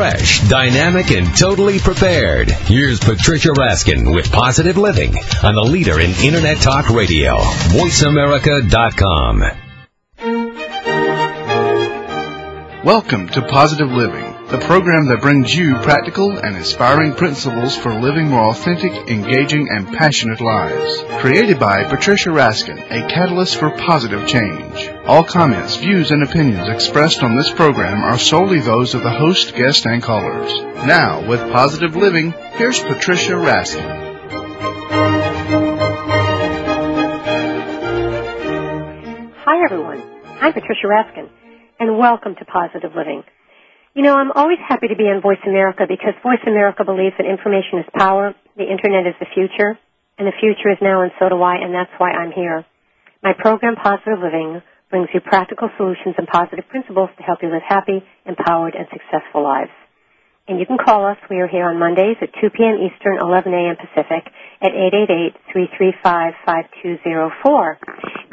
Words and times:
fresh, 0.00 0.40
dynamic, 0.48 1.10
and 1.10 1.26
totally 1.36 1.78
prepared. 1.78 2.50
Here's 2.50 2.98
Patricia 2.98 3.50
Raskin 3.50 4.14
with 4.14 4.32
Positive 4.32 4.78
Living 4.78 5.14
on 5.44 5.54
the 5.54 5.60
leader 5.60 6.00
in 6.00 6.12
Internet 6.12 6.56
Talk 6.56 6.88
Radio, 6.88 7.36
VoiceAmerica.com. 7.36 9.40
Welcome 12.82 13.28
to 13.28 13.42
Positive 13.42 13.90
Living, 13.90 14.29
the 14.50 14.58
program 14.58 15.06
that 15.06 15.20
brings 15.20 15.54
you 15.54 15.76
practical 15.76 16.36
and 16.38 16.56
inspiring 16.56 17.14
principles 17.14 17.76
for 17.76 17.94
living 17.94 18.26
more 18.26 18.48
authentic, 18.48 18.90
engaging, 19.08 19.68
and 19.70 19.86
passionate 19.86 20.40
lives. 20.40 21.04
Created 21.20 21.60
by 21.60 21.84
Patricia 21.84 22.30
Raskin, 22.30 22.80
a 22.90 23.08
catalyst 23.08 23.56
for 23.56 23.70
positive 23.70 24.26
change. 24.26 24.90
All 25.06 25.22
comments, 25.22 25.76
views, 25.76 26.10
and 26.10 26.24
opinions 26.24 26.68
expressed 26.68 27.22
on 27.22 27.36
this 27.36 27.52
program 27.52 28.02
are 28.02 28.18
solely 28.18 28.58
those 28.58 28.94
of 28.94 29.04
the 29.04 29.12
host, 29.12 29.54
guest, 29.54 29.86
and 29.86 30.02
callers. 30.02 30.52
Now, 30.84 31.28
with 31.28 31.40
Positive 31.52 31.94
Living, 31.94 32.32
here's 32.54 32.80
Patricia 32.80 33.34
Raskin. 33.34 34.08
Hi, 39.44 39.64
everyone. 39.64 40.02
I'm 40.40 40.52
Patricia 40.52 40.88
Raskin 40.88 41.28
and 41.78 41.98
welcome 41.98 42.34
to 42.34 42.44
Positive 42.44 42.90
Living. 42.96 43.22
You 43.90 44.06
know, 44.06 44.14
I'm 44.14 44.30
always 44.30 44.62
happy 44.62 44.86
to 44.86 44.94
be 44.94 45.10
on 45.10 45.18
Voice 45.20 45.42
America 45.42 45.82
because 45.82 46.14
Voice 46.22 46.38
America 46.46 46.86
believes 46.86 47.18
that 47.18 47.26
information 47.26 47.82
is 47.82 47.90
power, 47.98 48.38
the 48.54 48.62
Internet 48.62 49.10
is 49.10 49.18
the 49.18 49.26
future, 49.34 49.74
and 50.14 50.30
the 50.30 50.38
future 50.38 50.70
is 50.70 50.78
now 50.78 51.02
and 51.02 51.10
so 51.18 51.26
do 51.28 51.42
I, 51.42 51.58
and 51.58 51.74
that's 51.74 51.90
why 51.98 52.14
I'm 52.14 52.30
here. 52.30 52.62
My 53.20 53.32
program, 53.34 53.74
Positive 53.74 54.22
Living, 54.22 54.62
brings 54.94 55.08
you 55.12 55.18
practical 55.18 55.70
solutions 55.76 56.14
and 56.18 56.28
positive 56.30 56.68
principles 56.70 57.10
to 57.18 57.24
help 57.26 57.42
you 57.42 57.50
live 57.50 57.66
happy, 57.66 57.98
empowered, 58.26 58.76
and 58.78 58.86
successful 58.94 59.42
lives. 59.42 59.74
And 60.46 60.60
you 60.62 60.66
can 60.66 60.78
call 60.78 61.04
us. 61.06 61.18
We 61.28 61.40
are 61.42 61.48
here 61.50 61.66
on 61.66 61.76
Mondays 61.78 62.16
at 62.22 62.30
2 62.40 62.50
p.m. 62.50 62.78
Eastern, 62.78 63.18
11 63.18 63.52
a.m. 63.52 63.74
Pacific 63.74 64.22
at 64.62 64.70
888-335-5204. 65.50 67.74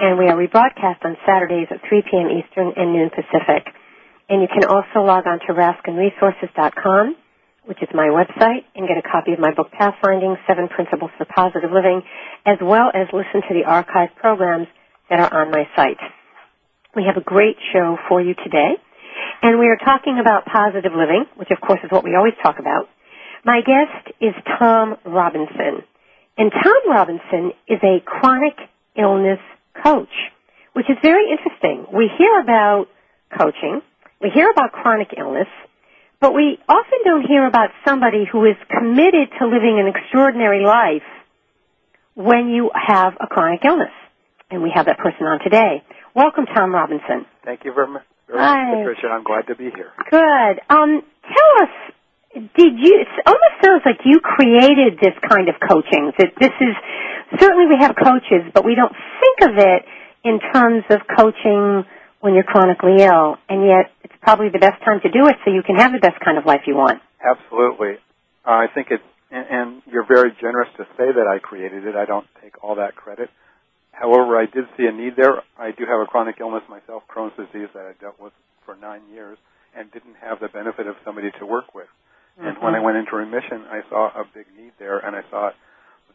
And 0.06 0.20
we 0.22 0.30
are 0.30 0.38
rebroadcast 0.38 1.02
on 1.02 1.18
Saturdays 1.26 1.74
at 1.74 1.82
3 1.90 2.04
p.m. 2.06 2.30
Eastern 2.30 2.74
and 2.78 2.94
noon 2.94 3.10
Pacific. 3.10 3.74
And 4.30 4.42
you 4.42 4.48
can 4.48 4.66
also 4.66 5.06
log 5.06 5.26
on 5.26 5.40
to 5.48 5.54
RaskinResources.com, 5.54 7.16
which 7.66 7.82
is 7.82 7.90
my 7.94 8.08
website, 8.08 8.66
and 8.76 8.88
get 8.88 8.98
a 8.98 9.02
copy 9.02 9.34
of 9.34 9.40
my 9.40 9.54
book, 9.54 9.72
Pathfinding, 9.72 10.36
Seven 10.48 10.68
Principles 10.68 11.12
for 11.18 11.26
Positive 11.26 11.72
Living, 11.72 12.02
as 12.46 12.58
well 12.62 12.92
as 12.94 13.08
listen 13.14 13.42
to 13.48 13.54
the 13.54 13.64
archived 13.68 14.16
programs 14.16 14.68
that 15.10 15.20
are 15.20 15.42
on 15.42 15.52
my 15.52 15.64
site. 15.76 16.00
We 16.96 17.04
have 17.06 17.16
a 17.16 17.24
great 17.24 17.56
show 17.72 17.98
for 18.10 18.22
you 18.22 18.34
today. 18.34 18.76
And 19.42 19.60
we 19.60 19.68
are 19.68 19.78
talking 19.78 20.20
about 20.20 20.46
positive 20.46 20.92
living, 20.96 21.26
which 21.36 21.52
of 21.52 21.62
course 21.62 21.80
is 21.84 21.92
what 21.92 22.04
we 22.04 22.16
always 22.16 22.34
talk 22.42 22.60
about. 22.60 22.90
My 23.46 23.62
guest 23.62 24.18
is 24.20 24.34
Tom 24.60 24.98
Robinson. 25.06 25.84
And 26.38 26.52
Tom 26.52 26.90
Robinson 26.90 27.52
is 27.68 27.80
a 27.84 28.00
chronic 28.06 28.58
illness 28.98 29.40
coach, 29.84 30.14
which 30.74 30.90
is 30.90 30.98
very 31.02 31.32
interesting. 31.32 31.86
We 31.94 32.10
hear 32.18 32.40
about 32.42 32.88
coaching, 33.38 33.82
we 34.22 34.30
hear 34.34 34.50
about 34.50 34.72
chronic 34.72 35.10
illness, 35.18 35.48
but 36.20 36.34
we 36.34 36.58
often 36.68 37.00
don't 37.06 37.26
hear 37.28 37.46
about 37.46 37.70
somebody 37.86 38.26
who 38.30 38.46
is 38.46 38.56
committed 38.70 39.30
to 39.40 39.46
living 39.46 39.78
an 39.80 39.88
extraordinary 39.88 40.66
life 40.66 41.06
when 42.16 42.50
you 42.50 42.72
have 42.74 43.14
a 43.22 43.28
chronic 43.28 43.62
illness. 43.64 43.94
And 44.50 44.64
we 44.64 44.72
have 44.74 44.86
that 44.86 44.98
person 44.98 45.28
on 45.28 45.40
today. 45.44 45.84
Welcome, 46.16 46.46
Tom 46.46 46.74
Robinson. 46.74 47.26
Thank 47.44 47.66
you 47.66 47.74
very 47.74 47.88
much. 47.88 48.04
Very 48.28 48.40
Hi. 48.40 48.64
much, 48.64 48.88
Patricia. 48.88 49.08
I'm 49.14 49.24
glad 49.24 49.48
to 49.48 49.56
be 49.56 49.70
here. 49.70 49.92
Good. 50.10 50.62
Um, 50.70 51.04
tell 51.22 51.52
us, 51.62 51.74
did 52.56 52.74
you? 52.80 53.04
It 53.04 53.08
almost 53.26 53.56
sounds 53.64 53.84
like 53.86 54.00
you 54.06 54.20
created 54.20 55.00
this 55.02 55.14
kind 55.30 55.50
of 55.50 55.56
coaching. 55.62 56.12
That 56.18 56.32
this 56.40 56.52
is 56.60 56.76
certainly 57.40 57.68
we 57.68 57.78
have 57.80 57.96
coaches, 57.96 58.50
but 58.54 58.66
we 58.66 58.76
don't 58.76 58.92
think 58.92 59.52
of 59.52 59.58
it 59.58 59.86
in 60.24 60.40
terms 60.54 60.84
of 60.90 61.02
coaching 61.18 61.86
when 62.20 62.34
you're 62.34 62.44
chronically 62.44 63.04
ill, 63.04 63.38
and 63.48 63.66
yet 63.66 63.92
probably 64.22 64.50
the 64.50 64.60
best 64.60 64.84
time 64.84 65.00
to 65.02 65.10
do 65.10 65.28
it 65.28 65.36
so 65.46 65.52
you 65.52 65.64
can 65.64 65.76
have 65.76 65.92
the 65.92 66.00
best 66.00 66.20
kind 66.24 66.38
of 66.38 66.46
life 66.46 66.62
you 66.68 66.76
want. 66.76 67.02
Absolutely. 67.24 67.96
Uh, 68.46 68.64
I 68.64 68.68
think 68.74 68.88
it's, 68.92 69.04
and, 69.32 69.46
and 69.50 69.82
you're 69.92 70.06
very 70.08 70.32
generous 70.40 70.70
to 70.78 70.84
say 70.98 71.12
that 71.12 71.28
I 71.28 71.40
created 71.40 71.86
it. 71.86 71.96
I 71.96 72.06
don't 72.06 72.28
take 72.42 72.64
all 72.64 72.76
that 72.76 72.96
credit. 72.96 73.30
However, 73.92 74.38
I 74.38 74.46
did 74.46 74.66
see 74.78 74.86
a 74.86 74.92
need 74.92 75.16
there. 75.18 75.42
I 75.58 75.72
do 75.72 75.86
have 75.86 76.00
a 76.00 76.06
chronic 76.06 76.38
illness 76.40 76.64
myself, 76.70 77.04
Crohn's 77.10 77.36
disease, 77.36 77.70
that 77.74 77.86
I 77.86 77.94
dealt 78.00 78.22
with 78.22 78.34
for 78.66 78.76
nine 78.76 79.02
years 79.12 79.38
and 79.76 79.92
didn't 79.92 80.16
have 80.22 80.40
the 80.40 80.48
benefit 80.50 80.88
of 80.88 80.96
somebody 81.04 81.32
to 81.40 81.46
work 81.46 81.74
with. 81.74 81.90
And 82.38 82.56
Mm-hmm. 82.56 82.64
when 82.66 82.76
I 82.76 82.80
went 82.80 82.98
into 82.98 83.16
remission, 83.18 83.66
I 83.66 83.82
saw 83.90 84.14
a 84.14 84.24
big 84.34 84.46
need 84.56 84.72
there, 84.78 85.00
and 85.00 85.16
I 85.16 85.24
thought 85.32 85.56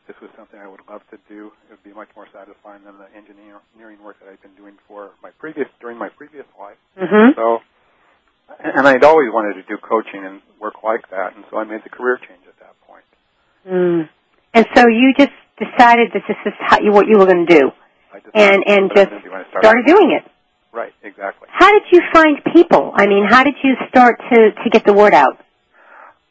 this 0.06 0.14
was 0.22 0.30
something 0.38 0.58
I 0.58 0.66
would 0.68 0.82
love 0.88 1.02
to 1.10 1.18
do. 1.28 1.50
It 1.66 1.78
would 1.78 1.82
be 1.82 1.92
much 1.92 2.08
more 2.14 2.26
satisfying 2.32 2.82
than 2.84 2.98
the 2.98 3.10
engineering 3.14 3.98
work 4.02 4.18
that 4.22 4.30
I'd 4.30 4.42
been 4.42 4.54
doing 4.54 4.74
for 4.86 5.10
my 5.22 5.30
previous 5.38 5.66
during 5.80 5.98
my 5.98 6.08
previous 6.10 6.46
life. 6.58 6.78
Mm-hmm. 6.98 7.34
So, 7.34 7.58
and 8.62 8.86
I'd 8.86 9.04
always 9.04 9.28
wanted 9.32 9.54
to 9.54 9.62
do 9.62 9.76
coaching 9.78 10.24
and 10.24 10.40
work 10.60 10.82
like 10.82 11.08
that, 11.10 11.34
and 11.36 11.44
so 11.50 11.58
I 11.58 11.64
made 11.64 11.82
the 11.84 11.90
career 11.90 12.16
change 12.16 12.42
at 12.46 12.58
that 12.60 12.74
point. 12.86 13.04
Mm. 13.66 14.08
And 14.54 14.66
so 14.74 14.86
you 14.88 15.14
just 15.16 15.32
decided 15.58 16.10
that 16.14 16.22
this 16.28 16.36
is 16.46 16.52
how 16.58 16.80
you, 16.80 16.92
what 16.92 17.06
you 17.06 17.18
were 17.18 17.26
going 17.26 17.46
to 17.46 17.54
do, 17.54 17.70
I 18.12 18.20
and 18.34 18.62
and 18.66 18.90
what 18.90 18.98
I 18.98 19.00
was 19.00 19.08
just 19.08 19.10
gonna 19.10 19.22
do 19.22 19.30
when 19.30 19.40
I 19.40 19.48
started. 19.48 19.66
started 19.66 19.86
doing 19.86 20.18
it. 20.18 20.30
Right, 20.72 20.92
exactly. 21.02 21.48
How 21.50 21.70
did 21.72 21.82
you 21.92 22.00
find 22.12 22.38
people? 22.54 22.92
I 22.94 23.06
mean, 23.06 23.26
how 23.28 23.44
did 23.44 23.54
you 23.62 23.74
start 23.88 24.20
to 24.32 24.52
to 24.52 24.70
get 24.70 24.84
the 24.86 24.92
word 24.92 25.12
out? 25.12 25.38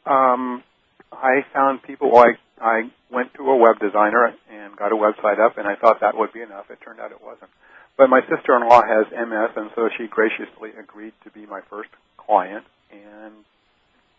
Um, 0.04 0.64
I 1.12 1.44
found 1.52 1.82
people. 1.82 2.10
Well, 2.10 2.24
I 2.24 2.34
I 2.60 2.90
went 3.10 3.34
to 3.34 3.42
a 3.42 3.56
web 3.56 3.78
designer 3.78 4.34
and 4.50 4.76
got 4.76 4.92
a 4.92 4.96
website 4.96 5.38
up, 5.38 5.58
and 5.58 5.66
I 5.66 5.76
thought 5.76 6.00
that 6.00 6.16
would 6.16 6.32
be 6.32 6.42
enough. 6.42 6.70
It 6.70 6.78
turned 6.84 7.00
out 7.00 7.12
it 7.12 7.22
wasn't. 7.22 7.50
But 7.96 8.08
my 8.08 8.20
sister-in-law 8.28 8.82
has 8.88 9.06
MS, 9.12 9.50
and 9.56 9.70
so 9.76 9.88
she 9.96 10.06
graciously 10.08 10.70
agreed 10.78 11.12
to 11.24 11.30
be 11.30 11.46
my 11.46 11.60
first 11.68 11.90
client, 12.16 12.64
and 12.90 13.32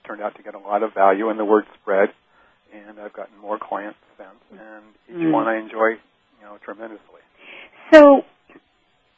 turned 0.06 0.22
out 0.22 0.36
to 0.36 0.44
get 0.44 0.54
a 0.56 0.60
lot 0.60 0.84
of 0.84 0.94
value, 0.94 1.30
and 1.30 1.40
the 1.40 1.46
word 1.46 1.66
spread, 1.82 2.10
and 2.74 3.00
I've 3.00 3.14
gotten 3.14 3.38
more 3.42 3.58
clients 3.58 3.98
since, 4.18 4.40
and 4.52 4.84
each 5.10 5.28
Mm. 5.28 5.32
one 5.32 5.48
I 5.48 5.58
enjoy, 5.58 5.98
you 5.98 6.44
know, 6.44 6.58
tremendously. 6.64 7.22
So, 7.92 8.26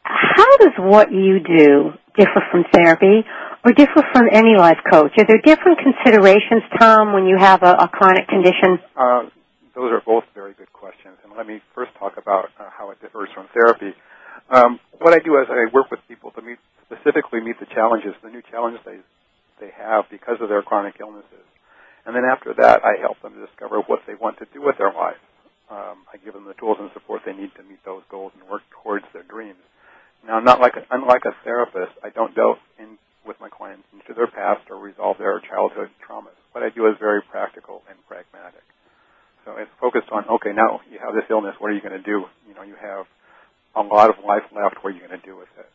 how 0.03 0.57
does 0.57 0.73
what 0.77 1.11
you 1.11 1.39
do 1.39 1.93
differ 2.15 2.41
from 2.51 2.63
therapy 2.71 3.25
or 3.65 3.71
differ 3.73 4.03
from 4.13 4.29
any 4.31 4.55
life 4.55 4.79
coach? 4.91 5.11
Are 5.17 5.25
there 5.25 5.41
different 5.43 5.79
considerations, 5.79 6.63
Tom, 6.79 7.13
when 7.13 7.25
you 7.25 7.37
have 7.37 7.63
a, 7.63 7.71
a 7.79 7.87
chronic 7.87 8.27
condition? 8.27 8.79
Uh, 8.95 9.23
those 9.73 9.91
are 9.91 10.01
both 10.05 10.23
very 10.33 10.53
good 10.53 10.71
questions, 10.71 11.17
and 11.23 11.33
let 11.35 11.47
me 11.47 11.61
first 11.73 11.91
talk 11.95 12.17
about 12.17 12.49
uh, 12.59 12.69
how 12.69 12.91
it 12.91 13.01
differs 13.01 13.29
from 13.33 13.47
therapy. 13.53 13.93
Um, 14.55 14.79
what 15.03 15.11
I 15.11 15.19
do 15.19 15.35
is 15.43 15.51
I 15.51 15.67
work 15.75 15.91
with 15.91 15.99
people 16.07 16.31
to 16.31 16.41
meet 16.41 16.59
specifically 16.87 17.41
meet 17.41 17.59
the 17.59 17.67
challenges, 17.67 18.15
the 18.23 18.29
new 18.31 18.41
challenges 18.41 18.79
they 18.85 19.03
they 19.59 19.71
have 19.75 20.05
because 20.09 20.39
of 20.39 20.47
their 20.47 20.61
chronic 20.61 20.95
illnesses, 20.99 21.47
and 22.05 22.15
then 22.15 22.23
after 22.23 22.53
that, 22.55 22.83
I 22.83 22.95
help 22.99 23.19
them 23.21 23.33
to 23.35 23.45
discover 23.45 23.83
what 23.83 23.99
they 24.07 24.15
want 24.15 24.39
to 24.39 24.47
do 24.53 24.61
with 24.61 24.77
their 24.77 24.93
life. 24.93 25.19
Um, 25.69 26.07
I 26.07 26.15
give 26.23 26.33
them 26.33 26.45
the 26.45 26.53
tools 26.55 26.77
and 26.79 26.89
support 26.93 27.23
they 27.25 27.33
need 27.33 27.51
to 27.59 27.63
meet 27.63 27.83
those 27.83 28.03
goals 28.09 28.31
and 28.39 28.47
work 28.47 28.61
towards 28.83 29.03
their 29.11 29.23
dreams. 29.23 29.59
Now, 30.25 30.39
not 30.39 30.61
like 30.61 30.75
a, 30.75 30.83
unlike 30.91 31.25
a 31.25 31.35
therapist, 31.43 31.91
I 32.03 32.09
don't 32.09 32.35
delve 32.35 32.59
in 32.79 32.97
with 33.25 33.39
my 33.41 33.49
clients 33.49 33.83
into 33.91 34.13
their 34.13 34.27
past 34.27 34.69
or 34.69 34.77
resolve 34.77 35.17
their 35.17 35.39
childhood 35.41 35.89
traumas. 35.99 36.37
What 36.53 36.63
I 36.63 36.69
do 36.69 36.87
is 36.87 36.95
very 36.99 37.21
practical 37.23 37.81
and 37.89 37.97
pragmatic. 38.07 38.63
So 39.43 39.57
it's 39.57 39.71
focused 39.81 40.11
on 40.11 40.23
okay, 40.39 40.53
now 40.53 40.79
you 40.91 40.99
have 41.03 41.15
this 41.15 41.27
illness. 41.29 41.55
What 41.59 41.71
are 41.71 41.75
you 41.75 41.81
going 41.81 41.97
to 41.97 42.05
do? 42.05 42.23
You 42.47 42.55
know, 42.55 42.63
you 42.63 42.75
have 42.79 43.05
a 43.75 43.81
lot 43.81 44.09
of 44.09 44.23
life 44.25 44.43
left. 44.55 44.83
What 44.83 44.93
are 44.93 44.95
you 44.97 45.05
going 45.05 45.19
to 45.19 45.25
do 45.25 45.35
with 45.35 45.49
it? 45.57 45.69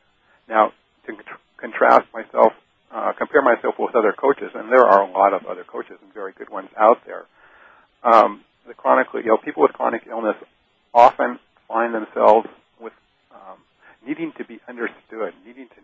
Now, 0.49 0.73
to 1.07 1.13
contr- 1.13 1.43
contrast 1.59 2.07
myself, 2.13 2.53
uh, 2.93 3.13
compare 3.17 3.43
myself 3.43 3.75
with 3.79 3.95
other 3.95 4.13
coaches, 4.13 4.51
and 4.55 4.71
there 4.71 4.85
are 4.85 5.03
a 5.03 5.11
lot 5.11 5.33
of 5.33 5.47
other 5.47 5.65
coaches 5.65 5.99
and 6.03 6.13
very 6.13 6.33
good 6.33 6.51
ones 6.51 6.69
out 6.79 6.99
there. 7.07 7.25
Um, 8.03 8.43
the 8.67 8.75
chronically, 8.75 9.23
know, 9.25 9.37
people 9.37 9.63
with 9.63 9.73
chronic 9.73 10.03
illness 10.09 10.37
often 10.95 11.39
find 11.69 11.95
themselves 11.95 12.49
with 12.81 12.93
um, 13.33 13.59
needing 14.07 14.33
to 14.39 14.45
be 14.45 14.61
understood, 14.69 15.35
needing 15.47 15.69
to 15.69 15.81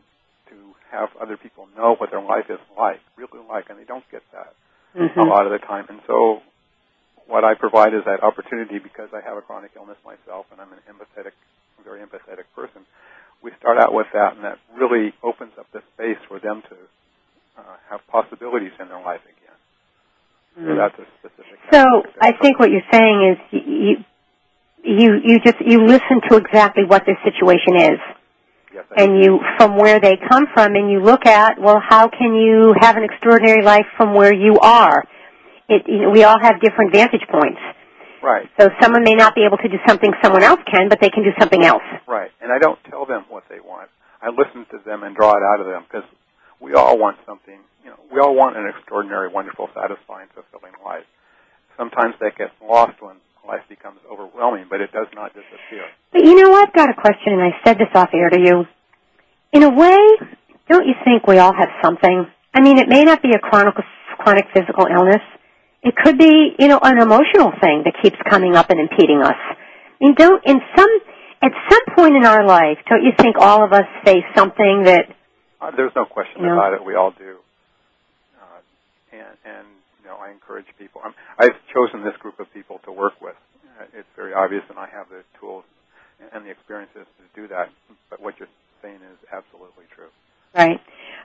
to 0.50 0.54
have 0.92 1.08
other 1.20 1.36
people 1.36 1.66
know 1.76 1.96
what 1.96 2.10
their 2.10 2.22
life 2.22 2.46
is 2.48 2.58
like, 2.78 3.00
really 3.16 3.44
like, 3.48 3.68
and 3.68 3.78
they 3.78 3.84
don't 3.84 4.04
get 4.10 4.22
that 4.32 4.54
Mm-hmm. 4.94 5.18
a 5.20 5.24
lot 5.24 5.44
of 5.44 5.52
the 5.52 5.58
time. 5.58 5.84
And 5.88 6.00
so 6.06 6.40
what 7.26 7.44
I 7.44 7.54
provide 7.54 7.94
is 7.94 8.02
that 8.06 8.22
opportunity 8.22 8.78
because 8.78 9.10
I 9.12 9.20
have 9.20 9.36
a 9.36 9.42
chronic 9.42 9.72
illness 9.76 9.98
myself 10.04 10.46
and 10.52 10.60
I'm 10.60 10.72
an 10.72 10.78
empathetic, 10.86 11.32
very 11.84 12.00
empathetic 12.00 12.46
person. 12.54 12.86
We 13.42 13.50
start 13.58 13.78
out 13.78 13.92
with 13.92 14.06
that 14.14 14.36
and 14.36 14.44
that 14.44 14.58
really 14.74 15.12
opens 15.22 15.52
up 15.58 15.66
the 15.72 15.82
space 15.94 16.18
for 16.28 16.38
them 16.38 16.62
to 16.70 16.76
uh, 17.58 17.62
have 17.90 18.00
possibilities 18.08 18.72
in 18.80 18.88
their 18.88 19.02
life 19.02 19.22
again. 19.24 19.46
So 20.56 20.74
that's 20.74 20.98
a 20.98 21.06
specific. 21.20 21.58
So 21.70 21.84
I 22.20 22.32
think 22.32 22.58
what 22.58 22.70
you're 22.70 22.88
saying 22.90 23.36
is 23.36 23.60
you 23.60 23.96
you 24.82 25.20
you 25.22 25.40
just 25.40 25.60
you 25.60 25.84
listen 25.84 26.20
to 26.30 26.36
exactly 26.36 26.84
what 26.86 27.04
their 27.04 27.18
situation 27.24 27.76
is, 27.76 28.00
Yes, 28.72 28.84
and 28.96 29.22
you 29.22 29.40
from 29.58 29.76
where 29.76 30.00
they 30.00 30.16
come 30.16 30.46
from 30.54 30.76
and 30.76 30.90
you 30.90 31.00
look 31.00 31.26
at 31.26 31.60
well 31.60 31.80
how 31.86 32.08
can 32.08 32.34
you 32.34 32.74
have 32.80 32.96
an 32.96 33.04
extraordinary 33.04 33.62
life 33.62 33.84
from 33.98 34.14
where 34.14 34.32
you 34.32 34.58
are 34.60 35.04
it 35.68 35.82
you 35.86 36.02
know, 36.02 36.10
we 36.10 36.24
all 36.24 36.38
have 36.40 36.60
different 36.60 36.92
vantage 36.92 37.26
points 37.30 37.60
right, 38.22 38.48
so 38.58 38.70
someone 38.80 39.04
may 39.04 39.14
not 39.14 39.34
be 39.34 39.44
able 39.44 39.58
to 39.58 39.68
do 39.68 39.78
something 39.86 40.10
someone 40.22 40.42
else 40.42 40.60
can 40.70 40.88
but 40.88 41.00
they 41.00 41.10
can 41.10 41.22
do 41.22 41.30
something 41.38 41.62
else 41.64 41.82
right. 42.06 42.30
And 42.40 42.52
I 42.52 42.58
don't 42.58 42.78
tell 42.90 43.06
them 43.06 43.24
what 43.28 43.44
they 43.48 43.60
want. 43.60 43.88
I 44.22 44.30
listen 44.30 44.66
to 44.70 44.78
them 44.84 45.02
and 45.02 45.14
draw 45.14 45.32
it 45.32 45.42
out 45.42 45.60
of 45.60 45.66
them 45.66 45.84
because 45.86 46.08
we 46.60 46.74
all 46.74 46.96
want 46.98 47.18
something. 47.26 47.58
You 47.84 47.90
know, 47.90 47.98
we 48.12 48.18
all 48.20 48.34
want 48.34 48.56
an 48.56 48.66
extraordinary, 48.66 49.28
wonderful, 49.28 49.68
satisfying, 49.74 50.28
fulfilling 50.34 50.72
life. 50.84 51.04
Sometimes 51.76 52.14
that 52.20 52.36
gets 52.38 52.52
lost 52.62 53.00
when 53.02 53.16
life 53.46 53.62
becomes 53.68 53.98
overwhelming, 54.10 54.66
but 54.70 54.80
it 54.80 54.90
does 54.92 55.06
not 55.14 55.32
disappear. 55.34 55.84
but 56.12 56.24
you 56.24 56.34
know 56.34 56.52
i've 56.54 56.72
got 56.72 56.88
a 56.90 56.94
question 56.94 57.32
and 57.34 57.42
i 57.42 57.50
said 57.64 57.78
this 57.78 57.88
off 57.94 58.10
air 58.12 58.28
to 58.30 58.40
you 58.40 58.64
in 59.52 59.62
a 59.62 59.70
way 59.70 59.98
don't 60.68 60.86
you 60.86 60.94
think 61.04 61.26
we 61.28 61.38
all 61.38 61.52
have 61.54 61.68
something 61.84 62.26
i 62.54 62.60
mean 62.60 62.78
it 62.78 62.88
may 62.88 63.04
not 63.04 63.22
be 63.22 63.30
a 63.30 63.38
chronic 63.38 63.74
chronic 64.18 64.46
physical 64.52 64.86
illness 64.90 65.22
it 65.82 65.94
could 65.96 66.18
be 66.18 66.54
you 66.58 66.68
know 66.68 66.80
an 66.82 66.98
emotional 67.00 67.52
thing 67.60 67.82
that 67.84 67.94
keeps 68.02 68.16
coming 68.28 68.56
up 68.56 68.70
and 68.70 68.80
impeding 68.80 69.22
us 69.22 69.36
I 70.00 70.04
mean, 70.04 70.14
don't 70.14 70.44
in 70.44 70.60
some 70.76 70.90
at 71.42 71.52
some 71.70 71.94
point 71.96 72.16
in 72.16 72.24
our 72.24 72.44
life, 72.46 72.78
don't 72.88 73.04
you 73.04 73.12
think 73.18 73.36
all 73.38 73.62
of 73.64 73.72
us 73.72 73.84
face 74.04 74.24
something 74.34 74.84
that 74.84 75.04
Uh, 75.60 75.70
there's 75.76 75.92
no 75.94 76.04
question 76.04 76.42
Yeah. 76.42 76.52
about 76.52 76.72
it. 76.74 76.84
We 76.84 76.94
all 76.94 77.12
do. 77.12 77.36
Uh, 78.40 78.60
and, 79.12 79.36
and, 79.44 79.66
you 80.02 80.08
know, 80.08 80.16
I 80.16 80.30
encourage 80.32 80.66
people. 80.78 81.00
I'm, 81.04 81.14
I've 81.38 81.56
chosen 81.72 82.02
this 82.04 82.16
group 82.20 82.40
of 82.40 82.52
people 82.52 82.80
to 82.84 82.92
work 82.92 83.20
with. 83.20 83.36
Uh, 83.78 83.84
it's 83.98 84.08
very 84.16 84.32
obvious, 84.34 84.64
and 84.70 84.78
I 84.78 84.88
have 84.88 85.08
the 85.08 85.22
tools 85.40 85.64
and 86.32 86.44
the 86.44 86.50
experiences 86.50 87.04
to 87.04 87.24
do 87.40 87.48
that. 87.48 87.68
But 88.10 88.20
what 88.20 88.34
you're 88.38 88.48
saying 88.82 88.96
is 89.12 89.18
absolutely 89.32 89.84
true. 89.94 90.08
right? 90.54 90.80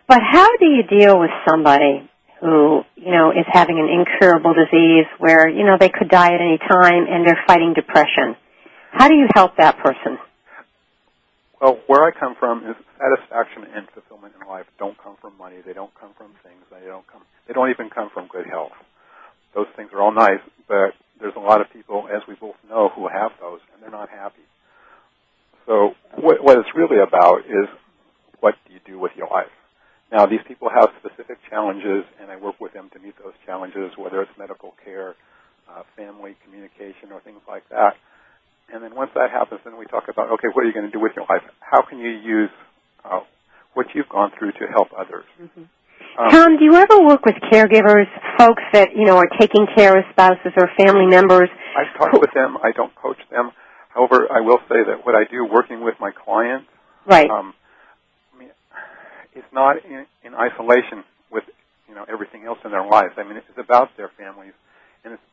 But 0.08 0.20
how 0.22 0.48
do 0.58 0.66
you 0.66 0.84
deal 0.84 1.20
with 1.20 1.32
somebody 1.48 2.10
who 2.42 2.82
you 2.96 3.12
know 3.12 3.32
is 3.32 3.46
having 3.48 3.80
an 3.80 3.88
incurable 3.88 4.54
disease 4.54 5.06
where 5.20 5.48
you 5.48 5.64
know 5.64 5.78
they 5.80 5.90
could 5.90 6.10
die 6.10 6.34
at 6.34 6.42
any 6.42 6.58
time 6.58 7.06
and 7.08 7.26
they're 7.26 7.40
fighting 7.48 7.74
depression? 7.74 8.36
How 8.92 9.08
do 9.08 9.16
you 9.16 9.28
help 9.34 9.56
that 9.58 9.78
person? 9.78 10.18
Well, 11.62 11.80
where 11.86 12.04
I 12.04 12.12
come 12.12 12.36
from 12.40 12.66
is 12.66 12.76
satisfaction 12.98 13.64
and 13.74 13.88
fulfillment 13.94 14.34
in 14.40 14.48
life 14.48 14.66
don't 14.80 14.98
come 14.98 15.16
from 15.22 15.38
money. 15.38 15.58
They 15.66 15.74
don't 15.74 15.94
come 15.94 16.12
from 16.18 16.34
things. 16.44 16.62
They 16.72 16.88
don't 16.88 17.06
come. 17.08 17.22
They 17.48 17.54
don't 17.54 17.70
even 17.70 17.90
come 17.90 18.10
from 18.12 18.28
good 18.28 18.48
health. 18.48 18.74
Those 19.54 19.68
things 19.76 19.92
are 19.94 20.02
all 20.02 20.14
nice, 20.14 20.42
but 20.68 20.94
there's 21.20 21.36
a 21.36 21.40
lot 21.40 21.62
of 21.62 21.72
people, 21.72 22.08
as 22.12 22.22
we 22.28 22.36
both 22.36 22.56
know, 22.68 22.90
who 22.90 23.08
have 23.08 23.32
those 23.40 23.60
and 23.74 23.84
they're 23.84 23.92
not 23.92 24.10
happy. 24.10 24.42
So 25.68 25.94
what, 26.16 26.44
what 26.44 26.58
it's 26.58 26.70
really 26.76 26.98
about 27.00 27.46
is 27.46 27.70
what 28.40 28.56
do 28.68 28.74
you 28.74 28.80
do 28.86 29.00
with 29.00 29.12
your 29.16 29.28
life? 29.28 29.54
Now, 30.12 30.26
these 30.26 30.44
people 30.48 30.70
have 30.70 30.90
specific 31.00 31.38
challenges, 31.50 32.04
and 32.20 32.30
I 32.30 32.36
work 32.36 32.60
with 32.60 32.74
them 32.74 32.90
to 32.94 33.00
meet 33.00 33.16
those 33.24 33.34
challenges, 33.46 33.92
whether 33.98 34.22
it's 34.22 34.32
medical 34.38 34.74
care, 34.84 35.16
uh, 35.70 35.84
family 35.96 36.36
communication, 36.44 37.12
or 37.12 37.22
things 37.22 37.40
like 37.48 37.64
that. 37.70 37.96
And 38.74 38.84
then 38.84 38.96
once 38.96 39.12
that 39.16 39.32
happens, 39.32 39.62
then 39.64 39.78
we 39.78 39.86
talk 39.86 40.08
about, 40.10 40.32
okay, 40.32 40.48
what 40.52 40.64
are 40.64 40.68
you 40.68 40.74
going 40.74 40.86
to 40.86 40.92
do 40.92 41.00
with 41.00 41.14
your 41.16 41.26
life? 41.30 41.44
How 41.60 41.82
can 41.82 42.00
you 42.00 42.10
use 42.12 42.50
uh, 43.06 43.22
what 43.74 43.88
you've 43.96 44.10
gone 44.10 44.32
through 44.38 44.52
to 44.52 44.68
help 44.68 44.90
others? 44.98 45.24
Um, 46.20 46.30
Tom, 46.30 46.58
do 46.58 46.66
you 46.66 46.76
ever 46.76 47.02
work 47.08 47.24
with 47.26 47.36
caregivers, 47.52 48.08
folks 48.38 48.64
that 48.74 48.90
you 48.96 49.06
know 49.06 49.16
are 49.16 49.30
taking 49.40 49.66
care 49.76 49.98
of 49.98 50.04
spouses 50.12 50.52
or 50.58 50.68
family 50.78 51.06
members? 51.06 51.50
I've 51.78 51.98
talked 51.98 52.20
with 52.20 52.34
them. 52.34 52.58
I 52.62 52.72
don't 52.76 52.94
coach 52.96 53.20
them. 53.30 53.52
However, 53.96 54.28
I 54.32 54.42
will 54.42 54.60
say 54.68 54.84
that 54.88 55.06
what 55.06 55.16
I 55.16 55.24
do 55.30 55.46
working 55.46 55.84
with 55.84 55.96
my 56.00 56.12
clients, 56.12 56.68
Right. 57.06 57.30
um, 57.30 57.54
I 57.54 57.61
it's 59.34 59.52
not 59.54 59.84
in, 59.86 60.06
in 60.24 60.34
isolation 60.36 61.04
with 61.32 61.44
you 61.88 61.96
know 61.96 62.06
everything 62.10 62.46
else 62.46 62.60
in 62.66 62.72
their 62.72 62.86
lives. 62.86 63.14
I 63.18 63.24
mean, 63.24 63.38
it's 63.38 63.58
about 63.58 63.96
their 63.98 64.10
families, 64.18 64.54
and 65.04 65.14
it's 65.14 65.24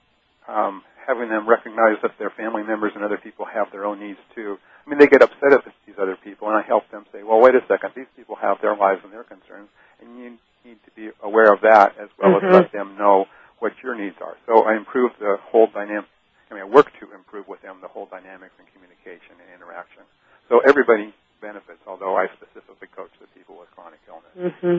um, 0.48 0.82
having 1.06 1.28
them 1.28 1.48
recognize 1.48 1.96
that 2.02 2.12
their 2.18 2.30
family 2.30 2.62
members 2.62 2.92
and 2.94 3.04
other 3.04 3.18
people 3.18 3.44
have 3.44 3.70
their 3.72 3.84
own 3.84 4.00
needs 4.00 4.18
too. 4.34 4.58
I 4.86 4.90
mean, 4.90 4.98
they 4.98 5.06
get 5.06 5.22
upset 5.22 5.52
at 5.52 5.64
these 5.86 5.96
other 6.00 6.16
people, 6.16 6.48
and 6.48 6.56
I 6.56 6.62
help 6.62 6.88
them 6.90 7.04
say, 7.12 7.22
"Well, 7.22 7.40
wait 7.40 7.54
a 7.54 7.60
second. 7.68 7.92
These 7.94 8.10
people 8.16 8.36
have 8.36 8.60
their 8.60 8.76
lives 8.76 9.00
and 9.04 9.12
their 9.12 9.24
concerns, 9.24 9.68
and 10.00 10.18
you 10.18 10.38
need 10.64 10.78
to 10.84 10.90
be 10.96 11.10
aware 11.22 11.52
of 11.52 11.60
that 11.62 11.96
as 11.98 12.08
well 12.18 12.40
Mhm. 12.40 12.44
as 12.44 12.52
let 12.52 12.72
them 12.72 12.96
know 12.96 13.26
what 13.58 13.72
your 13.82 13.94
needs 13.94 14.16
are." 14.20 14.36
So 14.46 14.64
I 14.64 14.76
improve 14.76 15.12
the 15.18 15.36
whole 15.50 15.66
dynamic. 15.66 16.08
I 16.50 16.54
mean, 16.54 16.62
I 16.62 16.66
work 16.66 16.90
to 17.00 17.12
improve 17.12 17.46
with 17.46 17.60
them 17.60 17.80
the 17.82 17.88
whole 17.88 18.06
dynamics 18.06 18.54
and 18.58 18.66
communication 18.72 19.36
and 19.38 19.48
interaction. 19.54 20.02
So 20.48 20.60
everybody 20.60 21.12
benefits, 21.40 21.80
although 21.86 22.16
I 22.16 22.26
specifically 22.36 22.88
coach 22.94 23.10
the 23.20 23.26
people 23.38 23.56
with 23.58 23.68
chronic 23.74 24.00
illness. 24.08 24.54
hmm 24.60 24.78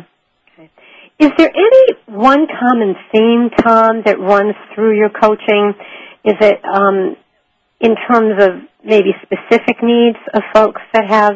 Okay. 0.53 0.69
Is 1.19 1.31
there 1.37 1.51
any 1.55 1.85
one 2.07 2.47
common 2.47 2.95
theme, 3.13 3.49
Tom, 3.63 4.01
that 4.05 4.19
runs 4.19 4.55
through 4.75 4.97
your 4.97 5.09
coaching? 5.09 5.73
Is 6.25 6.35
it 6.41 6.59
um, 6.65 7.15
in 7.79 7.95
terms 8.09 8.41
of 8.43 8.49
maybe 8.83 9.11
specific 9.23 9.77
needs 9.81 10.17
of 10.33 10.41
folks 10.53 10.81
that 10.93 11.07
have 11.07 11.35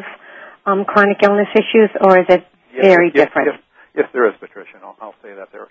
um, 0.66 0.84
chronic 0.84 1.18
illness 1.22 1.48
issues, 1.54 1.90
or 2.00 2.18
is 2.20 2.26
it 2.28 2.44
Yes, 2.74 2.82
very 2.84 3.12
yes, 3.14 3.26
different? 3.28 3.48
Yes, 3.54 3.60
yes, 3.94 4.08
there 4.12 4.26
is, 4.28 4.34
Patricia. 4.40 4.80
I'll, 4.82 4.96
I'll 5.00 5.14
say 5.22 5.32
that 5.32 5.48
there. 5.52 5.68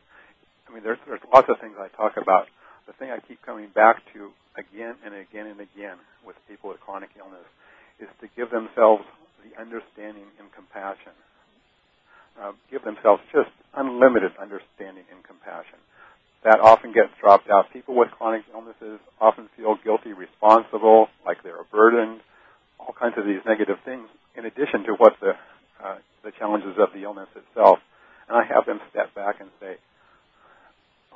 I 0.69 0.73
mean, 0.73 0.81
there's 0.83 0.97
there's 1.05 1.19
lots 1.33 1.49
of 1.49 1.59
things 1.59 1.75
I 1.77 1.89
talk 1.95 2.15
about. 2.17 2.47
The 2.87 2.93
thing 2.93 3.11
I 3.11 3.19
keep 3.19 3.41
coming 3.43 3.67
back 3.75 3.97
to 4.13 4.31
again 4.57 4.95
and 5.05 5.13
again 5.13 5.47
and 5.47 5.59
again 5.59 5.97
with 6.25 6.35
people 6.47 6.69
with 6.69 6.79
chronic 6.79 7.09
illness 7.19 7.45
is 7.99 8.07
to 8.21 8.27
give 8.35 8.49
themselves 8.51 9.03
the 9.43 9.53
understanding 9.59 10.27
and 10.39 10.47
compassion. 10.51 11.13
Uh, 12.39 12.53
give 12.71 12.81
themselves 12.83 13.21
just 13.31 13.51
unlimited 13.77 14.31
understanding 14.41 15.05
and 15.13 15.21
compassion. 15.23 15.77
That 16.43 16.59
often 16.59 16.91
gets 16.91 17.13
dropped 17.21 17.49
out. 17.49 17.71
People 17.71 17.95
with 17.95 18.09
chronic 18.11 18.43
illnesses 18.51 18.99
often 19.21 19.47
feel 19.55 19.77
guilty, 19.83 20.11
responsible, 20.11 21.07
like 21.25 21.43
they're 21.43 21.61
a 21.61 21.69
burden, 21.71 22.19
all 22.79 22.93
kinds 22.97 23.15
of 23.17 23.25
these 23.25 23.39
negative 23.45 23.77
things, 23.85 24.07
in 24.35 24.45
addition 24.45 24.83
to 24.87 24.93
what 24.97 25.13
the 25.21 25.33
uh, 25.83 25.97
the 26.23 26.31
challenges 26.39 26.75
of 26.79 26.89
the 26.93 27.03
illness 27.03 27.27
itself. 27.35 27.79
And 28.27 28.37
I 28.37 28.43
have 28.47 28.65
them 28.65 28.79
step 28.89 29.13
back 29.13 29.39
and 29.39 29.49
say, 29.59 29.75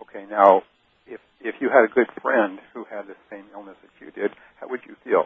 okay, 0.01 0.25
now, 0.29 0.63
if 1.07 1.19
if 1.41 1.55
you 1.59 1.69
had 1.69 1.83
a 1.83 1.91
good 1.91 2.07
friend 2.21 2.59
who 2.73 2.85
had 2.85 3.07
the 3.07 3.15
same 3.31 3.45
illness 3.53 3.75
that 3.81 3.91
you 4.03 4.11
did, 4.11 4.31
how 4.59 4.67
would 4.69 4.81
you 4.85 4.95
feel? 5.03 5.25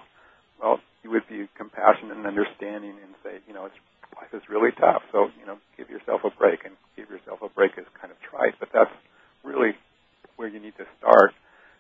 Well, 0.62 0.80
you 1.04 1.10
would 1.10 1.26
be 1.28 1.50
compassionate 1.58 2.16
and 2.16 2.28
understanding 2.28 2.94
and 3.02 3.18
say, 3.26 3.42
you 3.48 3.54
know, 3.54 3.66
it's, 3.66 3.76
life 4.14 4.30
is 4.34 4.46
really 4.50 4.70
tough, 4.78 5.02
so 5.12 5.34
you 5.40 5.46
know, 5.48 5.58
give 5.78 5.90
yourself 5.90 6.22
a 6.24 6.30
break. 6.30 6.62
And 6.64 6.76
give 6.96 7.10
yourself 7.10 7.42
a 7.42 7.50
break 7.50 7.72
is 7.78 7.90
kind 8.00 8.14
of 8.14 8.18
trite, 8.22 8.54
but 8.60 8.70
that's 8.72 8.94
really 9.44 9.74
where 10.38 10.48
you 10.48 10.60
need 10.60 10.78
to 10.78 10.86
start. 11.00 11.34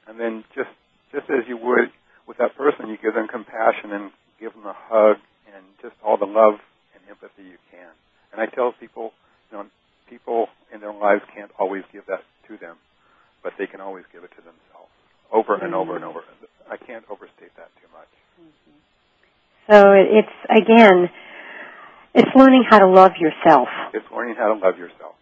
And 0.07 0.19
then 0.19 0.43
just 0.55 0.73
just 1.13 1.29
as 1.29 1.45
you 1.47 1.57
would 1.57 1.93
with 2.27 2.37
that 2.37 2.57
person, 2.57 2.89
you 2.89 2.97
give 2.97 3.13
them 3.13 3.27
compassion 3.27 3.91
and 3.91 4.11
give 4.39 4.53
them 4.53 4.65
a 4.65 4.73
hug 4.73 5.17
and 5.53 5.61
just 5.81 5.93
all 6.01 6.17
the 6.17 6.25
love 6.25 6.57
and 6.95 7.03
empathy 7.09 7.43
you 7.43 7.59
can. 7.69 7.91
And 8.31 8.41
I 8.41 8.47
tell 8.47 8.73
people, 8.79 9.11
you 9.51 9.57
know, 9.57 9.65
people 10.09 10.47
in 10.73 10.79
their 10.79 10.93
lives 10.93 11.21
can't 11.35 11.51
always 11.59 11.83
give 11.91 12.05
that 12.07 12.23
to 12.47 12.57
them, 12.57 12.77
but 13.43 13.53
they 13.59 13.67
can 13.67 13.81
always 13.81 14.05
give 14.11 14.23
it 14.23 14.31
to 14.31 14.41
themselves 14.41 14.93
over 15.31 15.55
and 15.55 15.75
over 15.75 15.95
and 15.95 16.03
mm-hmm. 16.03 16.17
over. 16.17 16.25
I 16.71 16.77
can't 16.77 17.03
overstate 17.11 17.51
that 17.59 17.69
too 17.83 17.89
much. 17.91 18.07
Mm-hmm. 18.39 18.79
So 19.67 19.91
it's 19.91 20.37
again, 20.47 21.11
it's 22.15 22.31
learning 22.35 22.63
how 22.69 22.79
to 22.79 22.87
love 22.87 23.19
yourself. 23.19 23.67
It's 23.93 24.07
learning 24.15 24.35
how 24.39 24.53
to 24.53 24.59
love 24.59 24.77
yourself. 24.77 25.15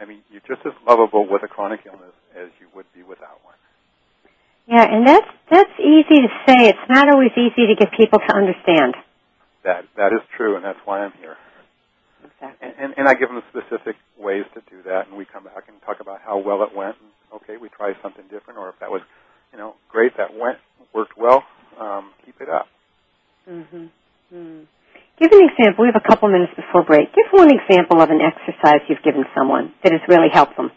I 0.00 0.04
mean, 0.04 0.22
you're 0.30 0.46
just 0.46 0.64
as 0.64 0.72
lovable 0.86 1.26
with 1.28 1.42
a 1.42 1.48
chronic 1.48 1.80
illness 1.84 2.14
as 2.38 2.48
you 2.60 2.66
would 2.74 2.86
be 2.94 3.02
without 3.02 3.42
one. 3.42 3.58
Yeah, 4.70 4.86
and 4.86 5.06
that's 5.06 5.26
that's 5.50 5.74
easy 5.80 6.22
to 6.22 6.30
say. 6.46 6.70
It's 6.70 6.86
not 6.88 7.10
always 7.12 7.32
easy 7.36 7.66
to 7.66 7.74
get 7.74 7.90
people 7.98 8.20
to 8.20 8.32
understand. 8.34 8.94
That 9.64 9.84
that 9.96 10.12
is 10.12 10.22
true, 10.36 10.54
and 10.54 10.64
that's 10.64 10.78
why 10.84 11.00
I'm 11.00 11.12
here. 11.18 11.36
Exactly. 12.24 12.68
And, 12.68 12.74
and, 12.78 12.94
and 12.98 13.08
I 13.08 13.14
give 13.14 13.28
them 13.28 13.42
specific 13.50 13.96
ways 14.18 14.44
to 14.54 14.60
do 14.70 14.82
that, 14.84 15.08
and 15.08 15.16
we 15.16 15.24
come 15.24 15.44
back 15.44 15.64
and 15.68 15.80
talk 15.82 16.00
about 16.00 16.20
how 16.20 16.38
well 16.38 16.62
it 16.62 16.74
went. 16.74 16.96
And, 17.00 17.10
okay, 17.42 17.56
we 17.56 17.68
try 17.68 17.94
something 18.02 18.24
different, 18.30 18.58
or 18.58 18.68
if 18.68 18.78
that 18.80 18.90
was, 18.90 19.02
you 19.52 19.58
know, 19.58 19.74
great, 19.90 20.16
that 20.16 20.36
went 20.36 20.58
worked 20.94 21.16
well, 21.18 21.44
um, 21.78 22.10
keep 22.24 22.40
it 22.40 22.48
up. 22.48 22.66
Mm-hmm. 23.48 23.86
Mm. 24.34 24.66
Give 25.18 25.32
an 25.32 25.48
example. 25.50 25.84
We 25.84 25.90
have 25.92 26.00
a 26.02 26.06
couple 26.08 26.28
minutes 26.28 26.52
before 26.54 26.84
break. 26.84 27.12
Give 27.14 27.26
one 27.32 27.50
example 27.50 28.00
of 28.00 28.10
an 28.10 28.20
exercise 28.20 28.80
you've 28.88 29.02
given 29.02 29.24
someone 29.34 29.72
that 29.82 29.92
has 29.92 30.00
really 30.08 30.28
helped 30.32 30.56
them. 30.56 30.70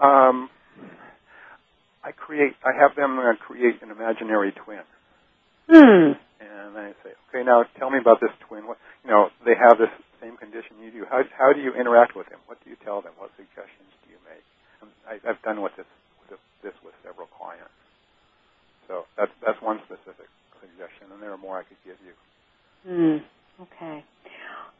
Um, 0.00 0.48
I 2.04 2.12
create. 2.12 2.54
I 2.64 2.72
have 2.78 2.94
them 2.96 3.18
uh, 3.18 3.34
create 3.36 3.82
an 3.82 3.90
imaginary 3.90 4.52
twin, 4.52 4.80
Hmm. 5.68 6.12
and 6.40 6.78
I 6.78 6.94
say, 7.04 7.12
okay, 7.28 7.44
now 7.44 7.64
tell 7.78 7.90
me 7.90 7.98
about 7.98 8.20
this 8.20 8.30
twin. 8.48 8.66
What 8.66 8.78
you 9.04 9.10
know, 9.10 9.28
they 9.44 9.54
have 9.58 9.76
this 9.78 9.90
same 10.22 10.36
condition 10.36 10.78
you 10.80 10.90
do. 10.90 11.04
How 11.10 11.22
how 11.36 11.52
do 11.52 11.60
you 11.60 11.74
interact 11.74 12.16
with 12.16 12.28
them? 12.30 12.38
What 12.46 12.62
do 12.64 12.70
you 12.70 12.76
tell 12.84 13.02
them? 13.02 13.12
What 13.18 13.30
suggestions 13.36 13.90
do 14.06 14.12
you 14.14 14.18
make? 14.24 14.44
I, 15.04 15.28
I've 15.28 15.42
done 15.42 15.60
with 15.60 15.74
this 15.76 15.86
this 16.62 16.74
with 16.84 16.94
several 17.04 17.28
clients. 17.38 17.70
So 18.86 19.04
that's 19.16 19.32
that's 19.44 19.60
one 19.62 19.80
specific 19.84 20.28
suggestion, 20.60 21.12
and 21.12 21.22
there 21.22 21.32
are 21.32 21.38
more 21.38 21.58
I 21.58 21.62
could 21.64 21.76
give 21.84 21.96
you. 22.04 22.12
Hmm. 22.86 23.18
Okay. 23.62 24.04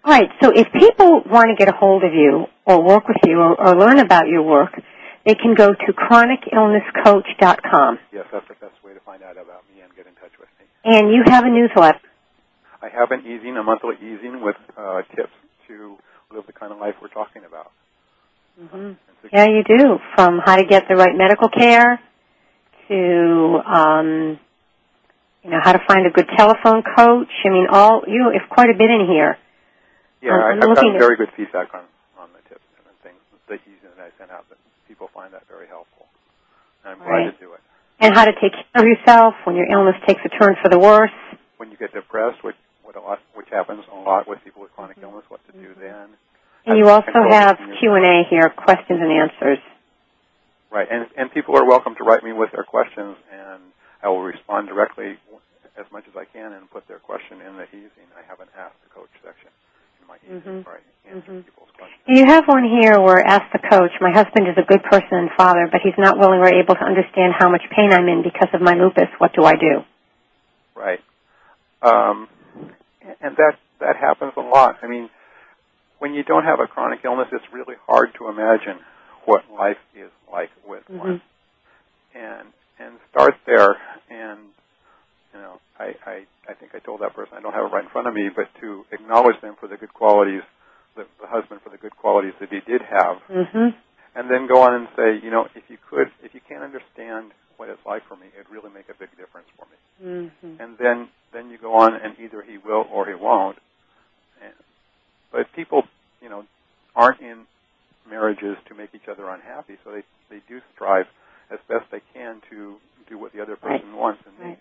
All 0.04 0.12
right. 0.12 0.30
So 0.40 0.50
if 0.54 0.68
people 0.72 1.22
want 1.26 1.48
to 1.50 1.56
get 1.58 1.68
a 1.68 1.72
hold 1.76 2.04
of 2.04 2.14
you 2.14 2.46
or 2.64 2.80
work 2.82 3.08
with 3.08 3.18
you 3.26 3.38
or, 3.38 3.60
or 3.60 3.74
learn 3.76 3.98
about 3.98 4.28
your 4.28 4.42
work, 4.42 4.80
they 5.26 5.34
can 5.34 5.54
go 5.54 5.74
to 5.74 5.92
chronicillnesscoach.com. 5.92 7.98
Yes, 8.12 8.26
that's 8.32 8.46
the 8.48 8.54
best 8.54 8.82
way 8.84 8.94
to 8.94 9.00
find 9.00 9.22
out 9.22 9.32
about 9.32 9.64
me 9.74 9.82
and 9.82 9.94
get 9.94 10.06
in 10.06 10.14
touch 10.14 10.32
with 10.38 10.48
me. 10.58 10.64
And 10.84 11.12
you 11.12 11.24
have 11.26 11.44
a 11.44 11.50
newsletter. 11.50 12.00
I 12.80 12.88
have 12.88 13.10
an 13.10 13.26
e-zine, 13.26 13.58
a 13.58 13.62
monthly 13.62 13.96
e-zine 13.96 14.40
with 14.42 14.56
uh, 14.76 15.02
tips 15.16 15.32
to 15.66 15.98
live 16.30 16.46
the 16.46 16.52
kind 16.52 16.72
of 16.72 16.78
life 16.78 16.94
we're 17.02 17.08
talking 17.08 17.44
about. 17.44 17.72
Mm-hmm. 18.58 18.92
Yeah, 19.32 19.46
you 19.46 19.62
do. 19.64 19.98
From 20.16 20.40
how 20.44 20.56
to 20.56 20.64
get 20.64 20.84
the 20.88 20.96
right 20.96 21.14
medical 21.16 21.48
care 21.48 22.00
to, 22.88 23.60
um, 23.66 24.38
you 25.44 25.50
know, 25.50 25.60
how 25.62 25.72
to 25.72 25.80
find 25.86 26.06
a 26.06 26.10
good 26.10 26.26
telephone 26.36 26.82
coach. 26.82 27.28
I 27.44 27.48
mean, 27.50 27.66
all 27.70 28.02
you 28.06 28.32
have 28.38 28.48
quite 28.50 28.70
a 28.70 28.74
bit 28.78 28.90
in 28.90 29.06
here. 29.06 29.36
Yeah, 30.22 30.32
Um, 30.34 30.40
I, 30.40 30.44
I'm 30.50 30.62
I've 30.62 30.68
looking 30.68 30.92
gotten 30.96 30.98
very 30.98 31.16
good 31.16 31.30
feedback 31.36 31.72
on 31.74 31.84
on 32.18 32.28
the 32.32 32.42
tips 32.48 32.64
and 32.78 32.96
things, 33.02 33.20
the 33.46 33.54
e-zine 33.54 33.94
that 33.96 34.06
I 34.06 34.18
sent 34.18 34.30
out. 34.30 34.48
That 34.48 34.58
people 34.88 35.08
find 35.14 35.32
that 35.34 35.46
very 35.48 35.66
helpful. 35.68 36.06
And 36.84 36.92
I'm 36.92 36.98
glad 36.98 37.08
Right. 37.10 37.38
to 37.38 37.44
do 37.44 37.52
it. 37.52 37.60
And 38.00 38.14
how 38.14 38.24
to 38.24 38.32
take 38.40 38.52
care 38.52 38.82
of 38.82 38.86
yourself 38.86 39.34
when 39.44 39.56
your 39.56 39.66
illness 39.70 39.96
takes 40.06 40.20
a 40.24 40.28
turn 40.30 40.56
for 40.62 40.68
the 40.70 40.78
worse. 40.78 41.14
When 41.58 41.70
you 41.70 41.76
get 41.76 41.92
depressed, 41.92 42.42
which 42.42 42.56
what 42.82 42.96
a 42.96 43.00
lot, 43.00 43.18
which 43.34 43.48
happens 43.50 43.84
a 43.92 43.96
lot 43.96 44.26
with 44.26 44.42
people 44.44 44.62
with 44.62 44.72
chronic 44.74 44.96
illness, 45.02 45.24
what 45.28 45.44
to 45.46 45.52
do 45.52 45.74
then. 45.78 46.08
Mm-hmm. 46.68 46.76
And 46.76 46.84
you 46.84 46.92
also 46.92 47.24
have 47.30 47.56
Q 47.80 47.94
and 47.94 48.04
A 48.04 48.22
here, 48.28 48.50
questions 48.50 49.00
and 49.00 49.10
answers. 49.10 49.58
Right, 50.70 50.86
and 50.90 51.06
and 51.16 51.32
people 51.32 51.56
are 51.56 51.64
welcome 51.64 51.94
to 51.96 52.04
write 52.04 52.22
me 52.22 52.32
with 52.32 52.52
their 52.52 52.64
questions, 52.64 53.16
and 53.32 53.62
I 54.02 54.08
will 54.08 54.22
respond 54.22 54.68
directly 54.68 55.16
as 55.78 55.86
much 55.90 56.04
as 56.08 56.16
I 56.16 56.26
can 56.26 56.52
and 56.52 56.70
put 56.70 56.86
their 56.88 56.98
question 56.98 57.40
in 57.40 57.56
the 57.56 57.64
e-zine. 57.64 58.12
I 58.12 58.28
haven't 58.28 58.50
asked 58.58 58.76
the 58.84 58.90
Coach 58.92 59.08
section 59.24 59.48
in 60.02 60.06
my 60.06 60.16
e-zine 60.28 60.42
Mhm. 60.44 60.66
where 60.66 60.76
I 60.76 61.10
answer 61.10 61.32
Mhm. 61.32 61.44
people's 61.46 61.70
questions. 61.70 62.02
You 62.04 62.26
have 62.26 62.46
one 62.46 62.64
here 62.64 63.00
where 63.00 63.26
ask 63.26 63.50
the 63.52 63.60
coach, 63.60 63.92
my 64.00 64.10
husband 64.10 64.48
is 64.48 64.58
a 64.58 64.62
good 64.62 64.82
person 64.82 65.16
and 65.16 65.30
father, 65.32 65.68
but 65.72 65.80
he's 65.80 65.96
not 65.96 66.18
willing 66.18 66.40
or 66.40 66.52
able 66.52 66.74
to 66.74 66.84
understand 66.84 67.32
how 67.38 67.48
much 67.48 67.64
pain 67.70 67.90
I'm 67.92 68.08
in 68.08 68.20
because 68.20 68.52
of 68.52 68.60
my 68.60 68.74
lupus. 68.74 69.08
What 69.16 69.32
do 69.32 69.44
I 69.44 69.54
do? 69.54 69.84
Right, 70.74 71.00
um, 71.80 72.28
and 73.22 73.36
that 73.36 73.56
that 73.78 73.96
happens 73.96 74.34
a 74.36 74.40
lot. 74.42 74.78
I 74.82 74.86
mean, 74.86 75.08
when 75.98 76.14
you 76.14 76.22
don't 76.22 76.44
have 76.44 76.60
a 76.60 76.66
chronic 76.66 77.00
illness, 77.04 77.28
it's 77.32 77.44
really 77.52 77.76
hard 77.86 78.10
to 78.18 78.28
imagine 78.28 78.78
what 79.24 79.44
life 79.50 79.78
is 79.94 80.10
like 80.32 80.50
with 80.66 80.84
Mhm. 80.88 80.98
one, 80.98 81.20
and 82.14 82.48
and 82.78 82.98
start 83.10 83.34
there. 83.44 83.76
And 84.10 84.38
you 85.34 85.40
know, 85.40 85.60
I, 85.78 85.94
I 86.06 86.26
I 86.48 86.54
think 86.54 86.74
I 86.74 86.78
told 86.78 87.00
that 87.00 87.14
person 87.14 87.36
I 87.36 87.40
don't 87.40 87.52
have 87.52 87.66
it 87.66 87.72
right 87.72 87.84
in 87.84 87.90
front 87.90 88.06
of 88.08 88.14
me, 88.14 88.28
but 88.34 88.48
to 88.60 88.84
acknowledge 88.92 89.40
them 89.40 89.56
for 89.60 89.66
the 89.68 89.76
good 89.76 89.92
qualities, 89.92 90.42
the, 90.96 91.04
the 91.20 91.26
husband 91.26 91.60
for 91.62 91.70
the 91.70 91.76
good 91.78 91.96
qualities 91.96 92.34
that 92.40 92.48
he 92.50 92.60
did 92.60 92.82
have, 92.82 93.18
Mm-hmm. 93.28 93.68
and 94.14 94.30
then 94.30 94.46
go 94.46 94.62
on 94.62 94.74
and 94.74 94.88
say, 94.96 95.18
you 95.22 95.30
know, 95.30 95.46
if 95.54 95.68
you 95.68 95.76
could, 95.90 96.10
if 96.22 96.34
you 96.34 96.40
can't 96.48 96.62
understand 96.62 97.32
what 97.56 97.68
it's 97.68 97.84
like 97.84 98.04
for 98.06 98.16
me, 98.16 98.28
it'd 98.34 98.48
really 98.50 98.70
make 98.70 98.88
a 98.88 98.94
big 98.94 99.10
difference 99.18 99.48
for 99.58 99.66
me. 99.66 99.78
Mm-hmm. 100.00 100.62
And 100.62 100.78
then 100.78 101.08
then 101.32 101.50
you 101.50 101.58
go 101.58 101.74
on, 101.74 101.94
and 101.94 102.18
either 102.18 102.40
he 102.42 102.56
will 102.56 102.86
or 102.90 103.06
he 103.06 103.14
won't. 103.14 103.58
But 105.32 105.46
people, 105.54 105.82
you 106.22 106.28
know, 106.28 106.44
aren't 106.96 107.20
in 107.20 107.44
marriages 108.08 108.56
to 108.68 108.74
make 108.74 108.90
each 108.94 109.08
other 109.10 109.28
unhappy, 109.28 109.76
so 109.84 109.90
they 109.92 110.02
they 110.30 110.40
do 110.48 110.60
strive 110.74 111.06
as 111.50 111.58
best 111.68 111.84
they 111.90 112.00
can 112.14 112.40
to 112.50 112.76
do 113.08 113.18
what 113.18 113.32
the 113.32 113.40
other 113.42 113.56
person 113.56 113.94
wants 113.96 114.20
and 114.26 114.34
Right. 114.38 114.48
needs. 114.50 114.60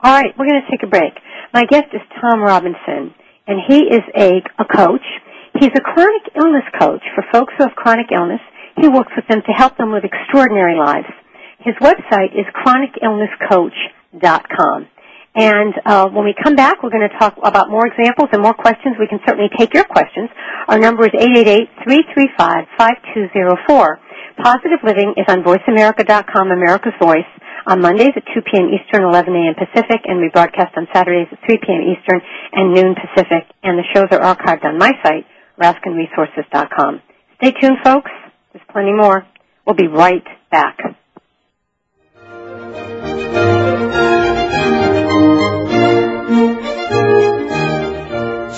All 0.00 0.12
right, 0.12 0.32
we're 0.38 0.46
going 0.46 0.62
to 0.62 0.70
take 0.70 0.82
a 0.82 0.86
break. 0.86 1.12
My 1.54 1.64
guest 1.64 1.86
is 1.92 2.00
Tom 2.20 2.40
Robinson, 2.40 3.14
and 3.46 3.60
he 3.66 3.80
is 3.88 4.02
a, 4.16 4.42
a 4.58 4.64
coach. 4.64 5.04
He's 5.58 5.70
a 5.74 5.80
chronic 5.80 6.22
illness 6.36 6.64
coach 6.78 7.02
for 7.14 7.24
folks 7.32 7.54
who 7.56 7.64
have 7.64 7.74
chronic 7.76 8.10
illness. 8.12 8.40
He 8.80 8.88
works 8.88 9.12
with 9.16 9.26
them 9.28 9.40
to 9.40 9.52
help 9.56 9.76
them 9.78 9.92
live 9.92 10.04
extraordinary 10.04 10.76
lives. 10.76 11.08
His 11.60 11.74
website 11.80 12.34
is 12.36 12.44
chronicillnesscoach.com. 12.54 14.86
And 15.36 15.74
uh, 15.84 16.08
when 16.08 16.24
we 16.24 16.32
come 16.42 16.56
back, 16.56 16.82
we're 16.82 16.88
going 16.88 17.06
to 17.06 17.18
talk 17.18 17.36
about 17.44 17.68
more 17.68 17.86
examples 17.86 18.30
and 18.32 18.40
more 18.40 18.54
questions. 18.54 18.96
We 18.98 19.06
can 19.06 19.20
certainly 19.28 19.50
take 19.58 19.74
your 19.74 19.84
questions. 19.84 20.30
Our 20.66 20.78
number 20.78 21.04
is 21.04 21.12
888-335-5204. 21.12 23.96
Positive 24.42 24.78
Living 24.82 25.12
is 25.16 25.24
on 25.28 25.42
VoiceAmerica.com, 25.44 26.50
America's 26.50 26.94
Voice, 27.00 27.28
on 27.66 27.80
Mondays 27.82 28.12
at 28.16 28.24
2 28.34 28.40
p.m. 28.50 28.70
Eastern, 28.72 29.04
11 29.04 29.34
a.m. 29.34 29.54
Pacific, 29.54 30.00
and 30.04 30.20
we 30.20 30.30
broadcast 30.32 30.74
on 30.76 30.86
Saturdays 30.94 31.28
at 31.30 31.38
3 31.44 31.58
p.m. 31.58 31.82
Eastern 31.84 32.20
and 32.52 32.72
noon 32.72 32.94
Pacific. 32.94 33.44
And 33.62 33.78
the 33.78 33.84
shows 33.94 34.06
are 34.12 34.20
archived 34.20 34.64
on 34.64 34.78
my 34.78 34.92
site, 35.04 35.26
RaskinResources.com. 35.60 37.02
Stay 37.42 37.52
tuned, 37.60 37.76
folks. 37.84 38.10
There's 38.52 38.64
plenty 38.72 38.94
more. 38.94 39.26
We'll 39.66 39.76
be 39.76 39.88
right 39.88 40.24
back. 40.50 40.78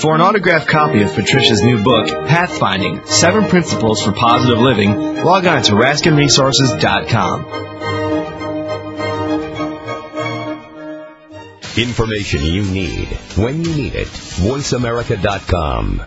For 0.01 0.15
an 0.15 0.21
autographed 0.21 0.69
copy 0.69 1.03
of 1.03 1.13
Patricia's 1.13 1.63
new 1.63 1.83
book, 1.83 2.07
Pathfinding 2.07 3.05
Seven 3.09 3.49
Principles 3.49 4.01
for 4.01 4.13
Positive 4.13 4.59
Living, 4.59 5.25
log 5.25 5.45
on 5.45 5.63
to 5.65 5.73
RaskinResources.com. 5.73 7.45
Information 11.77 12.45
you 12.45 12.63
need 12.63 13.09
when 13.37 13.65
you 13.65 13.75
need 13.75 13.97
it. 13.97 14.07
VoiceAmerica.com. 14.07 16.03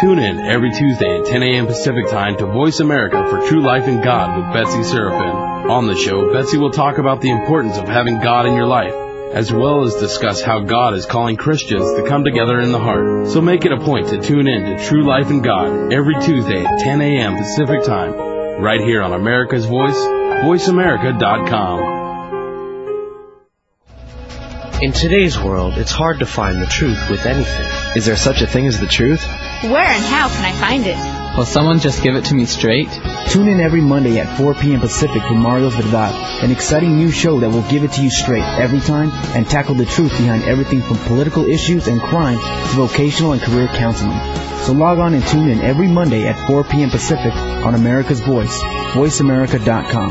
Tune 0.00 0.18
in 0.18 0.38
every 0.40 0.70
Tuesday 0.72 1.18
at 1.18 1.26
10 1.26 1.42
a.m. 1.42 1.66
Pacific 1.66 2.08
Time 2.08 2.38
to 2.38 2.46
Voice 2.46 2.80
America 2.80 3.26
for 3.28 3.46
True 3.46 3.62
Life 3.62 3.88
in 3.88 4.00
God 4.00 4.38
with 4.38 4.54
Betsy 4.54 4.80
Seraphin. 4.80 5.70
On 5.70 5.86
the 5.86 5.96
show, 5.96 6.32
Betsy 6.32 6.56
will 6.56 6.70
talk 6.70 6.96
about 6.96 7.20
the 7.20 7.30
importance 7.30 7.76
of 7.76 7.88
having 7.88 8.20
God 8.20 8.46
in 8.46 8.54
your 8.54 8.66
life, 8.66 8.94
as 9.32 9.52
well 9.52 9.84
as 9.84 9.94
discuss 9.96 10.40
how 10.40 10.60
God 10.60 10.94
is 10.94 11.06
calling 11.06 11.36
Christians 11.36 11.92
to 11.94 12.06
come 12.08 12.24
together 12.24 12.60
in 12.60 12.72
the 12.72 12.78
heart. 12.78 13.28
So 13.28 13.40
make 13.40 13.64
it 13.64 13.72
a 13.72 13.80
point 13.80 14.08
to 14.08 14.20
tune 14.20 14.46
in 14.46 14.64
to 14.64 14.86
True 14.86 15.04
Life 15.04 15.30
in 15.30 15.42
God 15.42 15.92
every 15.92 16.14
Tuesday 16.20 16.64
at 16.64 16.80
10 16.80 17.00
a.m. 17.00 17.36
Pacific 17.36 17.84
Time, 17.84 18.14
right 18.62 18.80
here 18.80 19.02
on 19.02 19.12
America's 19.12 19.66
Voice, 19.66 19.96
voiceamerica.com. 19.96 21.96
In 24.82 24.92
today's 24.92 25.38
world, 25.38 25.78
it's 25.78 25.90
hard 25.90 26.18
to 26.18 26.26
find 26.26 26.60
the 26.60 26.66
truth 26.66 27.08
with 27.08 27.24
anything. 27.24 27.96
Is 27.96 28.04
there 28.04 28.16
such 28.16 28.42
a 28.42 28.46
thing 28.46 28.66
as 28.66 28.78
the 28.78 28.86
truth? 28.86 29.24
Where 29.62 29.82
and 29.82 30.04
how 30.04 30.28
can 30.28 30.44
I 30.44 30.52
find 30.52 30.86
it? 30.86 31.15
Will 31.36 31.44
someone 31.44 31.80
just 31.80 32.02
give 32.02 32.14
it 32.14 32.24
to 32.26 32.34
me 32.34 32.46
straight? 32.46 32.88
Tune 33.28 33.48
in 33.48 33.60
every 33.60 33.82
Monday 33.82 34.18
at 34.18 34.38
4 34.38 34.54
p.m. 34.54 34.80
Pacific 34.80 35.20
for 35.20 35.34
Mario's 35.34 35.74
Verdad, 35.74 36.14
an 36.42 36.50
exciting 36.50 36.96
new 36.96 37.10
show 37.10 37.40
that 37.40 37.50
will 37.50 37.68
give 37.68 37.84
it 37.84 37.92
to 37.92 38.02
you 38.02 38.08
straight 38.08 38.42
every 38.42 38.80
time 38.80 39.10
and 39.36 39.46
tackle 39.46 39.74
the 39.74 39.84
truth 39.84 40.12
behind 40.12 40.44
everything 40.44 40.80
from 40.80 40.96
political 41.00 41.44
issues 41.44 41.88
and 41.88 42.00
crime 42.00 42.38
to 42.38 42.76
vocational 42.76 43.32
and 43.32 43.42
career 43.42 43.66
counseling. 43.66 44.18
So 44.64 44.72
log 44.72 44.98
on 44.98 45.12
and 45.12 45.22
tune 45.26 45.50
in 45.50 45.60
every 45.60 45.88
Monday 45.88 46.26
at 46.26 46.46
4 46.46 46.64
p.m. 46.64 46.88
Pacific 46.88 47.34
on 47.34 47.74
America's 47.74 48.20
Voice, 48.20 48.62
voiceamerica.com. 48.94 50.10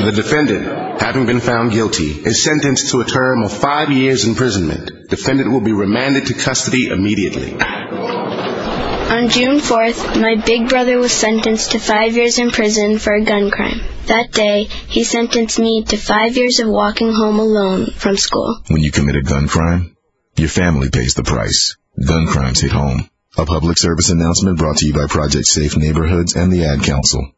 The 0.00 0.12
defendant, 0.12 1.00
having 1.00 1.26
been 1.26 1.40
found 1.40 1.72
guilty, 1.72 2.10
is 2.10 2.42
sentenced 2.42 2.90
to 2.90 3.02
a 3.02 3.04
term 3.04 3.42
of 3.42 3.52
five 3.52 3.90
years 3.90 4.24
imprisonment. 4.24 5.10
Defendant 5.10 5.52
will 5.52 5.60
be 5.60 5.72
remanded 5.72 6.26
to 6.26 6.34
custody 6.34 6.88
immediately. 6.88 7.52
On 7.60 9.28
June 9.28 9.58
4th, 9.58 10.18
my 10.18 10.36
big 10.44 10.70
brother 10.70 10.98
was 10.98 11.12
sentenced 11.12 11.72
to 11.72 11.78
five 11.78 12.16
years 12.16 12.38
in 12.38 12.50
prison 12.50 12.98
for 12.98 13.12
a 13.12 13.24
gun 13.24 13.50
crime. 13.50 13.82
That 14.06 14.32
day, 14.32 14.64
he 14.64 15.04
sentenced 15.04 15.58
me 15.58 15.84
to 15.88 15.98
five 15.98 16.34
years 16.34 16.60
of 16.60 16.68
walking 16.68 17.12
home 17.12 17.38
alone 17.38 17.90
from 17.90 18.16
school. 18.16 18.62
When 18.68 18.82
you 18.82 18.90
commit 18.90 19.16
a 19.16 19.22
gun 19.22 19.48
crime, 19.48 19.96
your 20.36 20.48
family 20.48 20.88
pays 20.90 21.12
the 21.12 21.24
price. 21.24 21.76
Gun 22.06 22.26
crimes 22.26 22.60
hit 22.60 22.72
home. 22.72 23.10
A 23.36 23.44
public 23.44 23.76
service 23.76 24.08
announcement 24.08 24.58
brought 24.58 24.78
to 24.78 24.86
you 24.86 24.94
by 24.94 25.06
Project 25.08 25.46
Safe 25.46 25.76
Neighborhoods 25.76 26.36
and 26.36 26.50
the 26.50 26.64
Ad 26.64 26.84
Council. 26.84 27.32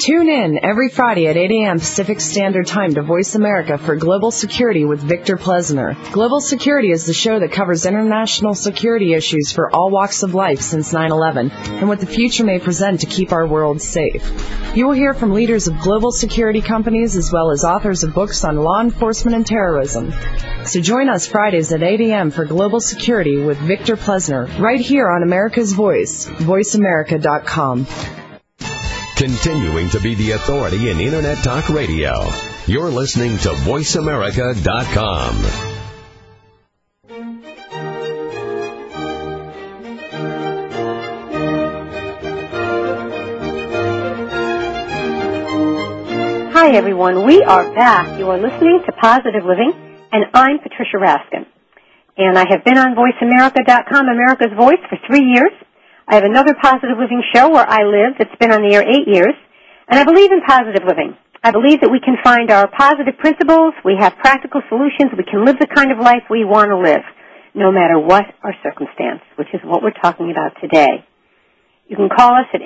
Tune 0.00 0.30
in 0.30 0.64
every 0.64 0.88
Friday 0.88 1.26
at 1.26 1.36
8 1.36 1.50
a.m. 1.50 1.78
Pacific 1.78 2.22
Standard 2.22 2.66
Time 2.66 2.94
to 2.94 3.02
Voice 3.02 3.34
America 3.34 3.76
for 3.76 3.96
Global 3.96 4.30
Security 4.30 4.86
with 4.86 5.02
Victor 5.02 5.36
Plesner. 5.36 5.94
Global 6.10 6.40
Security 6.40 6.90
is 6.90 7.04
the 7.04 7.12
show 7.12 7.38
that 7.38 7.52
covers 7.52 7.84
international 7.84 8.54
security 8.54 9.12
issues 9.12 9.52
for 9.52 9.70
all 9.70 9.90
walks 9.90 10.22
of 10.22 10.34
life 10.34 10.62
since 10.62 10.94
9-11 10.94 11.50
and 11.52 11.86
what 11.86 12.00
the 12.00 12.06
future 12.06 12.44
may 12.44 12.58
present 12.58 13.00
to 13.00 13.06
keep 13.06 13.30
our 13.30 13.46
world 13.46 13.82
safe. 13.82 14.24
You 14.74 14.86
will 14.86 14.94
hear 14.94 15.12
from 15.12 15.34
leaders 15.34 15.68
of 15.68 15.78
global 15.80 16.12
security 16.12 16.62
companies 16.62 17.14
as 17.14 17.30
well 17.30 17.50
as 17.50 17.62
authors 17.62 18.02
of 18.02 18.14
books 18.14 18.42
on 18.42 18.56
law 18.56 18.80
enforcement 18.80 19.36
and 19.36 19.46
terrorism. 19.46 20.14
So 20.64 20.80
join 20.80 21.10
us 21.10 21.26
Fridays 21.26 21.72
at 21.72 21.82
8 21.82 22.00
a.m. 22.00 22.30
for 22.30 22.46
Global 22.46 22.80
Security 22.80 23.36
with 23.36 23.58
Victor 23.58 23.98
Plesner 23.98 24.46
right 24.60 24.80
here 24.80 25.10
on 25.10 25.22
America's 25.22 25.74
Voice, 25.74 26.24
voiceamerica.com. 26.24 27.86
Continuing 29.20 29.90
to 29.90 30.00
be 30.00 30.14
the 30.14 30.30
authority 30.30 30.88
in 30.88 30.98
Internet 30.98 31.44
Talk 31.44 31.68
Radio. 31.68 32.26
You're 32.64 32.88
listening 32.88 33.36
to 33.36 33.50
VoiceAmerica.com. 33.50 35.34
Hi, 46.54 46.70
everyone. 46.70 47.26
We 47.26 47.42
are 47.42 47.74
back. 47.74 48.18
You 48.18 48.30
are 48.30 48.38
listening 48.38 48.80
to 48.86 48.92
Positive 48.92 49.44
Living, 49.44 49.74
and 50.12 50.24
I'm 50.32 50.60
Patricia 50.60 50.96
Raskin. 50.96 51.44
And 52.16 52.38
I 52.38 52.46
have 52.48 52.64
been 52.64 52.78
on 52.78 52.96
VoiceAmerica.com, 52.96 54.06
America's 54.08 54.56
Voice, 54.56 54.80
for 54.88 54.96
three 55.06 55.26
years. 55.26 55.52
I 56.10 56.18
have 56.18 56.26
another 56.26 56.58
Positive 56.58 56.98
Living 56.98 57.22
show 57.32 57.54
where 57.54 57.62
I 57.62 57.86
live 57.86 58.18
that's 58.18 58.34
been 58.42 58.50
on 58.50 58.66
the 58.66 58.74
air 58.74 58.82
eight 58.82 59.06
years. 59.06 59.38
And 59.86 59.94
I 59.94 60.02
believe 60.02 60.34
in 60.34 60.42
positive 60.42 60.82
living. 60.82 61.14
I 61.38 61.54
believe 61.54 61.86
that 61.86 61.90
we 61.90 62.02
can 62.02 62.18
find 62.22 62.50
our 62.50 62.66
positive 62.66 63.14
principles, 63.18 63.74
we 63.86 63.94
have 63.94 64.18
practical 64.18 64.60
solutions, 64.68 65.14
we 65.14 65.22
can 65.22 65.46
live 65.46 65.62
the 65.62 65.70
kind 65.70 65.94
of 65.94 66.02
life 66.02 66.26
we 66.28 66.44
want 66.44 66.74
to 66.74 66.78
live, 66.78 67.06
no 67.54 67.70
matter 67.70 67.94
what 67.98 68.26
our 68.42 68.54
circumstance, 68.62 69.22
which 69.38 69.54
is 69.54 69.60
what 69.62 69.82
we're 69.86 69.94
talking 70.02 70.32
about 70.34 70.58
today. 70.58 71.06
You 71.86 71.94
can 71.94 72.08
call 72.10 72.34
us 72.34 72.50
at 72.54 72.62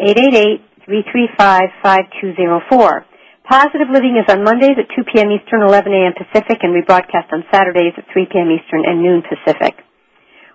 888-335-5204. 0.88 3.04
Positive 3.44 3.92
Living 3.92 4.16
is 4.16 4.24
on 4.32 4.42
Mondays 4.42 4.80
at 4.80 4.88
2 4.96 5.04
p.m. 5.12 5.28
Eastern, 5.32 5.60
11 5.68 5.92
a.m. 5.92 6.14
Pacific, 6.16 6.64
and 6.64 6.72
we 6.72 6.80
broadcast 6.80 7.28
on 7.28 7.44
Saturdays 7.52 7.92
at 7.96 8.08
3 8.08 8.24
p.m. 8.32 8.48
Eastern 8.48 8.88
and 8.88 9.04
noon 9.04 9.20
Pacific. 9.20 9.76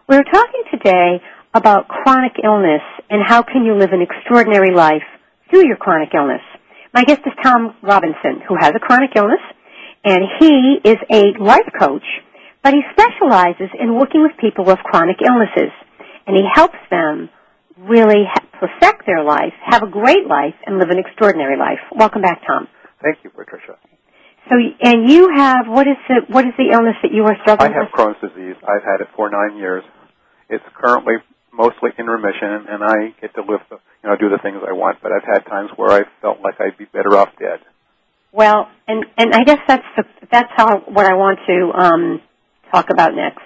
We're 0.10 0.26
talking 0.26 0.66
today 0.74 1.22
about 1.54 1.88
chronic 1.88 2.34
illness 2.44 2.82
and 3.10 3.22
how 3.26 3.42
can 3.42 3.66
you 3.66 3.76
live 3.76 3.92
an 3.92 4.02
extraordinary 4.02 4.74
life 4.74 5.04
through 5.50 5.66
your 5.68 5.78
chronic 5.78 6.10
illness. 6.14 6.42
My 6.94 7.04
guest 7.04 7.22
is 7.26 7.34
Tom 7.44 7.76
Robinson, 7.82 8.42
who 8.48 8.56
has 8.60 8.72
a 8.76 8.80
chronic 8.80 9.12
illness, 9.16 9.42
and 10.04 10.24
he 10.40 10.78
is 10.84 10.98
a 11.10 11.34
life 11.42 11.70
coach, 11.80 12.06
but 12.64 12.74
he 12.74 12.82
specializes 12.94 13.70
in 13.80 13.96
working 13.96 14.22
with 14.22 14.32
people 14.40 14.66
with 14.66 14.78
chronic 14.80 15.18
illnesses, 15.26 15.74
and 16.28 16.36
he 16.36 16.44
helps 16.54 16.78
them 16.90 17.30
really 17.78 18.26
perfect 18.60 19.06
their 19.06 19.24
life, 19.24 19.54
have 19.66 19.84
a 19.84 19.90
great 19.90 20.28
life, 20.28 20.56
and 20.66 20.78
live 20.78 20.90
an 20.90 21.00
extraordinary 21.00 21.58
life. 21.58 21.80
Welcome 21.96 22.22
back, 22.22 22.42
Tom. 22.46 22.68
Thank 23.02 23.24
you, 23.24 23.30
Patricia. 23.30 23.78
So, 24.50 24.56
and 24.82 25.10
you 25.10 25.30
have 25.36 25.68
what 25.68 25.88
is 25.88 25.98
the 26.08 26.22
what 26.28 26.46
is 26.46 26.54
the 26.58 26.74
illness 26.74 26.96
that 27.04 27.14
you 27.14 27.24
are 27.24 27.38
struggling 27.44 27.70
with? 27.70 27.78
I 27.78 27.84
have 27.84 27.92
with? 27.94 28.18
Crohn's 28.18 28.34
disease. 28.34 28.56
I've 28.64 28.84
had 28.84 29.02
it 29.02 29.08
for 29.16 29.30
nine 29.30 29.58
years. 29.58 29.84
It's 30.50 30.66
currently 30.74 31.16
mostly 31.52 31.92
in 31.98 32.06
remission, 32.08 32.68
and 32.70 32.84
I 32.84 33.14
get 33.22 33.34
to 33.36 33.42
live 33.42 33.62
the, 33.70 33.78
you 34.04 34.10
know, 34.10 34.16
do 34.16 34.30
the 34.30 34.40
things 34.42 34.58
I 34.68 34.74
want. 34.74 35.00
But 35.02 35.12
I've 35.12 35.26
had 35.26 35.46
times 35.46 35.70
where 35.76 35.92
I 35.92 36.02
felt 36.22 36.42
like 36.42 36.60
I'd 36.60 36.78
be 36.78 36.86
better 36.86 37.16
off 37.18 37.30
dead. 37.40 37.60
Well, 38.32 38.70
and 38.88 39.06
and 39.18 39.34
I 39.34 39.44
guess 39.44 39.60
that's 39.68 39.86
the, 39.98 40.04
that's 40.32 40.52
how 40.56 40.80
what 40.80 41.06
I 41.06 41.16
want 41.16 41.40
to 41.48 41.72
um, 41.76 42.22
talk 42.72 42.90
about 42.92 43.16
next. 43.16 43.42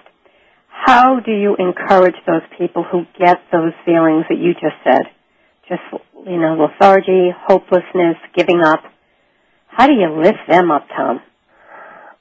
How 0.67 1.19
do 1.19 1.31
you 1.31 1.55
encourage 1.57 2.15
those 2.27 2.41
people 2.57 2.83
who 2.83 3.03
get 3.17 3.37
those 3.51 3.71
feelings 3.85 4.25
that 4.29 4.37
you 4.37 4.53
just 4.53 4.75
said? 4.83 5.03
Just 5.69 5.81
you 6.25 6.39
know, 6.39 6.55
lethargy, 6.55 7.29
hopelessness, 7.47 8.17
giving 8.35 8.61
up. 8.61 8.81
How 9.67 9.87
do 9.87 9.93
you 9.93 10.21
lift 10.21 10.39
them 10.47 10.71
up, 10.71 10.87
Tom? 10.95 11.21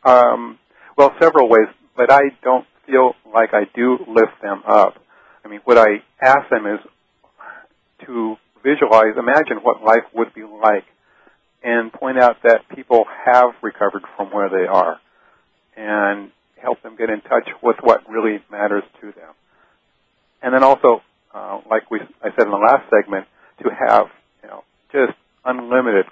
Um, 0.05 0.59
well, 0.97 1.15
several 1.21 1.49
ways, 1.49 1.69
but 1.97 2.11
I 2.11 2.23
don't 2.43 2.67
feel 2.87 3.15
like 3.33 3.51
I 3.53 3.65
do 3.75 3.99
lift 4.09 4.41
them 4.41 4.63
up. 4.67 5.02
I 5.45 5.49
mean, 5.49 5.61
what 5.65 5.79
I 5.79 6.03
ask 6.21 6.49
them 6.51 6.67
is 6.67 6.81
to 8.07 8.37
visualize, 8.63 9.17
imagine 9.19 9.59
what 9.63 9.83
life 9.83 10.05
would 10.15 10.33
be 10.35 10.43
like, 10.43 10.85
and 11.63 11.93
point 11.93 12.19
out 12.19 12.37
that 12.43 12.69
people 12.75 13.05
have 13.25 13.51
recovered 13.63 14.03
from 14.17 14.29
where 14.33 14.49
they 14.49 14.67
are, 14.67 15.01
and 15.77 16.31
help 16.61 16.83
them 16.83 16.97
get 16.97 17.11
in 17.11 17.21
touch 17.23 17.49
with 17.63 17.77
what 17.83 18.09
really 18.09 18.41
matters 18.51 18.85
to 19.01 19.07
them. 19.13 19.35
And 20.43 20.55
then 20.55 20.63
also, 20.63 21.03
uh, 21.35 21.61
like 21.69 21.91
we, 21.91 22.01
I 22.23 22.31
said 22.31 22.45
in 22.45 22.51
the 22.51 22.57
last 22.57 22.91
segment, 22.91 23.27
to 23.63 23.71
have, 23.71 24.07
you 24.43 24.49
know, 24.49 24.65
just 24.93 25.17
unlimited 25.45 26.07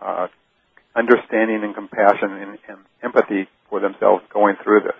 uh, 0.00 0.28
understanding 0.94 1.62
and 1.64 1.74
compassion 1.74 2.32
and, 2.32 2.58
and 2.68 2.78
empathy 3.02 3.48
for 3.68 3.80
themselves 3.80 4.22
going 4.32 4.56
through 4.62 4.80
this. 4.80 4.96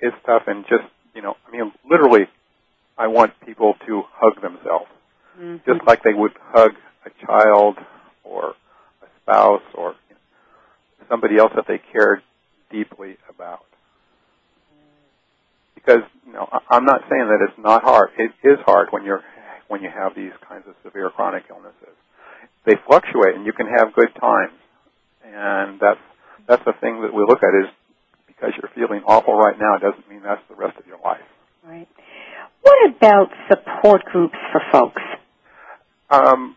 It's 0.00 0.16
tough, 0.24 0.42
and 0.46 0.64
just, 0.64 0.84
you 1.14 1.22
know, 1.22 1.36
I 1.46 1.50
mean, 1.50 1.72
literally 1.88 2.28
I 2.96 3.08
want 3.08 3.32
people 3.44 3.74
to 3.86 4.02
hug 4.12 4.40
themselves, 4.40 4.90
mm-hmm. 5.38 5.47
Just 5.66 5.80
like 5.86 6.02
they 6.02 6.14
would 6.14 6.32
hug 6.52 6.72
a 7.06 7.26
child 7.26 7.76
or 8.24 8.50
a 9.02 9.06
spouse 9.22 9.62
or 9.74 9.94
somebody 11.08 11.38
else 11.38 11.52
that 11.56 11.66
they 11.66 11.80
cared 11.92 12.22
deeply 12.70 13.16
about. 13.28 13.64
Because 15.74 16.02
you 16.26 16.32
know, 16.32 16.48
I'm 16.70 16.84
not 16.84 17.02
saying 17.08 17.28
that 17.28 17.46
it's 17.48 17.58
not 17.58 17.82
hard. 17.82 18.10
It 18.18 18.32
is 18.44 18.58
hard 18.66 18.88
when 18.90 19.04
you're 19.04 19.22
when 19.68 19.82
you 19.82 19.90
have 19.90 20.14
these 20.14 20.32
kinds 20.46 20.64
of 20.66 20.74
severe 20.82 21.10
chronic 21.10 21.44
illnesses. 21.50 21.96
They 22.64 22.74
fluctuate, 22.86 23.36
and 23.36 23.46
you 23.46 23.52
can 23.52 23.66
have 23.66 23.94
good 23.94 24.08
times, 24.20 24.58
and 25.24 25.80
that's 25.80 26.00
that's 26.46 26.64
the 26.64 26.72
thing 26.80 27.02
that 27.02 27.14
we 27.14 27.22
look 27.22 27.42
at 27.42 27.54
is 27.64 27.70
because 28.26 28.52
you're 28.60 28.70
feeling 28.74 29.02
awful 29.06 29.34
right 29.34 29.56
now 29.58 29.78
doesn't 29.78 30.08
mean 30.08 30.22
that's 30.22 30.42
the 30.48 30.54
rest 30.54 30.78
of 30.78 30.86
your 30.86 30.98
life. 31.04 31.24
Right. 31.66 31.88
What 32.62 32.90
about 32.90 33.28
support 33.48 34.04
groups 34.04 34.36
for 34.52 34.60
folks? 34.72 35.02
Um, 36.10 36.56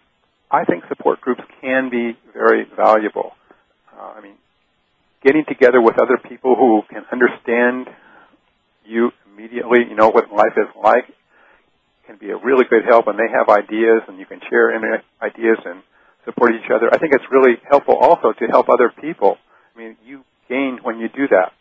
I 0.49 0.65
think 0.65 0.83
support 0.87 1.21
groups 1.21 1.41
can 1.61 1.89
be 1.89 2.17
very 2.33 2.65
valuable. 2.75 3.31
Uh, 3.91 4.13
I 4.17 4.21
mean, 4.21 4.35
getting 5.23 5.45
together 5.47 5.81
with 5.81 5.99
other 5.99 6.17
people 6.17 6.55
who 6.55 6.81
can 6.89 7.03
understand 7.11 7.87
you 8.85 9.11
immediately, 9.31 9.79
you 9.89 9.95
know 9.95 10.09
what 10.09 10.31
life 10.31 10.57
is 10.57 10.67
like, 10.81 11.05
can 12.07 12.17
be 12.17 12.31
a 12.31 12.37
really 12.37 12.65
good 12.69 12.83
help, 12.87 13.07
and 13.07 13.17
they 13.17 13.31
have 13.31 13.49
ideas, 13.49 14.01
and 14.07 14.19
you 14.19 14.25
can 14.25 14.39
share 14.49 14.73
ideas 15.21 15.57
and 15.65 15.81
support 16.25 16.51
each 16.53 16.69
other. 16.73 16.89
I 16.91 16.97
think 16.97 17.13
it's 17.13 17.25
really 17.31 17.57
helpful 17.69 17.95
also 17.95 18.33
to 18.33 18.45
help 18.47 18.67
other 18.69 18.91
people. 19.01 19.37
I 19.75 19.79
mean, 19.79 19.97
you 20.05 20.23
gain 20.49 20.79
when 20.83 20.99
you 20.99 21.07
do 21.09 21.27
that. 21.29 21.53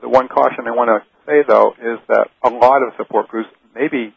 The 0.00 0.08
one 0.08 0.28
caution 0.28 0.66
I 0.66 0.72
want 0.72 0.90
to 0.90 1.00
say, 1.26 1.42
though, 1.46 1.72
is 1.72 1.98
that 2.08 2.28
a 2.42 2.50
lot 2.50 2.82
of 2.82 2.92
support 2.96 3.28
groups 3.28 3.48
maybe 3.74 4.14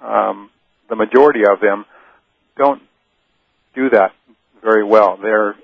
um, 0.00 0.50
the 0.88 0.96
majority 0.96 1.40
of 1.50 1.60
them 1.60 1.84
don't 2.56 2.82
do 3.74 3.90
that 3.90 4.12
very 4.62 4.84
well. 4.84 5.18
They're 5.20 5.54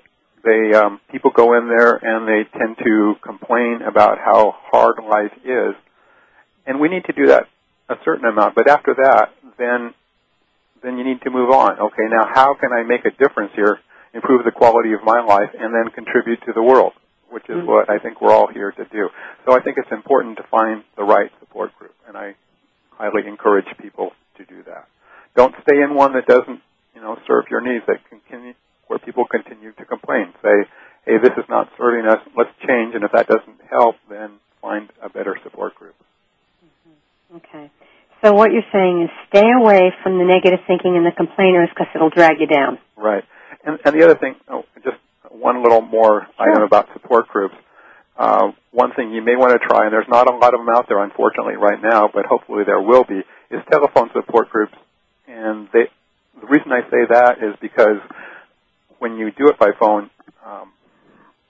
they 0.43 0.75
um, 0.75 0.99
people 1.11 1.31
go 1.31 1.55
in 1.57 1.67
there 1.67 1.95
and 1.95 2.27
they 2.27 2.49
tend 2.57 2.77
to 2.83 3.15
complain 3.21 3.81
about 3.87 4.17
how 4.17 4.55
hard 4.71 4.95
life 5.03 5.33
is, 5.45 5.75
and 6.65 6.79
we 6.79 6.89
need 6.89 7.05
to 7.05 7.13
do 7.13 7.27
that 7.27 7.47
a 7.89 7.95
certain 8.03 8.25
amount. 8.25 8.55
But 8.55 8.67
after 8.67 8.95
that, 8.95 9.29
then 9.57 9.93
then 10.81 10.97
you 10.97 11.03
need 11.03 11.21
to 11.21 11.29
move 11.29 11.51
on. 11.51 11.79
Okay, 11.79 12.07
now 12.09 12.27
how 12.33 12.55
can 12.55 12.71
I 12.73 12.83
make 12.83 13.05
a 13.05 13.11
difference 13.11 13.51
here, 13.55 13.79
improve 14.13 14.43
the 14.45 14.51
quality 14.51 14.93
of 14.93 15.03
my 15.03 15.21
life, 15.21 15.51
and 15.57 15.73
then 15.73 15.91
contribute 15.93 16.41
to 16.45 16.53
the 16.53 16.63
world, 16.63 16.93
which 17.29 17.43
is 17.43 17.57
mm-hmm. 17.57 17.67
what 17.67 17.89
I 17.89 17.99
think 17.99 18.19
we're 18.21 18.33
all 18.33 18.47
here 18.51 18.71
to 18.71 18.85
do. 18.85 19.09
So 19.45 19.55
I 19.55 19.61
think 19.61 19.77
it's 19.77 19.91
important 19.91 20.37
to 20.37 20.43
find 20.49 20.83
the 20.97 21.03
right 21.03 21.31
support 21.39 21.77
group, 21.77 21.93
and 22.07 22.17
I 22.17 22.35
highly 22.91 23.27
encourage 23.27 23.67
people 23.79 24.11
to 24.37 24.45
do 24.45 24.63
that. 24.63 24.87
Don't 25.35 25.55
stay 25.61 25.81
in 25.81 25.93
one 25.93 26.13
that 26.13 26.25
doesn't, 26.25 26.61
you 26.95 27.01
know, 27.01 27.17
serve 27.27 27.45
your 27.49 27.61
needs. 27.61 27.85
That 27.87 27.97
continue 28.09 28.53
where 28.87 28.99
people 28.99 29.25
continue 29.25 29.71
to 29.71 29.85
complain. 29.85 30.33
Say, 30.41 30.67
hey, 31.05 31.17
this 31.21 31.31
is 31.37 31.45
not 31.49 31.69
serving 31.77 32.09
us. 32.09 32.19
Let's 32.35 32.51
change. 32.67 32.95
And 32.95 33.03
if 33.03 33.11
that 33.13 33.27
doesn't 33.27 33.61
help, 33.69 33.95
then 34.09 34.31
find 34.61 34.89
a 35.01 35.09
better 35.09 35.37
support 35.43 35.75
group. 35.75 35.95
Mm-hmm. 36.63 37.37
Okay. 37.37 37.71
So 38.23 38.33
what 38.33 38.51
you're 38.51 38.67
saying 38.71 39.03
is 39.03 39.09
stay 39.29 39.49
away 39.49 39.91
from 40.03 40.19
the 40.19 40.25
negative 40.25 40.59
thinking 40.67 40.95
and 40.95 41.05
the 41.05 41.11
complainers 41.11 41.69
because 41.69 41.87
it'll 41.95 42.11
drag 42.11 42.39
you 42.39 42.47
down. 42.47 42.77
Right. 42.95 43.23
And, 43.65 43.79
and 43.83 43.99
the 43.99 44.03
other 44.03 44.15
thing, 44.15 44.35
oh, 44.47 44.65
just 44.83 44.97
one 45.29 45.63
little 45.63 45.81
more 45.81 46.27
sure. 46.37 46.51
item 46.51 46.63
about 46.63 46.89
support 46.93 47.27
groups. 47.29 47.55
Uh, 48.17 48.51
one 48.71 48.91
thing 48.93 49.11
you 49.11 49.23
may 49.23 49.35
want 49.35 49.59
to 49.59 49.67
try, 49.67 49.85
and 49.85 49.93
there's 49.93 50.07
not 50.07 50.29
a 50.29 50.35
lot 50.35 50.53
of 50.53 50.59
them 50.59 50.69
out 50.69 50.87
there, 50.87 51.01
unfortunately, 51.03 51.55
right 51.55 51.81
now, 51.81 52.09
but 52.13 52.25
hopefully 52.25 52.63
there 52.65 52.79
will 52.79 53.03
be, 53.03 53.21
is 53.49 53.61
telephone 53.71 54.09
support 54.13 54.49
groups. 54.49 54.73
And 55.27 55.67
they, 55.73 55.89
the 56.39 56.47
reason 56.47 56.71
I 56.71 56.81
say 56.89 57.05
that 57.09 57.37
is 57.39 57.55
because 57.61 57.99
when 58.99 59.17
you 59.17 59.31
do 59.31 59.47
it 59.47 59.57
by 59.59 59.71
phone, 59.79 60.09
um, 60.45 60.71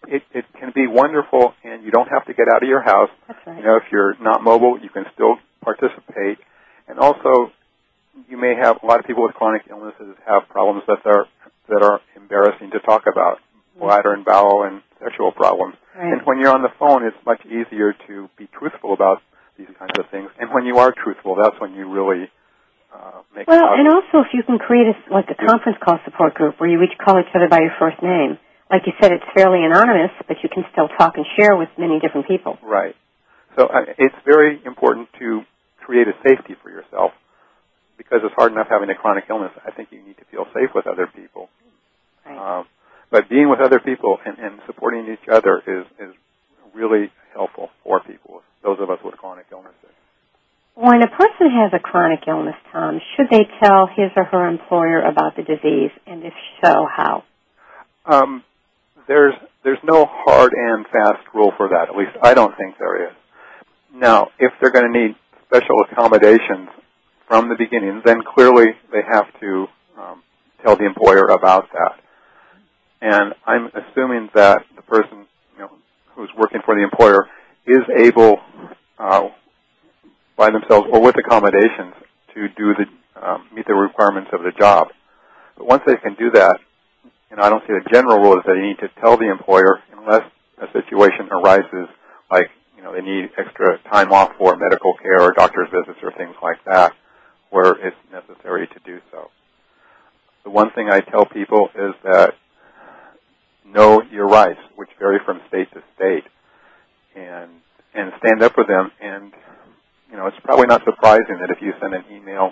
it, 0.08 0.24
it 0.34 0.46
can 0.60 0.72
be 0.74 0.88
wonderful, 0.88 1.54
and 1.64 1.84
you 1.84 1.92
don't 1.92 2.08
have 2.08 2.26
to 2.26 2.34
get 2.34 2.48
out 2.54 2.64
of 2.64 2.70
your 2.70 2.82
house. 2.82 3.10
That's 3.28 3.40
right. 3.46 3.58
You 3.58 3.64
know, 3.64 3.76
if 3.78 3.84
you're 3.92 4.16
not 4.22 4.44
mobile, 4.44 4.80
you 4.82 4.90
can 4.90 5.06
still 5.14 5.36
participate, 5.62 6.40
and 6.88 6.98
also 7.00 7.52
you 8.30 8.38
may 8.38 8.56
have 8.56 8.78
a 8.82 8.86
lot 8.86 9.00
of 9.00 9.06
people 9.06 9.24
with 9.24 9.36
chronic 9.36 9.64
illnesses 9.70 10.16
have 10.26 10.44
problems 10.50 10.84
that 10.88 11.06
are 11.06 11.28
that 11.70 11.84
are 11.84 12.02
embarrassing 12.16 12.72
to 12.72 12.80
talk 12.80 13.04
about, 13.12 13.38
bladder 13.80 14.14
and 14.14 14.26
bowel 14.26 14.64
and 14.64 14.82
sexual 15.02 15.32
problems. 15.32 15.76
Right. 15.96 16.12
And 16.12 16.22
when 16.26 16.40
you're 16.40 16.54
on 16.54 16.64
the 16.64 16.74
phone, 16.80 17.06
it's 17.06 17.18
much 17.26 17.46
easier 17.46 17.94
to 18.08 18.30
be 18.38 18.48
truthful 18.48 18.94
about 18.94 19.22
these 19.58 19.68
kinds 19.78 19.94
of 20.00 20.10
things. 20.10 20.30
And 20.40 20.50
when 20.52 20.66
you 20.66 20.78
are 20.78 20.92
truthful, 20.92 21.36
that's 21.36 21.60
when 21.60 21.74
you 21.74 21.90
really 21.90 22.30
uh, 22.94 23.22
make. 23.36 23.48
Well, 23.48 23.74
and 23.74 23.88
also 23.88 24.22
if 24.28 24.34
you 24.34 24.44
can 24.44 24.60
create 24.60 24.88
a, 24.88 24.96
like 25.14 25.30
a 25.32 25.36
conference 25.36 25.78
call 25.84 26.00
support 26.06 26.34
group 26.36 26.60
where 26.60 26.70
you 26.70 26.82
each 26.84 26.98
call 26.98 27.20
each 27.20 27.32
other 27.34 27.48
by 27.50 27.60
your 27.60 27.74
first 27.80 28.02
name. 28.04 28.38
Like 28.70 28.84
you 28.88 28.94
said, 29.02 29.12
it's 29.12 29.28
fairly 29.36 29.66
anonymous, 29.66 30.12
but 30.28 30.38
you 30.44 30.48
can 30.48 30.64
still 30.72 30.88
talk 30.98 31.18
and 31.18 31.26
share 31.36 31.58
with 31.58 31.68
many 31.78 32.00
different 32.00 32.28
people. 32.28 32.58
Right. 32.64 32.96
So 33.58 33.68
uh, 33.68 33.92
it's 33.98 34.16
very 34.24 34.62
important 34.66 35.10
to 35.20 35.42
create 35.84 36.08
a 36.08 36.16
safety 36.24 36.56
for 36.64 36.70
yourself 36.70 37.12
because 37.98 38.22
it's 38.24 38.34
hard 38.36 38.54
enough 38.54 38.68
having 38.70 38.90
a 38.90 38.96
chronic 38.96 39.26
illness. 39.30 39.52
I 39.68 39.72
think 39.72 39.90
you 39.92 40.02
need 40.02 40.18
to 40.18 40.26
feel 40.32 40.46
safe 40.54 40.70
with 40.74 40.88
other 40.88 41.08
people. 41.08 41.50
Right. 42.26 42.60
Um, 42.60 42.66
but 43.12 43.28
being 43.28 43.50
with 43.50 43.60
other 43.60 43.80
people 43.80 44.18
and, 44.26 44.40
and 44.40 44.62
supporting 44.66 45.12
each 45.12 45.28
other 45.30 45.62
is, 45.68 45.86
is 46.00 46.16
really 46.74 47.12
helpful 47.34 47.70
for 47.84 48.00
people, 48.00 48.42
those 48.64 48.78
of 48.80 48.90
us 48.90 49.00
with 49.04 49.18
chronic 49.18 49.48
illnesses. 49.52 49.92
When 50.76 51.02
a 51.04 51.08
person 51.08 51.52
has 51.52 51.72
a 51.74 51.80
chronic 51.80 52.22
illness, 52.28 52.56
Tom, 52.72 53.00
should 53.16 53.28
they 53.30 53.46
tell 53.62 53.88
his 53.88 54.12
or 54.16 54.24
her 54.24 54.48
employer 54.48 55.02
about 55.02 55.36
the 55.36 55.44
disease, 55.44 55.92
and 56.08 56.24
if 56.24 56.34
so, 56.64 56.88
how? 56.90 57.24
Um, 58.06 58.44
there's 59.08 59.34
there's 59.64 59.80
no 59.84 60.08
hard 60.10 60.54
and 60.54 60.86
fast 60.88 61.24
rule 61.34 61.52
for 61.58 61.70
that. 61.70 61.90
At 61.90 61.96
least 61.96 62.12
I 62.24 62.34
don't 62.34 62.56
think 62.58 62.78
there 62.80 63.10
is. 63.10 63.16
Now, 63.94 64.30
if 64.40 64.52
they're 64.60 64.72
going 64.72 64.92
to 64.92 65.00
need 65.00 65.16
special 65.46 65.84
accommodations 65.92 66.70
from 67.28 67.50
the 67.50 67.56
beginning, 67.56 68.02
then 68.04 68.22
clearly 68.24 68.68
they 68.92 69.02
have 69.08 69.26
to 69.40 69.68
um, 70.00 70.24
tell 70.64 70.76
the 70.76 70.86
employer 70.86 71.26
about 71.26 71.68
that. 71.74 72.00
And 73.02 73.34
I'm 73.46 73.68
assuming 73.68 74.30
that 74.34 74.64
the 74.76 74.82
person 74.84 75.26
you 75.56 75.60
know, 75.60 75.72
who's 76.16 76.30
working 76.38 76.62
for 76.64 76.76
the 76.76 76.84
employer 76.84 77.28
is 77.66 77.82
able, 77.98 78.38
uh, 78.98 79.30
by 80.42 80.50
themselves 80.50 80.88
or 80.92 81.00
with 81.00 81.16
accommodations, 81.22 81.94
to 82.34 82.48
do 82.58 82.74
the 82.74 82.90
um, 83.22 83.46
meet 83.54 83.68
the 83.68 83.76
requirements 83.76 84.32
of 84.34 84.42
the 84.42 84.52
job. 84.58 84.88
But 85.56 85.68
once 85.68 85.84
they 85.86 85.96
can 85.98 86.16
do 86.16 86.32
that, 86.32 86.58
you 87.30 87.38
know, 87.38 87.44
I 87.44 87.50
don't 87.50 87.62
see 87.68 87.74
the 87.74 87.88
general 87.94 88.18
rule 88.18 88.34
is 88.40 88.44
that 88.48 88.56
you 88.56 88.66
need 88.66 88.80
to 88.80 88.90
tell 89.00 89.18
the 89.18 89.30
employer 89.30 89.78
unless 89.96 90.26
a 90.58 90.66
situation 90.74 91.30
arises 91.30 91.88
like, 92.32 92.50
you 92.76 92.82
know, 92.82 92.92
they 92.92 93.02
need 93.02 93.30
extra 93.38 93.78
time 93.92 94.12
off 94.12 94.32
for 94.40 94.56
medical 94.56 94.96
care 94.98 95.22
or 95.22 95.32
doctor's 95.34 95.68
visits 95.70 96.00
or 96.02 96.12
things 96.14 96.34
like 96.42 96.58
that 96.66 96.94
where 97.52 97.74
it's 97.86 98.02
necessary 98.12 98.66
to 98.66 98.80
do 98.84 98.98
so. 99.12 99.30
The 100.44 100.50
one 100.50 100.72
thing 100.72 100.90
I 100.90 101.02
tell 101.02 101.26
people 101.26 101.70
is 101.76 101.94
that 102.04 102.34
know 103.64 104.02
your 104.12 104.26
rights, 104.26 104.60
which 104.76 104.90
vary 104.98 105.20
from 105.24 105.40
state 105.50 105.72
to 105.74 105.84
state, 105.96 106.24
and 107.16 107.52
and 107.94 108.12
stand 108.26 108.42
up 108.42 108.54
for 108.56 108.64
them. 108.64 108.90
And 109.02 109.34
you 110.12 110.18
know, 110.18 110.28
it's 110.28 110.38
probably 110.44 110.68
not 110.68 110.84
surprising 110.84 111.40
that 111.40 111.50
if 111.50 111.62
you 111.62 111.72
send 111.80 111.94
an 111.94 112.04
email 112.12 112.52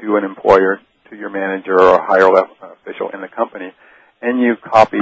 to 0.00 0.16
an 0.16 0.24
employer, 0.24 0.80
to 1.10 1.16
your 1.16 1.30
manager 1.30 1.78
or 1.78 1.94
a 1.94 2.06
higher 2.06 2.28
level 2.30 2.54
official 2.60 3.08
in 3.10 3.20
the 3.20 3.28
company, 3.28 3.72
and 4.20 4.40
you 4.40 4.56
copy 4.56 5.00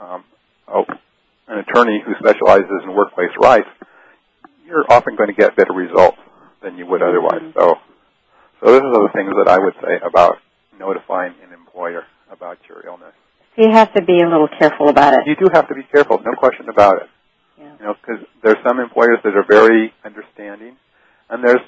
um, 0.00 0.24
a, 0.68 0.82
an 1.48 1.58
attorney 1.58 2.02
who 2.04 2.14
specializes 2.18 2.82
in 2.84 2.94
workplace 2.94 3.34
rights, 3.40 3.68
you're 4.66 4.84
often 4.88 5.16
going 5.16 5.28
to 5.28 5.34
get 5.34 5.56
better 5.56 5.72
results 5.72 6.18
than 6.62 6.78
you 6.78 6.86
would 6.86 7.02
otherwise. 7.02 7.42
So, 7.54 7.74
so 8.60 8.66
those 8.66 8.80
are 8.80 8.92
the 8.92 9.10
things 9.12 9.32
that 9.36 9.48
I 9.48 9.58
would 9.58 9.74
say 9.82 10.00
about 10.06 10.38
notifying 10.78 11.34
an 11.46 11.52
employer 11.52 12.04
about 12.30 12.58
your 12.68 12.86
illness. 12.86 13.12
So 13.56 13.62
you 13.62 13.70
have 13.70 13.92
to 13.94 14.02
be 14.02 14.20
a 14.20 14.28
little 14.28 14.48
careful 14.58 14.88
about 14.88 15.14
it. 15.14 15.20
You 15.26 15.36
do 15.36 15.48
have 15.52 15.68
to 15.68 15.74
be 15.74 15.82
careful, 15.92 16.18
no 16.24 16.32
question 16.38 16.68
about 16.68 17.02
it. 17.02 17.08
Yeah. 17.58 17.72
You 17.78 17.84
know, 17.84 17.94
because 17.94 18.24
there's 18.42 18.58
some 18.66 18.80
employers 18.80 19.18
that 19.22 19.36
are 19.36 19.44
very 19.46 19.92
understanding, 20.04 20.76
and 21.30 21.44
there's 21.44 21.60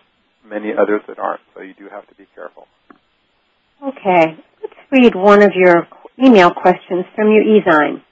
many 0.44 0.72
others 0.72 1.02
that 1.08 1.18
aren't. 1.18 1.40
So 1.54 1.62
you 1.62 1.74
do 1.74 1.88
have 1.88 2.06
to 2.08 2.14
be 2.14 2.26
careful. 2.34 2.66
Okay, 3.82 4.36
let's 4.62 4.74
read 4.90 5.14
one 5.14 5.42
of 5.42 5.52
your 5.54 5.86
email 6.22 6.50
questions 6.50 7.04
from 7.14 7.30
your 7.30 7.42
e-zine. 7.42 8.02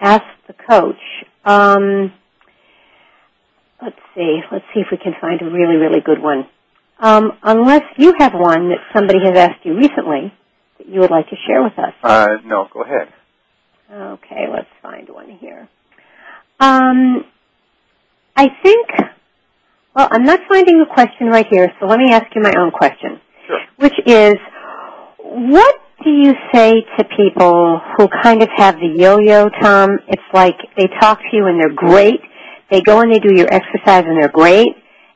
Ask 0.00 0.24
the 0.46 0.54
coach. 0.54 0.96
Um, 1.44 2.12
let's 3.80 3.98
see. 4.14 4.40
Let's 4.50 4.64
see 4.74 4.80
if 4.80 4.88
we 4.90 4.98
can 4.98 5.14
find 5.20 5.40
a 5.42 5.44
really, 5.44 5.76
really 5.76 6.00
good 6.00 6.20
one. 6.20 6.46
Um, 6.98 7.32
unless 7.42 7.82
you 7.96 8.14
have 8.18 8.32
one 8.34 8.70
that 8.70 8.78
somebody 8.94 9.20
has 9.24 9.36
asked 9.36 9.64
you 9.64 9.76
recently 9.76 10.32
that 10.78 10.88
you 10.88 11.00
would 11.00 11.10
like 11.10 11.28
to 11.30 11.36
share 11.46 11.62
with 11.62 11.78
us. 11.78 11.94
Uh, 12.02 12.36
no, 12.44 12.68
go 12.72 12.82
ahead. 12.82 13.08
Okay, 13.92 14.46
let's 14.52 14.68
find 14.82 15.08
one 15.08 15.30
here. 15.30 15.68
Um, 16.58 17.24
I 18.36 18.48
think, 18.62 18.88
well, 19.94 20.08
I'm 20.10 20.24
not 20.24 20.40
finding 20.48 20.80
a 20.80 20.94
question 20.94 21.28
right 21.28 21.46
here, 21.50 21.72
so 21.80 21.86
let 21.86 21.98
me 21.98 22.12
ask 22.12 22.26
you 22.34 22.42
my 22.42 22.54
own 22.56 22.70
question. 22.70 23.20
Sure. 23.46 23.60
Which 23.76 23.94
is, 24.06 24.34
what 25.18 25.74
do 26.04 26.10
you 26.10 26.34
say 26.52 26.82
to 26.98 27.04
people 27.16 27.80
who 27.96 28.08
kind 28.22 28.42
of 28.42 28.48
have 28.56 28.76
the 28.76 28.86
yo-yo, 28.96 29.48
Tom? 29.60 29.98
It's 30.08 30.22
like 30.32 30.56
they 30.76 30.86
talk 31.00 31.18
to 31.18 31.36
you 31.36 31.46
and 31.46 31.60
they're 31.60 31.74
great. 31.74 32.20
They 32.70 32.80
go 32.80 33.00
and 33.00 33.12
they 33.12 33.18
do 33.18 33.34
your 33.34 33.48
exercise 33.52 34.04
and 34.06 34.20
they're 34.20 34.28
great. 34.28 34.68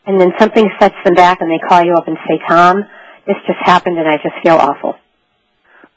And 0.06 0.20
then 0.20 0.32
something 0.38 0.68
sets 0.80 0.96
them 1.04 1.14
back 1.14 1.40
and 1.40 1.50
they 1.50 1.60
call 1.66 1.82
you 1.82 1.94
up 1.94 2.08
and 2.08 2.16
say, 2.28 2.38
Tom, 2.48 2.84
this 3.26 3.36
just 3.46 3.58
happened 3.62 3.98
and 3.98 4.08
I 4.08 4.16
just 4.16 4.34
feel 4.42 4.56
awful. 4.56 4.94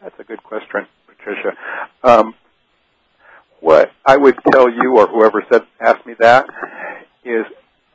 That's 0.02 0.18
a 0.20 0.24
good 0.24 0.42
question, 0.44 0.88
Patricia. 1.08 1.58
Um, 2.04 2.34
what 3.60 3.92
I 4.06 4.16
would 4.16 4.36
tell 4.52 4.70
you, 4.70 4.98
or 4.98 5.08
whoever 5.08 5.44
said 5.52 5.64
asked 5.82 6.06
me 6.06 6.14
that, 6.20 6.46
is 7.26 7.46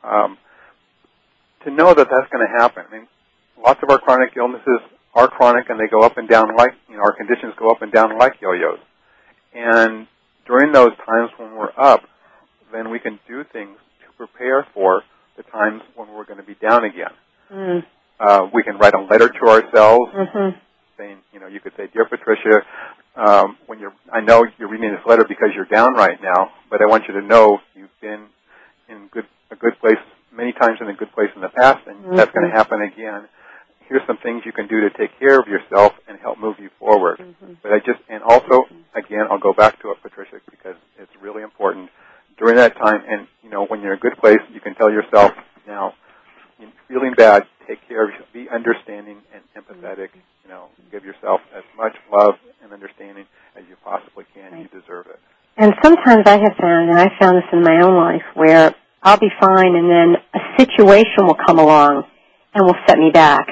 um, 0.03 0.37
to 1.65 1.71
know 1.71 1.93
that 1.93 2.07
that's 2.09 2.29
going 2.31 2.45
to 2.45 2.61
happen. 2.61 2.83
I 2.89 2.93
mean, 2.97 3.07
lots 3.63 3.79
of 3.83 3.89
our 3.89 3.99
chronic 3.99 4.33
illnesses 4.37 4.79
are 5.13 5.27
chronic, 5.27 5.69
and 5.69 5.79
they 5.79 5.87
go 5.87 6.01
up 6.01 6.17
and 6.17 6.27
down 6.27 6.55
like 6.55 6.71
you 6.89 6.95
know 6.97 7.03
our 7.03 7.13
conditions 7.15 7.53
go 7.57 7.69
up 7.69 7.81
and 7.81 7.91
down 7.91 8.17
like 8.17 8.41
yo-yos. 8.41 8.79
And 9.53 10.07
during 10.47 10.71
those 10.71 10.91
times 11.05 11.29
when 11.37 11.55
we're 11.55 11.71
up, 11.77 12.01
then 12.71 12.89
we 12.89 12.99
can 12.99 13.19
do 13.27 13.43
things 13.53 13.77
to 14.01 14.11
prepare 14.17 14.65
for 14.73 15.03
the 15.37 15.43
times 15.43 15.81
when 15.95 16.13
we're 16.13 16.25
going 16.25 16.39
to 16.39 16.45
be 16.45 16.55
down 16.55 16.83
again. 16.83 17.11
Mm. 17.51 17.83
Uh, 18.19 18.47
we 18.53 18.63
can 18.63 18.77
write 18.77 18.93
a 18.95 19.01
letter 19.01 19.29
to 19.29 19.47
ourselves 19.47 20.11
Mm-hmm. 20.13 20.57
saying, 20.97 21.17
you 21.33 21.39
know, 21.39 21.47
you 21.47 21.59
could 21.59 21.73
say, 21.77 21.87
"Dear 21.93 22.05
Patricia, 22.05 22.61
um, 23.15 23.57
when 23.67 23.79
you're, 23.79 23.93
I 24.11 24.21
know 24.21 24.45
you're 24.57 24.69
reading 24.69 24.91
this 24.91 25.05
letter 25.05 25.23
because 25.27 25.49
you're 25.55 25.65
down 25.65 25.93
right 25.93 26.17
now, 26.21 26.51
but 26.69 26.81
I 26.81 26.85
want 26.85 27.03
you 27.07 27.13
to 27.19 27.21
know 27.25 27.59
you've 27.75 27.89
been 28.01 28.25
in 28.89 29.07
good 29.11 29.25
a 29.51 29.55
good 29.55 29.77
place 29.79 30.01
many 30.35 30.51
times 30.53 30.79
in 30.81 30.89
a 30.89 30.93
good 30.93 31.11
place 31.13 31.29
in 31.35 31.41
the 31.41 31.49
past, 31.49 31.85
and 31.87 31.97
Mm-hmm. 31.97 32.15
that's 32.15 32.31
going 32.31 32.49
to 32.49 32.55
happen 32.55 32.81
again. 32.81 33.27
Here's 33.87 34.01
some 34.07 34.17
things 34.17 34.43
you 34.45 34.51
can 34.51 34.67
do 34.67 34.81
to 34.81 34.89
take 34.97 35.17
care 35.19 35.39
of 35.39 35.47
yourself 35.47 35.93
and 36.07 36.17
help 36.19 36.39
move 36.39 36.55
you 36.59 36.69
forward. 36.79 37.19
Mm-hmm. 37.19 37.53
But 37.61 37.73
I 37.73 37.79
just, 37.79 37.99
and 38.09 38.23
also, 38.23 38.65
again, 38.95 39.25
I'll 39.29 39.39
go 39.39 39.53
back 39.53 39.81
to 39.81 39.91
it, 39.91 39.97
Patricia, 40.01 40.39
because 40.49 40.75
it's 40.97 41.11
really 41.21 41.43
important 41.43 41.89
during 42.37 42.55
that 42.55 42.75
time. 42.77 43.03
And 43.07 43.27
you 43.43 43.49
know, 43.49 43.65
when 43.65 43.81
you're 43.81 43.93
in 43.93 43.99
a 43.99 44.01
good 44.01 44.17
place, 44.17 44.39
you 44.51 44.59
can 44.59 44.73
tell 44.75 44.89
yourself, 44.91 45.31
now, 45.67 45.93
you're 46.59 46.71
feeling 46.87 47.13
bad, 47.15 47.43
take 47.67 47.85
care 47.87 48.03
of 48.05 48.11
yourself, 48.11 48.29
be 48.33 48.47
understanding 48.49 49.17
and 49.33 49.43
empathetic. 49.55 50.09
You 50.43 50.49
know, 50.49 50.65
give 50.91 51.05
yourself 51.05 51.41
as 51.55 51.63
much 51.77 51.95
love 52.11 52.35
and 52.63 52.73
understanding 52.73 53.25
as 53.55 53.63
you 53.69 53.75
possibly 53.83 54.25
can. 54.33 54.59
You 54.59 54.67
deserve 54.67 55.07
it. 55.07 55.19
And 55.55 55.71
sometimes 55.83 56.23
I 56.25 56.37
have 56.37 56.55
found, 56.59 56.89
and 56.89 56.99
I 56.99 57.07
found 57.19 57.37
this 57.37 57.49
in 57.53 57.61
my 57.61 57.79
own 57.81 57.95
life, 57.95 58.23
where 58.33 58.75
I'll 59.03 59.19
be 59.19 59.29
fine 59.39 59.75
and 59.75 59.89
then 59.89 60.15
a 60.33 60.39
situation 60.57 61.27
will 61.27 61.35
come 61.35 61.59
along 61.59 62.03
and 62.53 62.65
will 62.65 62.77
set 62.87 62.97
me 62.97 63.11
back. 63.11 63.47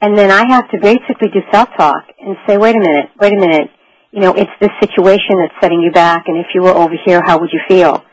And 0.00 0.16
then 0.16 0.30
I 0.30 0.46
have 0.46 0.70
to 0.70 0.78
basically 0.80 1.28
do 1.32 1.40
self-talk 1.50 2.04
and 2.20 2.36
say, 2.46 2.56
wait 2.56 2.76
a 2.76 2.78
minute, 2.78 3.10
wait 3.20 3.32
a 3.32 3.40
minute, 3.40 3.70
you 4.12 4.20
know, 4.20 4.34
it's 4.34 4.50
this 4.60 4.70
situation 4.80 5.38
that's 5.40 5.54
setting 5.60 5.80
you 5.80 5.90
back 5.90 6.24
and 6.28 6.38
if 6.38 6.46
you 6.54 6.62
were 6.62 6.74
over 6.74 6.94
here, 7.04 7.22
how 7.24 7.40
would 7.40 7.50
you 7.52 7.60
feel? 7.68 8.04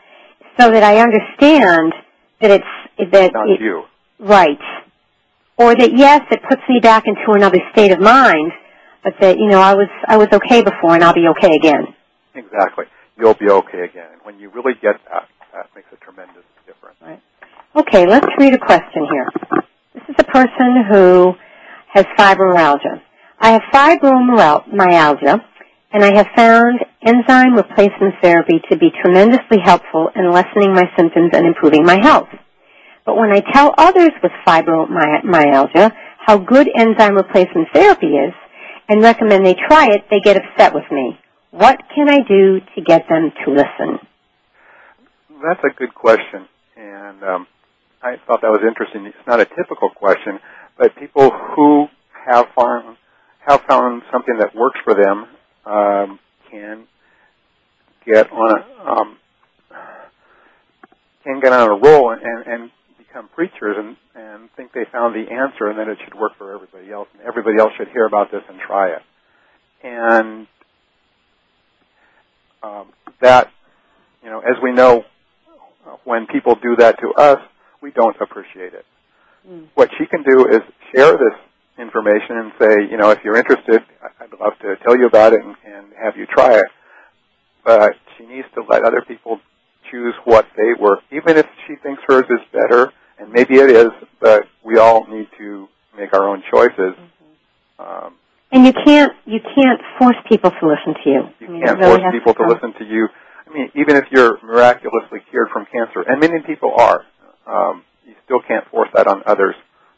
So 0.58 0.70
that 0.70 0.82
I 0.82 0.98
understand 0.98 1.94
that 2.40 2.50
it's, 2.50 3.12
that 3.12 3.32
Not 3.32 3.48
it, 3.48 3.60
you. 3.60 3.84
Right. 4.18 4.58
Or 5.56 5.74
that 5.74 5.96
yes, 5.96 6.22
it 6.30 6.40
puts 6.48 6.62
me 6.68 6.80
back 6.80 7.04
into 7.06 7.30
another 7.32 7.58
state 7.72 7.92
of 7.92 8.00
mind, 8.00 8.52
but 9.04 9.14
that, 9.20 9.38
you 9.38 9.46
know, 9.48 9.60
I 9.60 9.74
was, 9.74 9.88
I 10.08 10.16
was 10.16 10.28
okay 10.32 10.62
before 10.62 10.94
and 10.94 11.04
I'll 11.04 11.14
be 11.14 11.28
okay 11.38 11.54
again. 11.54 11.94
Exactly. 12.34 12.86
You'll 13.16 13.34
be 13.34 13.48
okay 13.48 13.82
again. 13.82 14.08
And 14.12 14.20
when 14.24 14.38
you 14.40 14.50
really 14.50 14.74
get 14.80 14.96
that, 15.12 15.28
that 15.52 15.68
makes 15.76 15.88
a 15.92 15.96
tremendous 15.96 16.34
difference. 16.34 16.51
Okay, 17.92 18.06
let's 18.06 18.26
read 18.38 18.54
a 18.54 18.58
question 18.58 19.06
here. 19.12 19.28
This 19.92 20.02
is 20.08 20.14
a 20.18 20.24
person 20.24 20.82
who 20.90 21.34
has 21.88 22.06
fibromyalgia. 22.18 23.02
I 23.38 23.50
have 23.50 23.60
fibromyalgia, 23.70 25.44
and 25.92 26.02
I 26.02 26.14
have 26.14 26.26
found 26.34 26.80
enzyme 27.02 27.54
replacement 27.54 28.14
therapy 28.22 28.62
to 28.70 28.78
be 28.78 28.90
tremendously 29.02 29.58
helpful 29.62 30.08
in 30.16 30.30
lessening 30.30 30.72
my 30.72 30.84
symptoms 30.96 31.32
and 31.34 31.46
improving 31.46 31.84
my 31.84 31.98
health. 32.00 32.30
But 33.04 33.18
when 33.18 33.30
I 33.30 33.40
tell 33.52 33.74
others 33.76 34.12
with 34.22 34.32
fibromyalgia 34.46 35.92
how 36.16 36.38
good 36.38 36.70
enzyme 36.74 37.16
replacement 37.16 37.68
therapy 37.74 38.06
is 38.06 38.32
and 38.88 39.02
recommend 39.02 39.44
they 39.44 39.54
try 39.68 39.88
it, 39.90 40.06
they 40.10 40.20
get 40.20 40.38
upset 40.38 40.72
with 40.72 40.90
me. 40.90 41.18
What 41.50 41.78
can 41.94 42.08
I 42.08 42.20
do 42.26 42.60
to 42.74 42.80
get 42.80 43.06
them 43.10 43.32
to 43.44 43.50
listen? 43.50 43.98
That's 45.42 45.60
a 45.62 45.76
good 45.76 45.94
question, 45.94 46.48
and 46.74 47.22
um, 47.22 47.46
I 48.02 48.16
thought 48.26 48.40
that 48.42 48.50
was 48.50 48.62
interesting. 48.66 49.06
It's 49.06 49.26
not 49.26 49.40
a 49.40 49.46
typical 49.46 49.90
question, 49.90 50.40
but 50.76 50.96
people 50.96 51.30
who 51.30 51.86
have 52.26 52.46
found 52.56 52.96
have 53.46 53.62
found 53.68 54.02
something 54.12 54.36
that 54.38 54.54
works 54.54 54.78
for 54.84 54.94
them 54.94 55.26
um, 55.66 56.18
can 56.50 56.86
get 58.06 58.30
on 58.32 58.58
a 58.58 58.90
um, 58.90 59.16
can 61.24 61.40
get 61.40 61.52
on 61.52 61.68
a 61.68 61.74
roll 61.74 62.10
and, 62.10 62.46
and 62.46 62.70
become 62.98 63.28
preachers 63.28 63.76
and, 63.78 63.96
and 64.14 64.50
think 64.56 64.72
they 64.72 64.84
found 64.90 65.14
the 65.14 65.30
answer 65.32 65.68
and 65.68 65.78
that 65.78 65.88
it 65.88 65.98
should 66.04 66.14
work 66.14 66.32
for 66.36 66.54
everybody 66.54 66.90
else 66.90 67.08
and 67.14 67.22
everybody 67.22 67.58
else 67.58 67.72
should 67.76 67.88
hear 67.88 68.06
about 68.06 68.30
this 68.30 68.42
and 68.48 68.58
try 68.58 68.90
it. 68.90 69.02
And 69.84 70.46
um, 72.62 72.92
that, 73.20 73.50
you 74.22 74.30
know, 74.30 74.40
as 74.40 74.56
we 74.62 74.72
know, 74.72 75.04
when 76.04 76.26
people 76.26 76.54
do 76.54 76.76
that 76.76 76.98
to 77.00 77.10
us, 77.10 77.38
we 77.82 77.90
don't 77.90 78.16
appreciate 78.20 78.74
it. 78.74 78.86
Mm. 79.48 79.66
What 79.74 79.90
she 79.98 80.06
can 80.06 80.22
do 80.22 80.46
is 80.46 80.60
share 80.94 81.12
this 81.12 81.36
information 81.78 82.38
and 82.38 82.52
say, 82.60 82.90
you 82.90 82.96
know, 82.96 83.10
if 83.10 83.18
you're 83.24 83.36
interested, 83.36 83.82
I'd 84.20 84.32
love 84.40 84.52
to 84.62 84.76
tell 84.84 84.96
you 84.96 85.06
about 85.06 85.32
it 85.32 85.40
and, 85.42 85.56
and 85.66 85.86
have 86.00 86.16
you 86.16 86.26
try 86.26 86.58
it. 86.58 86.66
But 87.64 87.92
she 88.16 88.26
needs 88.26 88.46
to 88.54 88.62
let 88.68 88.84
other 88.84 89.02
people 89.02 89.40
choose 89.90 90.14
what 90.24 90.46
they 90.56 90.80
work, 90.80 91.00
even 91.10 91.36
if 91.36 91.46
she 91.66 91.74
thinks 91.82 92.02
hers 92.06 92.24
is 92.30 92.40
better, 92.52 92.92
and 93.18 93.32
maybe 93.32 93.56
it 93.56 93.70
is, 93.70 93.90
but 94.20 94.44
we 94.64 94.78
all 94.78 95.06
need 95.08 95.28
to 95.38 95.68
make 95.96 96.14
our 96.14 96.28
own 96.28 96.42
choices. 96.50 96.94
Mm-hmm. 96.96 97.82
Um, 97.82 98.14
and 98.52 98.66
you 98.66 98.72
can't 98.72 99.12
you 99.24 99.40
can't 99.40 99.80
force 99.98 100.16
people 100.28 100.50
to 100.50 100.66
listen 100.68 100.94
to 101.02 101.10
you. 101.10 101.20
You 101.40 101.46
I 101.46 101.50
mean, 101.50 101.64
can't 101.64 101.78
really 101.78 102.00
force 102.00 102.12
people 102.12 102.34
to, 102.34 102.42
to 102.42 102.48
listen 102.48 102.72
to 102.78 102.84
you. 102.84 103.08
I 103.48 103.54
mean, 103.54 103.70
even 103.74 103.96
if 103.96 104.04
you're 104.10 104.38
miraculously 104.42 105.20
cured 105.30 105.48
from 105.52 105.66
cancer, 105.66 106.04
and 106.06 106.20
many 106.20 106.40
people 106.46 106.72
are, 106.78 107.04
um, 107.46 107.84
you 108.06 108.14
still 108.24 108.40
can't 108.46 108.66
force 108.68 108.88
that 108.94 109.06
on 109.06 109.22
others. 109.26 109.54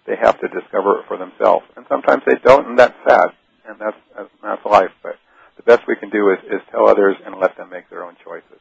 They 0.07 0.17
have 0.17 0.39
to 0.41 0.49
discover 0.49 1.01
it 1.01 1.07
for 1.09 1.17
themselves, 1.17 1.65
and 1.77 1.87
sometimes 1.89 2.23
they 2.27 2.37
don't, 2.45 2.69
and 2.69 2.79
that's 2.79 2.95
sad, 3.09 3.31
and 3.67 3.79
that's 3.79 3.97
that's 4.43 4.65
life. 4.67 4.91
But 5.03 5.17
the 5.57 5.63
best 5.63 5.83
we 5.89 5.97
can 5.97 6.11
do 6.11 6.31
is, 6.31 6.39
is 6.45 6.61
tell 6.71 6.89
others 6.89 7.17
and 7.25 7.35
let 7.41 7.57
them 7.57 7.71
make 7.71 7.89
their 7.89 8.05
own 8.05 8.17
choices. 8.23 8.61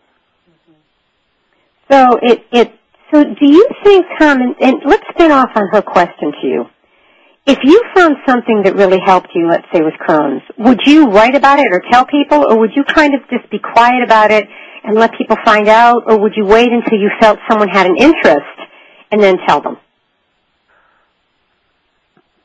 Mm-hmm. 0.49 0.73
So 1.91 2.19
it 2.21 2.45
it 2.51 2.79
so 3.13 3.23
do 3.23 3.45
you 3.45 3.67
think, 3.83 4.05
Tom, 4.19 4.41
and, 4.41 4.55
and 4.59 4.81
let's 4.85 5.03
spin 5.13 5.31
off 5.31 5.49
on 5.55 5.67
her 5.71 5.81
question 5.81 6.31
to 6.41 6.47
you. 6.47 6.65
If 7.45 7.59
you 7.61 7.83
found 7.93 8.15
something 8.25 8.63
that 8.63 8.75
really 8.75 8.99
helped 9.03 9.29
you, 9.35 9.47
let's 9.49 9.67
say 9.73 9.81
with 9.81 9.95
Crohn's, 9.99 10.41
would 10.57 10.79
you 10.85 11.11
write 11.11 11.35
about 11.35 11.59
it 11.59 11.67
or 11.71 11.83
tell 11.91 12.05
people, 12.05 12.45
or 12.49 12.57
would 12.57 12.71
you 12.73 12.85
kind 12.85 13.13
of 13.13 13.19
just 13.29 13.51
be 13.51 13.59
quiet 13.59 14.01
about 14.01 14.31
it 14.31 14.47
and 14.85 14.95
let 14.95 15.11
people 15.17 15.35
find 15.43 15.67
out, 15.67 16.03
or 16.07 16.19
would 16.21 16.33
you 16.37 16.45
wait 16.45 16.71
until 16.71 16.97
you 16.97 17.11
felt 17.19 17.37
someone 17.49 17.67
had 17.67 17.85
an 17.85 17.97
interest 17.97 18.62
and 19.13 19.21
then 19.21 19.37
tell 19.47 19.61
them? 19.61 19.77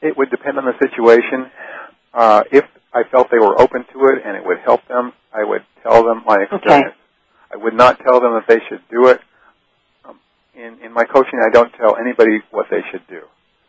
It 0.02 0.16
would 0.18 0.30
depend 0.30 0.58
on 0.58 0.66
the 0.66 0.74
situation. 0.78 1.50
Uh, 2.12 2.42
if 2.52 2.64
I 2.92 3.04
felt 3.10 3.28
they 3.30 3.38
were 3.38 3.58
open 3.58 3.86
to 3.92 3.98
it 4.08 4.22
and 4.24 4.36
it 4.36 4.44
would 4.44 4.58
help 4.58 4.86
them, 4.86 5.12
I 5.32 5.44
would 5.44 5.64
tell 5.82 6.04
them 6.04 6.22
my 6.26 6.36
experience. 6.42 6.92
Okay. 6.92 6.94
I 7.54 7.56
would 7.56 7.72
not 7.72 7.98
tell 8.00 8.20
them 8.20 8.34
that 8.34 8.44
they 8.46 8.60
should 8.68 8.82
do 8.90 9.08
it. 9.08 9.20
Um, 10.04 10.20
in, 10.54 10.78
in 10.84 10.92
my 10.92 11.04
coaching, 11.04 11.40
I 11.42 11.50
don't 11.50 11.72
tell 11.72 11.96
anybody 11.96 12.42
what 12.50 12.66
they 12.70 12.82
should 12.90 13.06
do. 13.08 13.22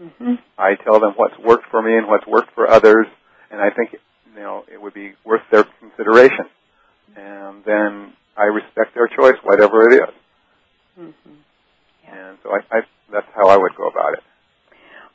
Mm-hmm. 0.04 0.36
I 0.58 0.76
tell 0.76 1.00
them 1.00 1.14
what's 1.16 1.38
worked 1.40 1.68
for 1.72 1.82
me 1.82 1.96
and 1.96 2.08
what's 2.08 2.28
worked 2.28 2.54
for 2.54 2.70
others, 2.70 3.08
and 3.52 3.62
I 3.62 3.70
think 3.70 3.94
you 4.36 4.42
know 4.42 4.66
it 4.72 4.82
would 4.82 4.94
be 4.94 5.14
worth 5.26 5.42
their 5.52 5.66
consideration. 5.80 6.46
And 7.16 7.64
then 7.66 8.14
I 8.38 8.44
respect 8.44 8.94
their 8.94 9.08
choice, 9.08 9.36
whatever 9.44 9.90
it 9.90 9.94
is. 10.04 10.16
Mm-hmm. 11.00 11.34
And 12.12 12.38
so 12.43 12.52
I, 12.52 12.60
I, 12.78 12.82
that's 13.12 13.28
how 13.36 13.48
I 13.48 13.58
would 13.58 13.76
go 13.76 13.88
about 13.88 14.13
it. 14.13 14.19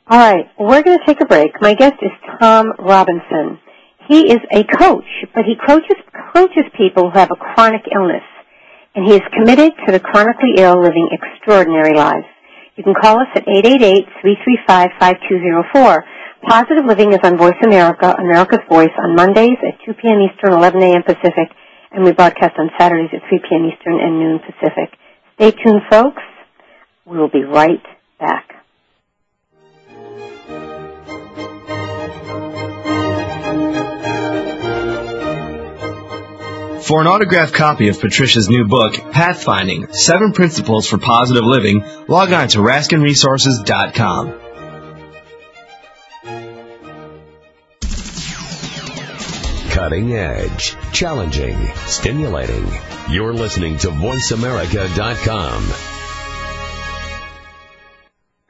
All 0.07 0.19
right, 0.19 0.45
we're 0.59 0.83
going 0.83 0.99
to 0.99 1.05
take 1.05 1.21
a 1.21 1.25
break. 1.25 1.59
My 1.61 1.73
guest 1.73 1.95
is 2.01 2.11
Tom 2.39 2.73
Robinson. 2.77 3.59
He 4.07 4.31
is 4.31 4.39
a 4.51 4.63
coach, 4.63 5.25
but 5.33 5.45
he 5.45 5.55
coaches 5.55 5.97
coaches 6.33 6.63
people 6.77 7.09
who 7.09 7.17
have 7.17 7.31
a 7.31 7.35
chronic 7.35 7.81
illness, 7.93 8.21
and 8.93 9.03
he 9.05 9.15
is 9.15 9.21
committed 9.33 9.73
to 9.85 9.91
the 9.91 9.99
chronically 9.99 10.53
ill 10.57 10.79
living 10.79 11.09
extraordinary 11.11 11.95
lives. 11.95 12.27
You 12.75 12.83
can 12.83 12.93
call 12.93 13.19
us 13.19 13.27
at 13.35 13.45
888-335-5204. 13.47 16.03
Positive 16.47 16.85
Living 16.85 17.11
is 17.13 17.19
on 17.23 17.37
Voice 17.37 17.57
America, 17.63 18.13
America's 18.19 18.59
Voice, 18.69 18.91
on 19.01 19.15
Mondays 19.15 19.57
at 19.65 19.79
2 19.85 19.93
p.m. 19.93 20.21
Eastern, 20.21 20.53
11 20.53 20.83
a.m. 20.83 21.01
Pacific, 21.01 21.49
and 21.91 22.03
we 22.03 22.11
broadcast 22.11 22.53
on 22.59 22.69
Saturdays 22.77 23.09
at 23.13 23.21
3 23.29 23.39
p.m. 23.49 23.65
Eastern 23.65 23.99
and 23.99 24.19
noon 24.19 24.39
Pacific. 24.39 24.93
Stay 25.35 25.51
tuned, 25.51 25.81
folks. 25.89 26.21
We 27.05 27.17
will 27.17 27.29
be 27.29 27.43
right 27.43 27.83
back. 28.19 28.51
For 36.85 37.01
an 37.01 37.07
autographed 37.07 37.53
copy 37.53 37.89
of 37.89 37.99
Patricia's 37.99 38.49
new 38.49 38.65
book, 38.65 38.93
Pathfinding, 38.93 39.93
Seven 39.93 40.31
Principles 40.33 40.87
for 40.87 40.99
Positive 40.99 41.43
Living, 41.43 41.83
log 42.07 42.31
on 42.31 42.47
to 42.49 42.59
RaskinResources.com. 42.59 44.41
Cutting 49.71 50.13
edge, 50.13 50.75
challenging, 50.91 51.57
stimulating. 51.87 52.71
You're 53.09 53.33
listening 53.33 53.79
to 53.79 53.89
VoiceAmerica.com. 53.89 55.94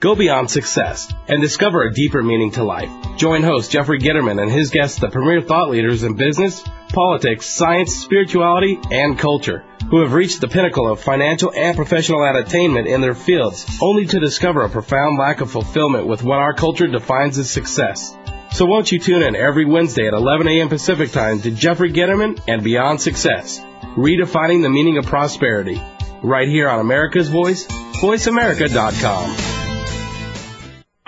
Go 0.05 0.13
beyond 0.13 0.51
success 0.51 1.11
and 1.27 1.41
discover 1.41 1.81
a 1.81 1.91
deeper 1.91 2.21
meaning 2.21 2.51
to 2.51 2.63
life. 2.63 2.91
Join 3.17 3.41
host 3.41 3.71
Jeffrey 3.71 3.97
Gitterman 3.97 4.39
and 4.39 4.51
his 4.51 4.69
guests, 4.69 4.99
the 4.99 5.09
premier 5.09 5.41
thought 5.41 5.71
leaders 5.71 6.03
in 6.03 6.13
business, 6.13 6.63
politics, 6.89 7.47
science, 7.47 7.95
spirituality, 7.95 8.79
and 8.91 9.17
culture, 9.17 9.63
who 9.89 10.01
have 10.01 10.13
reached 10.13 10.41
the 10.41 10.47
pinnacle 10.47 10.87
of 10.91 10.99
financial 10.99 11.51
and 11.55 11.75
professional 11.75 12.23
attainment 12.23 12.87
in 12.87 13.01
their 13.01 13.15
fields, 13.15 13.65
only 13.81 14.05
to 14.05 14.19
discover 14.19 14.61
a 14.61 14.69
profound 14.69 15.17
lack 15.17 15.41
of 15.41 15.49
fulfillment 15.49 16.05
with 16.05 16.21
what 16.21 16.37
our 16.37 16.53
culture 16.53 16.85
defines 16.85 17.39
as 17.39 17.49
success. 17.49 18.15
So 18.51 18.67
won't 18.67 18.91
you 18.91 18.99
tune 18.99 19.23
in 19.23 19.35
every 19.35 19.65
Wednesday 19.65 20.05
at 20.05 20.13
11 20.13 20.47
a.m. 20.47 20.69
Pacific 20.69 21.13
Time 21.13 21.41
to 21.41 21.49
Jeffrey 21.49 21.91
Gitterman 21.91 22.39
and 22.47 22.63
Beyond 22.63 23.01
Success, 23.01 23.59
redefining 23.97 24.61
the 24.61 24.69
meaning 24.69 24.99
of 24.99 25.07
prosperity, 25.07 25.81
right 26.21 26.47
here 26.47 26.69
on 26.69 26.79
America's 26.79 27.27
Voice, 27.27 27.65
VoiceAmerica.com. 27.65 29.54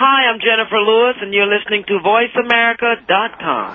Hi, 0.09 0.31
I'm 0.31 0.39
Jennifer 0.39 0.79
Lewis, 0.79 1.17
and 1.19 1.33
you're 1.33 1.53
listening 1.53 1.83
to 1.87 1.99
VoiceAmerica.com. 1.99 3.67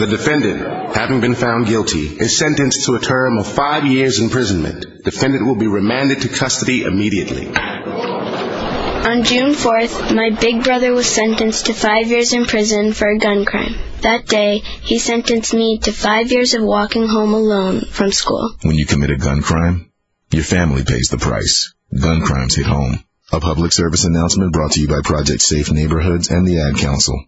The 0.00 0.06
defendant, 0.06 0.96
having 0.96 1.20
been 1.20 1.34
found 1.34 1.66
guilty, 1.66 2.16
is 2.18 2.38
sentenced 2.38 2.86
to 2.86 2.94
a 2.94 2.98
term 2.98 3.36
of 3.36 3.46
five 3.46 3.84
years 3.84 4.20
imprisonment. 4.20 5.04
Defendant 5.04 5.44
will 5.44 5.56
be 5.56 5.66
remanded 5.66 6.22
to 6.22 6.28
custody 6.28 6.84
immediately. 6.84 7.48
On 7.48 9.22
June 9.22 9.52
4th, 9.52 10.16
my 10.16 10.30
big 10.40 10.64
brother 10.64 10.94
was 10.94 11.06
sentenced 11.06 11.66
to 11.66 11.74
five 11.74 12.06
years 12.06 12.32
in 12.32 12.46
prison 12.46 12.94
for 12.94 13.06
a 13.06 13.18
gun 13.18 13.44
crime. 13.44 13.74
That 14.00 14.28
day, 14.28 14.60
he 14.60 14.98
sentenced 14.98 15.52
me 15.52 15.78
to 15.82 15.92
five 15.92 16.32
years 16.32 16.54
of 16.54 16.62
walking 16.62 17.06
home 17.06 17.34
alone 17.34 17.82
from 17.82 18.12
school. 18.12 18.54
When 18.62 18.76
you 18.76 18.86
commit 18.86 19.10
a 19.10 19.18
gun 19.18 19.42
crime, 19.42 19.92
your 20.30 20.44
family 20.44 20.84
pays 20.84 21.08
the 21.10 21.18
price. 21.18 21.74
Gun 21.92 22.22
crimes 22.22 22.54
hit 22.54 22.64
home. 22.64 23.04
A 23.32 23.38
public 23.38 23.72
service 23.72 24.04
announcement 24.04 24.52
brought 24.52 24.72
to 24.72 24.80
you 24.80 24.88
by 24.88 25.02
Project 25.04 25.40
Safe 25.40 25.70
Neighborhoods 25.70 26.30
and 26.30 26.44
the 26.44 26.60
Ad 26.60 26.74
Council. 26.76 27.22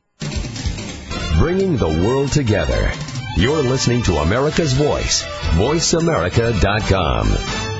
Bringing 1.38 1.76
the 1.76 1.86
world 1.86 2.32
together. 2.32 2.90
You're 3.36 3.62
listening 3.62 4.02
to 4.04 4.16
America's 4.16 4.72
Voice. 4.72 5.22
VoiceAmerica.com. 5.54 7.71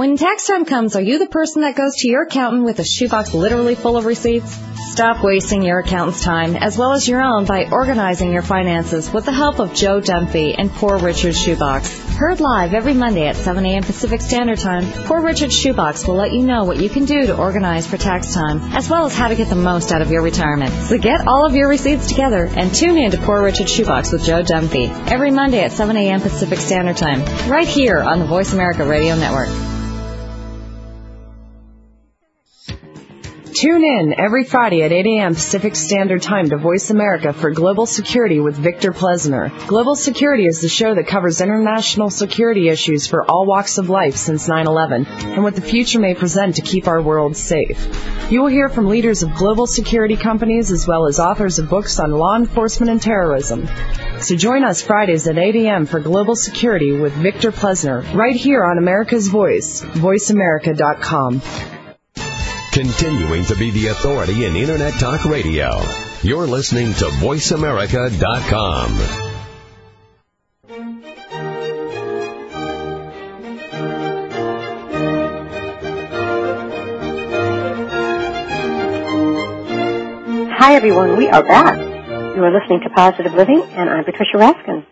When 0.00 0.16
tax 0.16 0.46
time 0.46 0.64
comes, 0.64 0.96
are 0.96 1.02
you 1.02 1.18
the 1.18 1.26
person 1.26 1.60
that 1.60 1.74
goes 1.74 1.96
to 1.96 2.08
your 2.08 2.22
accountant 2.22 2.64
with 2.64 2.78
a 2.78 2.84
shoebox 2.84 3.34
literally 3.34 3.74
full 3.74 3.98
of 3.98 4.06
receipts? 4.06 4.58
Stop 4.92 5.22
wasting 5.22 5.62
your 5.62 5.80
accountant's 5.80 6.24
time 6.24 6.56
as 6.56 6.78
well 6.78 6.92
as 6.92 7.06
your 7.06 7.20
own 7.20 7.44
by 7.44 7.68
organizing 7.70 8.32
your 8.32 8.40
finances 8.40 9.12
with 9.12 9.26
the 9.26 9.32
help 9.32 9.58
of 9.58 9.74
Joe 9.74 10.00
Dunphy 10.00 10.54
and 10.56 10.70
Poor 10.70 10.96
Richard's 10.96 11.38
Shoebox. 11.38 12.16
Heard 12.16 12.40
live 12.40 12.72
every 12.72 12.94
Monday 12.94 13.28
at 13.28 13.36
7 13.36 13.66
a.m. 13.66 13.82
Pacific 13.82 14.22
Standard 14.22 14.58
Time, 14.58 14.90
Poor 15.04 15.20
Richard's 15.20 15.54
Shoebox 15.54 16.06
will 16.06 16.14
let 16.14 16.32
you 16.32 16.44
know 16.44 16.64
what 16.64 16.78
you 16.78 16.88
can 16.88 17.04
do 17.04 17.26
to 17.26 17.36
organize 17.36 17.86
for 17.86 17.98
tax 17.98 18.32
time, 18.32 18.72
as 18.72 18.88
well 18.88 19.04
as 19.04 19.14
how 19.14 19.28
to 19.28 19.36
get 19.36 19.50
the 19.50 19.54
most 19.54 19.92
out 19.92 20.00
of 20.00 20.10
your 20.10 20.22
retirement. 20.22 20.72
So 20.72 20.96
get 20.96 21.28
all 21.28 21.44
of 21.44 21.54
your 21.54 21.68
receipts 21.68 22.06
together 22.06 22.46
and 22.46 22.74
tune 22.74 22.96
in 22.96 23.10
to 23.10 23.18
Poor 23.18 23.42
Richard's 23.42 23.70
Shoebox 23.70 24.12
with 24.12 24.24
Joe 24.24 24.42
Dunphy 24.42 24.88
every 25.10 25.30
Monday 25.30 25.62
at 25.62 25.72
7 25.72 25.94
a.m. 25.94 26.22
Pacific 26.22 26.58
Standard 26.58 26.96
Time, 26.96 27.20
right 27.50 27.68
here 27.68 28.00
on 28.00 28.18
the 28.18 28.24
Voice 28.24 28.54
America 28.54 28.86
Radio 28.86 29.14
Network. 29.14 29.50
Tune 33.60 33.84
in 33.84 34.14
every 34.18 34.44
Friday 34.44 34.84
at 34.84 34.90
8 34.90 35.04
a.m. 35.04 35.34
Pacific 35.34 35.76
Standard 35.76 36.22
Time 36.22 36.48
to 36.48 36.56
Voice 36.56 36.88
America 36.88 37.34
for 37.34 37.50
Global 37.50 37.84
Security 37.84 38.40
with 38.40 38.56
Victor 38.56 38.90
Plesner. 38.90 39.52
Global 39.66 39.96
Security 39.96 40.46
is 40.46 40.62
the 40.62 40.68
show 40.70 40.94
that 40.94 41.06
covers 41.06 41.42
international 41.42 42.08
security 42.08 42.70
issues 42.70 43.06
for 43.06 43.22
all 43.30 43.44
walks 43.44 43.76
of 43.76 43.90
life 43.90 44.16
since 44.16 44.48
9-11 44.48 45.06
and 45.34 45.42
what 45.42 45.56
the 45.56 45.60
future 45.60 46.00
may 46.00 46.14
present 46.14 46.56
to 46.56 46.62
keep 46.62 46.88
our 46.88 47.02
world 47.02 47.36
safe. 47.36 48.32
You 48.32 48.40
will 48.40 48.48
hear 48.48 48.70
from 48.70 48.88
leaders 48.88 49.22
of 49.22 49.34
global 49.34 49.66
security 49.66 50.16
companies 50.16 50.72
as 50.72 50.88
well 50.88 51.06
as 51.06 51.20
authors 51.20 51.58
of 51.58 51.68
books 51.68 52.00
on 52.00 52.12
law 52.12 52.36
enforcement 52.36 52.90
and 52.90 53.02
terrorism. 53.02 53.68
So 54.20 54.36
join 54.36 54.64
us 54.64 54.80
Fridays 54.80 55.26
at 55.26 55.36
8 55.36 55.54
a.m. 55.56 55.84
for 55.84 56.00
Global 56.00 56.34
Security 56.34 56.98
with 56.98 57.12
Victor 57.12 57.52
Plesner 57.52 58.00
right 58.14 58.36
here 58.36 58.64
on 58.64 58.78
America's 58.78 59.28
Voice, 59.28 59.82
voiceamerica.com. 59.82 61.79
Continuing 62.80 63.44
to 63.44 63.56
be 63.56 63.70
the 63.70 63.88
authority 63.88 64.46
in 64.46 64.56
Internet 64.56 64.94
Talk 64.94 65.26
Radio. 65.26 65.82
You're 66.22 66.46
listening 66.46 66.94
to 66.94 67.04
VoiceAmerica.com. 67.20 68.90
Hi, 80.56 80.74
everyone. 80.74 81.18
We 81.18 81.28
are 81.28 81.42
back. 81.42 81.76
You 81.78 82.42
are 82.42 82.50
listening 82.50 82.80
to 82.84 82.88
Positive 82.96 83.34
Living, 83.34 83.60
and 83.60 83.90
I'm 83.90 84.04
Patricia 84.04 84.38
Raskin. 84.38 84.86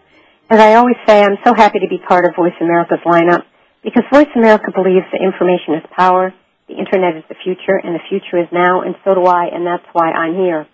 As 0.51 0.61
I 0.61 0.74
always 0.74 0.96
say, 1.07 1.22
I'm 1.22 1.38
so 1.42 1.55
happy 1.55 1.79
to 1.79 1.88
be 1.88 1.96
part 2.07 2.27
of 2.27 2.37
Voice 2.37 2.53
America's 2.61 3.01
lineup 3.07 3.46
because 3.83 4.05
Voice 4.12 4.29
America 4.37 4.72
believes 4.74 5.07
that 5.11 5.22
information 5.22 5.77
is 5.77 5.85
power, 5.96 6.35
the 6.68 6.76
Internet 6.76 7.16
is 7.16 7.24
the 7.28 7.40
future, 7.42 7.81
and 7.81 7.96
the 7.96 8.04
future 8.09 8.37
is 8.37 8.48
now, 8.52 8.83
and 8.83 8.94
so 9.04 9.14
do 9.14 9.24
I, 9.24 9.48
and 9.48 9.66
that's 9.66 9.88
why 9.92 10.12
I'm 10.12 10.37
here. 10.37 10.68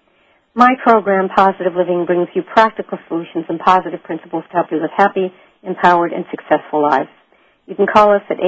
My 0.55 0.75
program, 0.83 1.29
Positive 1.31 1.75
Living, 1.75 2.05
brings 2.07 2.29
you 2.35 2.43
practical 2.43 2.99
solutions 3.09 3.47
and 3.49 3.59
positive 3.59 4.03
principles 4.03 4.45
to 4.51 4.53
help 4.55 4.71
you 4.71 4.79
live 4.83 4.91
happy, 4.97 5.33
empowered, 5.63 6.13
and 6.13 6.25
successful 6.31 6.83
lives. 6.83 7.11
You 7.67 7.75
can 7.75 7.87
call 7.87 8.11
us 8.15 8.23
at 8.29 8.39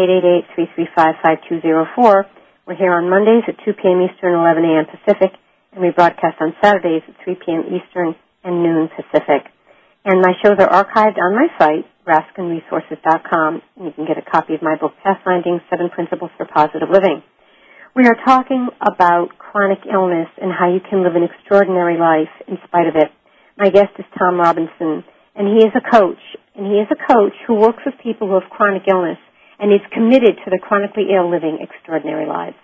888-335-5204. 0.58 2.26
We're 2.66 2.74
here 2.74 2.92
on 2.92 3.08
Mondays 3.08 3.44
at 3.48 3.56
2 3.64 3.72
p.m. 3.74 4.02
Eastern, 4.02 4.34
11 4.34 4.64
a.m. 4.64 4.86
Pacific, 4.86 5.32
and 5.72 5.80
we 5.82 5.90
broadcast 5.90 6.36
on 6.40 6.54
Saturdays 6.62 7.02
at 7.08 7.14
3 7.24 7.34
p.m. 7.46 7.62
Eastern 7.70 8.14
and 8.44 8.62
noon 8.62 8.88
Pacific. 8.90 9.46
And 10.04 10.20
my 10.20 10.34
shows 10.42 10.58
are 10.58 10.70
archived 10.70 11.18
on 11.18 11.34
my 11.34 11.46
site, 11.58 11.86
raskinresources.com. 12.06 13.62
And 13.76 13.86
you 13.86 13.92
can 13.92 14.06
get 14.06 14.18
a 14.18 14.22
copy 14.22 14.54
of 14.54 14.62
my 14.62 14.76
book, 14.76 14.92
Pathfinding, 15.04 15.60
Seven 15.70 15.90
Principles 15.90 16.30
for 16.36 16.46
Positive 16.46 16.88
Living. 16.90 17.22
We 17.96 18.04
are 18.04 18.16
talking 18.26 18.68
about 18.82 19.38
chronic 19.38 19.78
illness 19.90 20.28
and 20.36 20.52
how 20.52 20.68
you 20.68 20.80
can 20.84 21.02
live 21.02 21.16
an 21.16 21.22
extraordinary 21.22 21.96
life 21.96 22.28
in 22.46 22.58
spite 22.66 22.86
of 22.88 22.94
it. 22.94 23.08
My 23.56 23.70
guest 23.70 23.88
is 23.98 24.04
Tom 24.18 24.36
Robinson, 24.36 25.02
and 25.34 25.48
he 25.48 25.64
is 25.64 25.72
a 25.74 25.80
coach, 25.80 26.20
and 26.54 26.66
he 26.66 26.74
is 26.76 26.88
a 26.92 26.96
coach 27.10 27.32
who 27.46 27.54
works 27.54 27.82
with 27.86 27.94
people 28.02 28.28
who 28.28 28.34
have 28.34 28.50
chronic 28.50 28.82
illness, 28.86 29.16
and 29.58 29.72
he's 29.72 29.80
committed 29.94 30.36
to 30.44 30.50
the 30.50 30.58
chronically 30.60 31.04
ill 31.16 31.30
living 31.30 31.56
extraordinary 31.62 32.26
lives. 32.26 32.56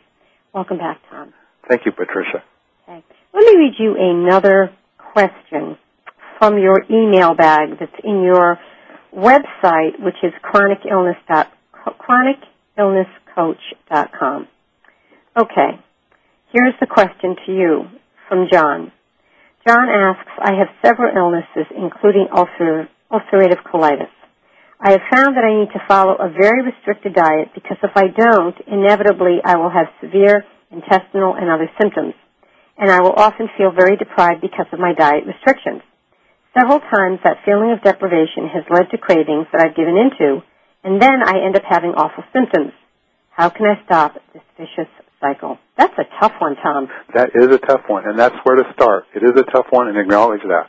Welcome 0.53 0.77
back, 0.77 1.01
Tom. 1.09 1.33
Thank 1.66 1.87
you, 1.87 1.92
Patricia. 1.92 2.45
Okay. 2.87 3.03
Let 3.33 3.47
me 3.47 3.57
read 3.57 3.73
you 3.79 3.97
another 3.99 4.71
question 4.99 5.79
from 6.38 6.59
your 6.59 6.85
email 6.90 7.33
bag 7.35 7.79
that's 7.81 8.05
in 8.05 8.21
your 8.23 8.61
website, 9.16 9.99
which 9.99 10.23
is 10.23 10.35
chronicillness 10.45 11.16
chronicillnesscoach.com. 12.77 14.49
Okay. 15.35 15.81
Here's 16.53 16.75
the 16.79 16.87
question 16.87 17.37
to 17.47 17.53
you 17.53 17.88
from 18.29 18.49
John. 18.53 18.92
John 19.66 19.88
asks, 19.88 20.29
I 20.38 20.53
have 20.61 20.68
several 20.85 21.09
illnesses, 21.16 21.73
including 21.73 22.29
ulcer, 22.29 22.88
ulcerative 23.11 23.64
colitis. 23.64 24.12
I 24.79 24.92
have 24.92 25.01
found 25.09 25.37
that 25.37 25.49
I 25.49 25.57
need 25.57 25.73
to 25.73 25.87
follow 25.88 26.16
a 26.21 26.29
very 26.29 26.61
restricted 26.61 27.14
diet 27.14 27.49
because 27.55 27.79
if 27.83 27.97
I 27.97 28.12
don't, 28.12 28.57
inevitably 28.66 29.40
I 29.42 29.57
will 29.57 29.71
have 29.71 29.88
severe 30.03 30.45
intestinal 30.71 31.33
and 31.33 31.49
other 31.49 31.71
symptoms. 31.81 32.12
And 32.77 32.90
I 32.90 33.01
will 33.01 33.16
often 33.16 33.49
feel 33.57 33.73
very 33.73 33.97
deprived 33.97 34.42
because 34.42 34.66
of 34.71 34.81
my 34.81 34.92
diet 34.92 35.25
restrictions. 35.25 35.81
Several 36.53 36.81
times 36.81 37.21
that 37.25 37.40
feeling 37.47 37.73
of 37.73 37.81
deprivation 37.81 38.53
has 38.53 38.68
led 38.68 38.90
to 38.90 38.99
cravings 38.99 39.47
that 39.53 39.64
I've 39.64 39.77
given 39.77 39.97
into, 39.97 40.45
and 40.85 41.01
then 41.01 41.25
I 41.25 41.40
end 41.40 41.57
up 41.57 41.64
having 41.64 41.97
awful 41.97 42.25
symptoms. 42.35 42.73
How 43.31 43.49
can 43.49 43.64
I 43.64 43.81
stop 43.87 44.21
this 44.35 44.42
vicious 44.59 44.92
cycle? 45.23 45.59
That's 45.79 45.95
a 45.97 46.05
tough 46.21 46.33
one, 46.39 46.57
Tom. 46.57 46.89
That 47.15 47.31
is 47.35 47.47
a 47.47 47.59
tough 47.59 47.83
one, 47.87 48.07
and 48.07 48.19
that's 48.19 48.37
where 48.43 48.57
to 48.57 48.65
start. 48.75 49.05
It 49.15 49.23
is 49.23 49.33
a 49.41 49.45
tough 49.45 49.67
one, 49.71 49.89
and 49.89 49.97
acknowledge 49.97 50.43
that. 50.43 50.69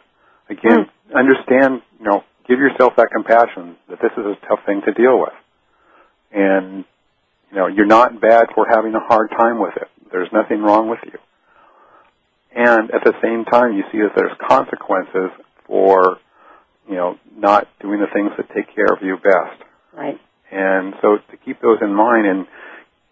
Again, 0.50 0.86
mm. 0.86 1.16
understand, 1.16 1.82
you 2.00 2.06
know, 2.06 2.24
give 2.48 2.60
yourself 2.60 2.94
that 2.98 3.10
compassion 3.12 3.76
that 3.89 4.00
this 4.02 4.12
is 4.18 4.26
a 4.26 4.48
tough 4.48 4.60
thing 4.66 4.82
to 4.86 4.94
deal 4.94 5.20
with. 5.20 5.34
And, 6.32 6.86
you 7.52 7.58
know, 7.58 7.68
you're 7.68 7.86
not 7.86 8.22
bad 8.22 8.48
for 8.56 8.66
having 8.70 8.94
a 8.96 9.00
hard 9.00 9.32
time 9.32 9.60
with 9.60 9.74
it. 9.76 9.89
There's 10.12 10.30
nothing 10.32 10.62
wrong 10.62 10.89
with 10.89 11.00
you. 11.06 11.20
And 12.56 12.92
at 12.92 13.04
the 13.04 13.13
same 13.22 13.46
time, 13.46 13.74
you 13.74 13.84
see 13.92 14.00
that 14.00 14.12
there's 14.16 14.38
consequences 14.48 15.32
for, 15.66 16.20
you 16.88 16.96
know, 16.96 17.18
not 17.36 17.68
doing 17.82 18.00
the 18.00 18.08
things 18.13 18.32
that 18.38 18.54
take 18.54 18.74
care 18.76 18.94
of 18.94 19.02
you 19.02 19.18
best. 19.18 19.63
Right. 19.92 20.20
And 20.52 20.94
so 21.02 21.18
to 21.32 21.38
keep 21.38 21.62
those 21.62 21.80
in 21.82 21.94
mind 21.94 22.28
and 22.28 22.46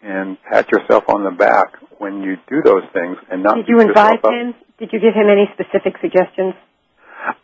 and 0.02 0.36
pat 0.42 0.70
yourself 0.70 1.04
on 1.08 1.24
the 1.24 1.30
back 1.30 1.78
when 1.98 2.22
you 2.22 2.36
do 2.48 2.62
those 2.64 2.82
things 2.92 3.16
and 3.30 3.42
not 3.42 3.54
Did 3.56 3.68
you 3.68 3.80
advise 3.80 4.18
him? 4.24 4.54
Did 4.78 4.90
you 4.92 4.98
give 4.98 5.14
him 5.14 5.30
any 5.30 5.46
specific 5.54 5.94
suggestions? 6.00 6.54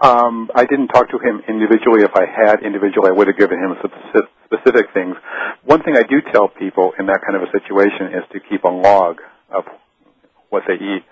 Um, 0.00 0.50
I 0.54 0.64
didn't 0.64 0.88
talk 0.88 1.08
to 1.10 1.18
him 1.18 1.40
individually. 1.46 2.02
If 2.02 2.10
I 2.14 2.26
had 2.26 2.66
individually, 2.66 3.10
I 3.10 3.12
would 3.12 3.28
have 3.28 3.38
given 3.38 3.58
him 3.58 3.76
specific 4.44 4.90
things. 4.92 5.14
One 5.64 5.82
thing 5.82 5.96
I 5.96 6.02
do 6.02 6.18
tell 6.32 6.48
people 6.48 6.92
in 6.98 7.06
that 7.06 7.20
kind 7.22 7.36
of 7.38 7.46
a 7.46 7.50
situation 7.54 8.18
is 8.18 8.24
to 8.32 8.40
keep 8.40 8.64
a 8.64 8.68
log 8.68 9.22
of 9.54 9.64
what 10.50 10.64
they 10.66 10.74
eat 10.74 11.04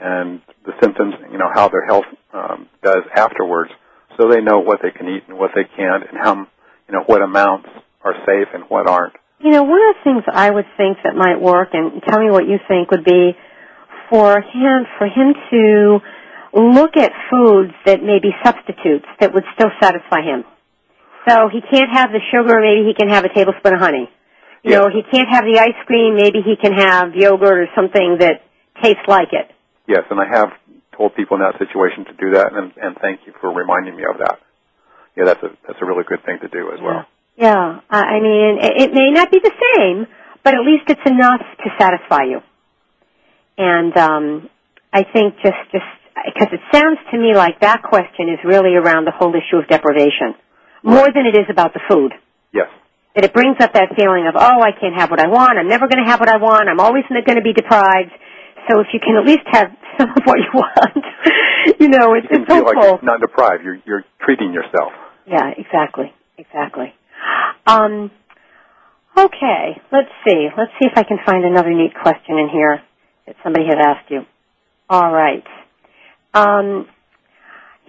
and 0.00 0.40
the 0.64 0.72
symptoms, 0.82 1.14
you 1.30 1.38
know, 1.38 1.50
how 1.52 1.68
their 1.68 1.84
health 1.86 2.06
um, 2.32 2.68
does 2.82 3.02
afterwards, 3.14 3.70
so 4.16 4.28
they 4.28 4.40
know 4.40 4.58
what 4.58 4.80
they 4.82 4.90
can 4.90 5.08
eat 5.08 5.24
and 5.28 5.38
what 5.38 5.50
they 5.54 5.64
can't, 5.64 6.04
and 6.08 6.18
how, 6.18 6.34
you 6.34 6.94
know, 6.94 7.02
what 7.06 7.22
amounts 7.22 7.68
are 8.02 8.14
safe 8.26 8.48
and 8.54 8.64
what 8.68 8.88
aren't. 8.88 9.14
You 9.40 9.50
know, 9.50 9.62
one 9.62 9.78
of 9.78 9.94
the 9.94 10.02
things 10.02 10.24
I 10.26 10.50
would 10.50 10.66
think 10.76 10.98
that 11.04 11.14
might 11.14 11.40
work, 11.40 11.70
and 11.72 12.02
tell 12.02 12.18
me 12.18 12.30
what 12.30 12.48
you 12.48 12.58
think, 12.66 12.90
would 12.90 13.04
be 13.04 13.36
for 14.10 14.40
him 14.40 14.86
for 14.98 15.06
him 15.06 15.34
to 15.50 16.00
look 16.52 16.96
at 16.96 17.12
foods 17.30 17.72
that 17.86 18.02
may 18.02 18.18
be 18.18 18.30
substitutes 18.44 19.06
that 19.20 19.32
would 19.34 19.44
still 19.54 19.70
satisfy 19.80 20.22
him. 20.22 20.44
So 21.28 21.48
he 21.52 21.60
can't 21.60 21.90
have 21.92 22.10
the 22.10 22.20
sugar, 22.32 22.58
maybe 22.58 22.88
he 22.88 22.94
can 22.94 23.08
have 23.12 23.24
a 23.24 23.28
tablespoon 23.28 23.74
of 23.74 23.80
honey. 23.80 24.08
You 24.64 24.72
know, 24.72 24.88
he 24.90 25.02
can't 25.02 25.28
have 25.30 25.44
the 25.44 25.60
ice 25.60 25.78
cream, 25.86 26.16
maybe 26.16 26.42
he 26.42 26.56
can 26.56 26.72
have 26.72 27.14
yogurt 27.14 27.58
or 27.58 27.68
something 27.76 28.18
that 28.18 28.42
tastes 28.82 29.06
like 29.06 29.32
it. 29.32 29.54
Yes, 29.86 30.02
and 30.10 30.18
I 30.18 30.26
have 30.26 30.50
told 30.96 31.14
people 31.14 31.36
in 31.36 31.42
that 31.42 31.58
situation 31.58 32.04
to 32.06 32.12
do 32.18 32.34
that, 32.34 32.52
and, 32.52 32.72
and 32.76 32.96
thank 33.00 33.20
you 33.26 33.32
for 33.40 33.52
reminding 33.52 33.94
me 33.94 34.02
of 34.02 34.18
that. 34.18 34.40
Yeah, 35.16 35.24
that's 35.24 35.42
a 35.42 35.50
that's 35.66 35.78
a 35.80 35.86
really 35.86 36.04
good 36.06 36.24
thing 36.24 36.38
to 36.42 36.48
do 36.48 36.70
as 36.72 36.78
yeah. 36.78 36.84
well. 36.84 37.06
Yeah, 37.38 37.80
I 37.88 38.18
mean, 38.18 38.58
it 38.60 38.90
may 38.92 39.10
not 39.14 39.30
be 39.30 39.38
the 39.38 39.54
same, 39.76 40.06
but 40.42 40.54
at 40.54 40.66
least 40.66 40.90
it's 40.90 41.06
enough 41.06 41.38
to 41.38 41.70
satisfy 41.78 42.24
you. 42.24 42.40
And 43.56 43.96
um, 43.96 44.50
I 44.92 45.04
think 45.04 45.34
just 45.42 45.62
just 45.70 45.86
because 46.34 46.48
it 46.52 46.60
sounds 46.74 46.98
to 47.12 47.18
me 47.18 47.34
like 47.34 47.60
that 47.60 47.82
question 47.82 48.28
is 48.28 48.38
really 48.44 48.74
around 48.74 49.06
the 49.06 49.12
whole 49.14 49.30
issue 49.34 49.56
of 49.56 49.68
deprivation, 49.68 50.34
more 50.82 51.06
than 51.14 51.26
it 51.26 51.38
is 51.38 51.46
about 51.48 51.74
the 51.74 51.80
food. 51.88 52.12
Yes. 52.52 52.66
That 53.14 53.24
it 53.24 53.32
brings 53.32 53.56
up 53.60 53.72
that 53.74 53.94
feeling 53.96 54.26
of, 54.26 54.34
oh, 54.34 54.60
I 54.60 54.72
can't 54.74 54.98
have 54.98 55.10
what 55.10 55.20
I 55.20 55.28
want. 55.28 55.58
I'm 55.58 55.68
never 55.68 55.86
going 55.86 56.02
to 56.04 56.10
have 56.10 56.18
what 56.20 56.28
I 56.28 56.38
want. 56.38 56.68
I'm 56.68 56.80
always 56.80 57.04
going 57.08 57.22
to 57.22 57.42
be 57.42 57.52
deprived. 57.52 58.10
So 58.68 58.80
if 58.80 58.88
you 58.92 58.98
can 58.98 59.16
at 59.16 59.24
least 59.24 59.46
have 59.46 59.70
some 59.98 60.10
of 60.10 60.22
what 60.24 60.38
you 60.38 60.50
want, 60.54 61.04
you 61.80 61.88
know, 61.88 62.14
it's, 62.14 62.26
you 62.30 62.34
can 62.34 62.42
it's 62.42 62.50
feel 62.50 62.64
hopeful. 62.66 62.98
like 62.98 63.02
you're 63.02 63.10
not 63.14 63.20
deprived. 63.20 63.62
You're 63.62 63.78
you're 63.86 64.04
treating 64.26 64.52
yourself. 64.52 64.90
Yeah, 65.26 65.50
exactly, 65.56 66.12
exactly. 66.36 66.94
Um, 67.66 68.10
okay, 69.16 69.80
let's 69.92 70.08
see. 70.26 70.48
Let's 70.56 70.72
see 70.80 70.86
if 70.86 70.96
I 70.96 71.02
can 71.04 71.18
find 71.24 71.44
another 71.44 71.72
neat 71.72 71.92
question 71.94 72.38
in 72.38 72.48
here 72.48 72.80
that 73.26 73.36
somebody 73.42 73.66
had 73.66 73.78
asked 73.78 74.10
you. 74.10 74.22
All 74.88 75.12
right. 75.12 75.44
Um, 76.34 76.86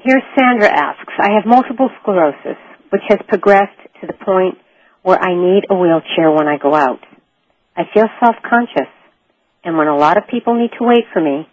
here 0.04 0.22
Sandra 0.38 0.70
asks, 0.70 1.14
I 1.20 1.36
have 1.36 1.46
multiple 1.46 1.90
sclerosis, 2.02 2.58
which 2.90 3.02
has 3.10 3.20
progressed 3.28 3.80
to 4.02 4.08
the 4.08 4.14
point 4.14 4.58
where 5.04 5.20
I 5.20 5.36
need 5.36 5.64
a 5.70 5.76
wheelchair 5.76 6.32
when 6.32 6.48
I 6.48 6.58
go 6.58 6.74
out. 6.74 7.00
I 7.76 7.84
feel 7.94 8.06
self-conscious, 8.20 8.92
and 9.64 9.78
when 9.78 9.88
a 9.88 9.96
lot 9.96 10.18
of 10.18 10.28
people 10.28 10.60
need 10.60 10.72
to 10.80 10.86
wait 10.86 11.06
for 11.14 11.22
me, 11.22 11.48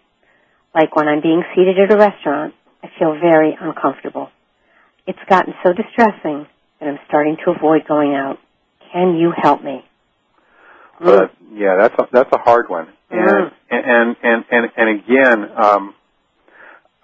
like 0.75 0.95
when 0.95 1.07
I'm 1.07 1.21
being 1.21 1.43
seated 1.55 1.79
at 1.79 1.93
a 1.93 1.97
restaurant, 1.97 2.53
I 2.83 2.87
feel 2.99 3.13
very 3.19 3.57
uncomfortable. 3.59 4.29
It's 5.07 5.19
gotten 5.29 5.53
so 5.63 5.71
distressing 5.73 6.47
that 6.79 6.89
I'm 6.89 6.99
starting 7.07 7.37
to 7.45 7.51
avoid 7.51 7.87
going 7.87 8.13
out. 8.13 8.37
Can 8.91 9.15
you 9.15 9.33
help 9.35 9.63
me? 9.63 9.83
But 10.99 11.31
yeah, 11.53 11.75
that's 11.79 11.95
a, 11.99 12.07
that's 12.11 12.29
a 12.33 12.39
hard 12.39 12.69
one. 12.69 12.87
And, 13.09 13.51
and 13.69 14.15
and 14.23 14.45
and 14.51 14.71
and 14.75 14.99
again, 14.99 15.51
um, 15.55 15.95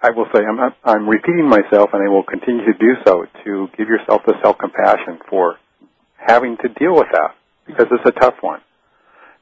I 0.02 0.10
will 0.10 0.26
say 0.34 0.40
I'm 0.44 0.74
I'm 0.84 1.08
repeating 1.08 1.48
myself, 1.48 1.90
and 1.92 2.02
I 2.02 2.10
will 2.10 2.24
continue 2.24 2.64
to 2.66 2.78
do 2.78 2.94
so 3.06 3.26
to 3.44 3.68
give 3.76 3.88
yourself 3.88 4.22
the 4.26 4.34
self 4.42 4.58
compassion 4.58 5.18
for 5.30 5.56
having 6.16 6.56
to 6.58 6.68
deal 6.68 6.94
with 6.94 7.08
that 7.12 7.34
because 7.66 7.86
it's 7.90 8.16
a 8.16 8.20
tough 8.20 8.34
one. 8.40 8.60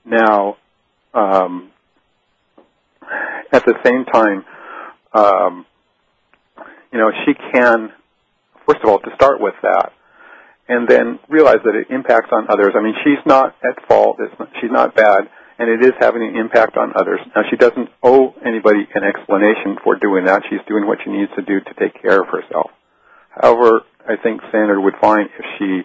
Now, 0.04 0.56
um, 1.14 1.70
at 3.52 3.64
the 3.64 3.74
same 3.84 4.04
time, 4.04 4.44
um, 5.12 5.66
you 6.92 6.98
know, 6.98 7.10
she 7.24 7.34
can, 7.34 7.92
first 8.66 8.82
of 8.82 8.88
all, 8.88 8.98
to 9.00 9.10
start 9.14 9.40
with 9.40 9.54
that, 9.62 9.92
and 10.72 10.88
then 10.88 11.20
realize 11.28 11.60
that 11.64 11.76
it 11.76 11.92
impacts 11.92 12.32
on 12.32 12.48
others. 12.48 12.72
I 12.72 12.80
mean, 12.80 12.96
she's 13.04 13.20
not 13.26 13.54
at 13.60 13.76
fault. 13.86 14.16
Not, 14.38 14.48
she's 14.60 14.72
not 14.72 14.96
bad, 14.96 15.28
and 15.58 15.68
it 15.68 15.84
is 15.84 15.92
having 16.00 16.22
an 16.24 16.34
impact 16.34 16.78
on 16.78 16.96
others. 16.96 17.20
Now, 17.36 17.42
she 17.50 17.56
doesn't 17.56 17.90
owe 18.02 18.32
anybody 18.40 18.88
an 18.94 19.04
explanation 19.04 19.76
for 19.84 19.96
doing 20.00 20.24
that. 20.24 20.42
She's 20.48 20.64
doing 20.66 20.86
what 20.86 20.98
she 21.04 21.10
needs 21.10 21.30
to 21.36 21.42
do 21.42 21.60
to 21.60 21.72
take 21.76 22.00
care 22.00 22.22
of 22.22 22.28
herself. 22.32 22.70
However, 23.28 23.84
I 24.08 24.16
think 24.16 24.40
Sandra 24.50 24.80
would 24.80 24.96
find 25.00 25.28
if 25.28 25.44
she 25.58 25.82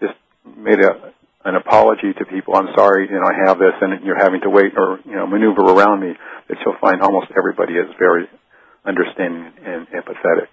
just 0.00 0.14
made 0.56 0.78
a 0.78 1.12
an 1.44 1.54
apology 1.54 2.12
to 2.18 2.24
people. 2.26 2.54
I'm 2.56 2.68
sorry, 2.76 3.08
you 3.08 3.14
know, 3.14 3.24
I 3.24 3.46
have 3.46 3.58
this, 3.58 3.72
and 3.80 4.04
you're 4.04 4.18
having 4.18 4.42
to 4.42 4.50
wait 4.50 4.72
or 4.76 4.98
you 5.04 5.16
know 5.16 5.26
maneuver 5.26 5.62
around 5.62 6.00
me. 6.00 6.14
That 6.48 6.56
she'll 6.62 6.78
find 6.80 7.02
almost 7.02 7.28
everybody 7.36 7.74
is 7.74 7.90
very 7.98 8.26
understanding 8.84 9.52
and 9.64 9.86
empathetic, 9.88 10.50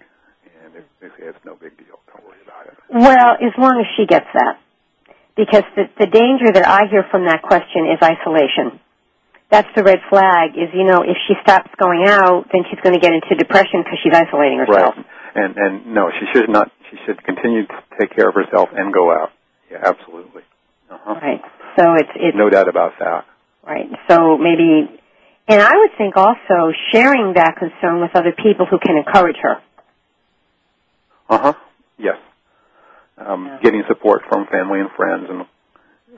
they, 0.76 0.84
they 1.00 1.08
say 1.16 1.24
it's 1.32 1.44
no 1.44 1.54
big 1.56 1.76
deal. 1.80 1.96
Don't 2.12 2.24
worry 2.24 2.36
about 2.44 2.66
it. 2.68 2.74
Well, 2.92 3.32
as 3.40 3.52
long 3.56 3.80
as 3.80 3.88
she 3.96 4.04
gets 4.06 4.26
that. 4.34 4.60
Because 5.36 5.64
the, 5.76 5.84
the 6.00 6.06
danger 6.08 6.48
that 6.52 6.64
I 6.66 6.88
hear 6.90 7.04
from 7.10 7.26
that 7.26 7.42
question 7.42 7.88
is 7.92 8.00
isolation. 8.00 8.80
That's 9.50 9.68
the 9.76 9.84
red 9.84 10.00
flag 10.08 10.56
is, 10.56 10.72
you 10.72 10.84
know, 10.84 11.02
if 11.02 11.16
she 11.28 11.34
stops 11.44 11.70
going 11.78 12.04
out, 12.08 12.48
then 12.52 12.62
she's 12.68 12.80
going 12.80 12.94
to 12.94 13.00
get 13.00 13.12
into 13.12 13.36
depression 13.36 13.84
because 13.84 14.00
she's 14.02 14.12
isolating 14.16 14.58
herself. 14.58 14.96
Right. 14.96 15.06
And, 15.36 15.56
and 15.56 15.94
no, 15.94 16.08
she 16.10 16.24
should 16.32 16.48
not, 16.48 16.72
she 16.90 16.96
should 17.04 17.22
continue 17.22 17.66
to 17.66 17.74
take 18.00 18.16
care 18.16 18.28
of 18.28 18.34
herself 18.34 18.70
and 18.72 18.92
go 18.92 19.12
out. 19.12 19.30
Yeah, 19.70 19.84
absolutely. 19.84 20.42
Uh-huh. 20.90 21.14
Right. 21.20 21.42
So 21.78 21.94
it's, 21.94 22.10
it's, 22.16 22.36
No 22.36 22.48
doubt 22.48 22.68
about 22.68 22.92
that. 22.98 23.26
right. 23.66 23.90
So 24.08 24.38
maybe, 24.38 24.88
and 25.48 25.60
I 25.60 25.76
would 25.76 25.92
think 25.98 26.16
also 26.16 26.72
sharing 26.92 27.34
that 27.34 27.56
concern 27.60 28.00
with 28.00 28.16
other 28.16 28.32
people 28.32 28.64
who 28.66 28.78
can 28.80 28.96
encourage 28.96 29.36
her. 29.42 29.60
Uh 31.28 31.38
huh. 31.38 31.52
Yes. 31.98 32.16
Um, 33.18 33.58
Getting 33.62 33.82
support 33.88 34.22
from 34.28 34.46
family 34.46 34.80
and 34.80 34.90
friends 34.96 35.26
and 35.28 35.46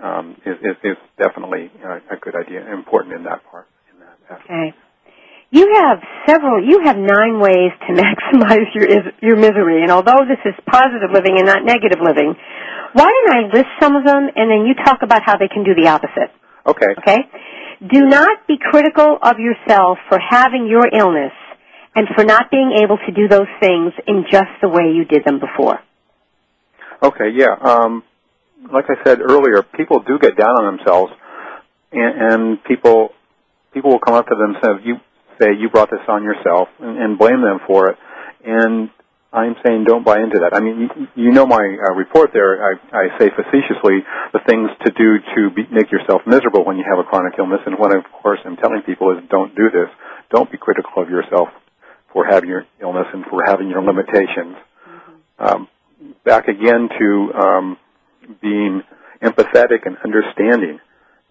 um, 0.03 0.37
is, 0.45 0.57
is, 0.63 0.77
is 0.85 0.97
definitely 1.19 1.71
uh, 1.85 1.99
a 2.11 2.17
good 2.21 2.35
idea, 2.35 2.73
important 2.73 3.15
in 3.15 3.25
that 3.25 3.43
part. 3.51 3.67
In 3.93 4.01
that 4.01 4.17
aspect. 4.31 4.45
Okay. 4.51 4.75
You 5.51 5.65
have 5.81 5.99
several, 6.27 6.63
you 6.63 6.83
have 6.85 6.97
nine 6.97 7.41
ways 7.41 7.73
to 7.89 7.95
maximize 8.03 8.69
your, 8.75 8.85
is- 8.87 9.15
your 9.23 9.37
misery, 9.37 9.83
and 9.83 9.91
although 9.91 10.27
this 10.29 10.39
is 10.45 10.55
positive 10.67 11.11
living 11.13 11.39
and 11.39 11.47
not 11.47 11.65
negative 11.65 12.01
living, 12.03 12.35
why 12.93 13.09
don't 13.11 13.37
I 13.37 13.41
list 13.53 13.69
some 13.81 13.97
of 13.97 14.05
them 14.05 14.29
and 14.35 14.51
then 14.51 14.67
you 14.67 14.75
talk 14.85 15.01
about 15.03 15.23
how 15.25 15.37
they 15.37 15.49
can 15.49 15.65
do 15.65 15.75
the 15.75 15.89
opposite? 15.89 16.31
Okay. 16.67 16.93
Okay? 16.99 17.19
Do 17.81 18.07
not 18.07 18.47
be 18.47 18.59
critical 18.61 19.19
of 19.23 19.37
yourself 19.39 19.99
for 20.09 20.19
having 20.19 20.67
your 20.67 20.85
illness 20.93 21.33
and 21.95 22.07
for 22.15 22.25
not 22.25 22.51
being 22.51 22.79
able 22.83 22.99
to 22.99 23.13
do 23.13 23.29
those 23.29 23.49
things 23.61 23.93
in 24.07 24.25
just 24.31 24.53
the 24.63 24.69
way 24.69 24.93
you 24.95 25.05
did 25.05 25.25
them 25.25 25.41
before. 25.41 25.81
Okay, 27.03 27.31
yeah. 27.35 27.55
Um, 27.61 28.03
like 28.73 28.87
I 28.89 29.03
said 29.05 29.21
earlier, 29.21 29.63
people 29.63 30.01
do 30.01 30.19
get 30.19 30.37
down 30.37 30.51
on 30.51 30.77
themselves, 30.77 31.13
and, 31.93 32.33
and 32.33 32.65
people 32.65 33.11
people 33.73 33.91
will 33.91 34.01
come 34.01 34.15
up 34.15 34.27
to 34.27 34.35
them 34.35 34.55
and 34.55 34.59
say, 34.63 34.87
"You 34.87 34.95
say 35.41 35.49
you 35.59 35.71
brought 35.71 35.91
this 35.91 36.03
on 36.09 36.25
yourself," 36.25 36.69
and, 36.81 36.99
and 36.99 37.19
blame 37.19 37.41
them 37.41 37.61
for 37.67 37.91
it. 37.91 37.99
And 38.45 38.91
I'm 39.33 39.57
saying, 39.65 39.85
don't 39.85 40.05
buy 40.05 40.25
into 40.25 40.41
that. 40.41 40.57
I 40.57 40.61
mean, 40.61 40.89
you, 40.89 40.89
you 41.15 41.33
know 41.33 41.45
my 41.45 41.61
uh, 41.61 41.93
report 41.95 42.31
there. 42.33 42.65
I, 42.65 42.73
I 42.97 43.19
say 43.19 43.29
facetiously 43.29 44.01
the 44.33 44.41
things 44.49 44.71
to 44.87 44.91
do 44.91 45.21
to 45.37 45.51
be, 45.55 45.69
make 45.71 45.93
yourself 45.93 46.23
miserable 46.27 46.65
when 46.65 46.79
you 46.79 46.85
have 46.89 46.99
a 46.99 47.05
chronic 47.05 47.35
illness, 47.39 47.61
and 47.67 47.79
what 47.79 47.93
I, 47.93 47.99
of 47.99 48.09
course 48.11 48.41
I'm 48.45 48.57
telling 48.57 48.83
people 48.87 49.13
is, 49.13 49.23
don't 49.29 49.55
do 49.55 49.69
this. 49.71 49.93
Don't 50.31 50.51
be 50.51 50.57
critical 50.57 51.03
of 51.03 51.11
yourself 51.11 51.49
for 52.13 52.25
having 52.25 52.49
your 52.49 52.65
illness 52.81 53.07
and 53.13 53.25
for 53.27 53.43
having 53.45 53.69
your 53.69 53.83
limitations. 53.83 54.57
Um, 55.39 55.69
back 56.25 56.49
again 56.49 56.89
to 56.99 57.33
um, 57.35 57.77
being 58.41 58.83
empathetic 59.23 59.87
and 59.87 59.97
understanding, 60.05 60.79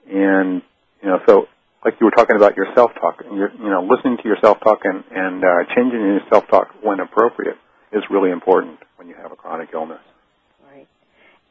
and 0.10 0.62
you 1.02 1.10
know, 1.10 1.20
so 1.28 1.48
like 1.84 1.96
you 2.00 2.06
were 2.06 2.12
talking 2.12 2.36
about 2.36 2.56
your 2.58 2.68
self-talk, 2.76 3.24
and 3.26 3.38
you're, 3.38 3.52
you 3.52 3.70
know, 3.70 3.82
listening 3.84 4.18
to 4.18 4.24
your 4.24 4.38
self-talk 4.42 4.80
and, 4.84 5.04
and 5.12 5.44
uh, 5.44 5.64
changing 5.76 6.00
your 6.00 6.20
self-talk 6.30 6.70
when 6.82 7.00
appropriate 7.00 7.58
is 7.92 8.04
really 8.10 8.32
important 8.32 8.80
when 8.98 9.08
you 9.08 9.16
have 9.16 9.32
a 9.32 9.36
chronic 9.36 9.70
illness. 9.74 10.02
Right, 10.66 10.88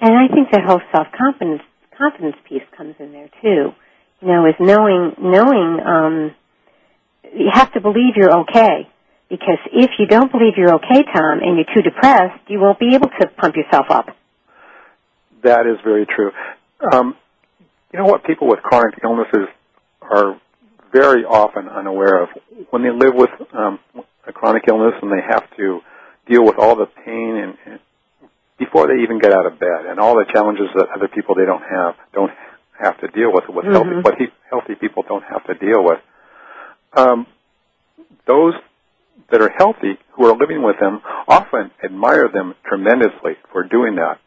and 0.00 0.14
I 0.14 0.32
think 0.32 0.50
that 0.52 0.62
whole 0.66 0.80
self-confidence 0.92 1.62
confidence 1.96 2.36
piece 2.48 2.62
comes 2.76 2.94
in 2.98 3.12
there 3.12 3.30
too. 3.42 3.72
You 4.20 4.28
know, 4.28 4.46
is 4.46 4.54
knowing 4.60 5.14
knowing 5.18 5.80
um, 5.84 6.34
you 7.34 7.50
have 7.52 7.72
to 7.72 7.80
believe 7.80 8.16
you're 8.16 8.40
okay. 8.40 8.88
Because 9.28 9.58
if 9.72 9.90
you 9.98 10.06
don't 10.06 10.30
believe 10.30 10.54
you're 10.56 10.74
okay, 10.76 11.02
Tom, 11.02 11.40
and 11.42 11.56
you're 11.56 11.74
too 11.74 11.82
depressed, 11.82 12.40
you 12.48 12.60
won't 12.60 12.78
be 12.78 12.94
able 12.94 13.08
to 13.20 13.26
pump 13.26 13.56
yourself 13.56 13.86
up. 13.90 14.06
That 15.42 15.66
is 15.66 15.78
very 15.84 16.06
true. 16.06 16.30
Um, 16.92 17.16
you 17.92 17.98
know 17.98 18.06
what? 18.06 18.24
People 18.24 18.48
with 18.48 18.60
chronic 18.62 18.94
illnesses 19.02 19.48
are 20.02 20.40
very 20.92 21.24
often 21.24 21.68
unaware 21.68 22.22
of 22.22 22.28
when 22.70 22.82
they 22.82 22.90
live 22.90 23.14
with 23.14 23.30
um, 23.52 23.78
a 24.26 24.32
chronic 24.32 24.64
illness 24.68 24.94
and 25.02 25.10
they 25.10 25.22
have 25.28 25.44
to 25.56 25.80
deal 26.26 26.44
with 26.44 26.56
all 26.58 26.76
the 26.76 26.86
pain 27.04 27.36
and, 27.36 27.54
and 27.66 27.80
before 28.58 28.86
they 28.86 29.02
even 29.02 29.18
get 29.18 29.32
out 29.32 29.46
of 29.46 29.58
bed 29.58 29.86
and 29.88 29.98
all 30.00 30.14
the 30.14 30.24
challenges 30.32 30.66
that 30.74 30.88
other 30.94 31.08
people 31.08 31.34
they 31.34 31.44
don't 31.44 31.62
have 31.62 31.94
don't 32.12 32.32
have 32.78 32.98
to 33.00 33.08
deal 33.08 33.32
with 33.32 33.44
what 33.48 33.64
healthy 33.64 33.90
Mhm. 33.90 34.04
what 34.04 34.14
he, 34.18 34.26
healthy 34.50 34.74
people 34.74 35.02
don't 35.08 35.24
have 35.24 35.44
to 35.46 35.54
deal 35.54 35.82
with. 35.84 36.00
Um, 36.96 37.26
those 38.26 38.54
that 39.30 39.42
are 39.42 39.50
healthy 39.56 39.98
who 40.14 40.26
are 40.26 40.36
living 40.36 40.62
with 40.62 40.76
them 40.80 41.00
often 41.28 41.70
admire 41.84 42.28
them 42.32 42.54
tremendously 42.64 43.34
for 43.52 43.64
doing 43.64 43.96
that. 43.96 44.20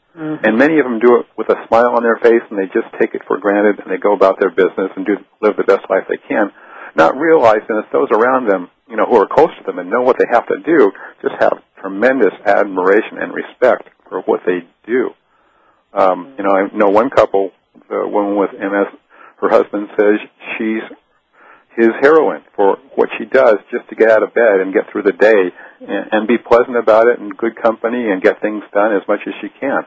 And 0.44 0.58
many 0.58 0.80
of 0.80 0.86
them 0.86 1.00
do 1.00 1.20
it 1.20 1.28
with 1.38 1.48
a 1.50 1.56
smile 1.68 1.96
on 1.96 2.04
their 2.04 2.18
face 2.18 2.44
and 2.50 2.60
they 2.60 2.66
just 2.68 2.92
take 3.00 3.16
it 3.16 3.22
for 3.28 3.38
granted 3.38 3.80
and 3.80 3.88
they 3.92 3.98
go 3.98 4.14
about 4.14 4.40
their 4.40 4.50
business 4.50 4.92
and 4.96 5.06
do 5.06 5.16
live 5.42 5.56
the 5.56 5.64
best 5.64 5.86
life 5.90 6.04
they 6.10 6.20
can, 6.28 6.52
not 6.96 7.16
realizing 7.16 7.78
that 7.80 7.88
those 7.94 8.10
around 8.12 8.50
them, 8.50 8.70
you 8.90 8.98
know, 8.98 9.06
who 9.06 9.16
are 9.16 9.28
close 9.28 9.54
to 9.58 9.64
them 9.66 9.80
and 9.80 9.90
know 9.90 10.02
what 10.02 10.18
they 10.20 10.26
have 10.32 10.48
to 10.48 10.60
do, 10.66 10.92
just 11.22 11.36
have 11.40 11.64
tremendous 11.80 12.34
admiration 12.46 13.22
and 13.22 13.34
respect 13.34 13.88
for 14.10 14.22
what 14.24 14.42
they 14.46 14.68
do. 14.86 15.12
Um, 15.94 16.36
you 16.38 16.44
know, 16.44 16.52
I 16.52 16.68
know 16.76 16.90
one 16.90 17.10
couple, 17.10 17.52
the 17.88 18.08
woman 18.08 18.36
with 18.36 18.52
MS, 18.60 18.92
her 19.42 19.50
husband 19.50 19.88
says 19.98 20.20
she's 20.58 20.84
his 21.76 21.90
heroine 22.02 22.44
for 22.56 22.78
what 22.96 23.10
she 23.18 23.26
does 23.26 23.58
just 23.72 23.88
to 23.90 23.96
get 23.96 24.10
out 24.10 24.24
of 24.24 24.34
bed 24.34 24.60
and 24.60 24.74
get 24.74 24.92
through 24.92 25.04
the 25.04 25.14
day 25.14 25.52
and, 25.80 26.10
and 26.12 26.28
be 26.28 26.38
pleasant 26.38 26.76
about 26.76 27.08
it 27.08 27.20
and 27.20 27.36
good 27.38 27.56
company 27.56 28.10
and 28.10 28.22
get 28.22 28.42
things 28.42 28.64
done 28.74 28.96
as 28.96 29.08
much 29.08 29.22
as 29.28 29.34
she 29.42 29.48
can. 29.60 29.86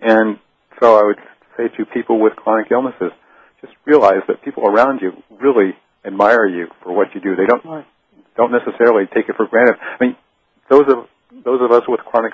And 0.00 0.38
so 0.80 0.96
I 0.96 1.04
would 1.04 1.18
say 1.56 1.68
to 1.76 1.84
people 1.86 2.20
with 2.20 2.36
chronic 2.36 2.70
illnesses, 2.70 3.12
just 3.60 3.74
realize 3.84 4.22
that 4.28 4.42
people 4.42 4.64
around 4.64 5.00
you 5.02 5.12
really 5.40 5.74
admire 6.04 6.46
you 6.46 6.68
for 6.82 6.92
what 6.92 7.08
you 7.14 7.20
do. 7.20 7.34
They 7.34 7.46
don't 7.46 7.84
don't 8.36 8.52
necessarily 8.52 9.06
take 9.12 9.28
it 9.28 9.34
for 9.36 9.46
granted. 9.48 9.74
I 9.80 10.04
mean, 10.04 10.16
those 10.70 10.86
of 10.86 11.08
those 11.44 11.60
of 11.60 11.72
us 11.72 11.82
with 11.88 12.00
chronic 12.00 12.32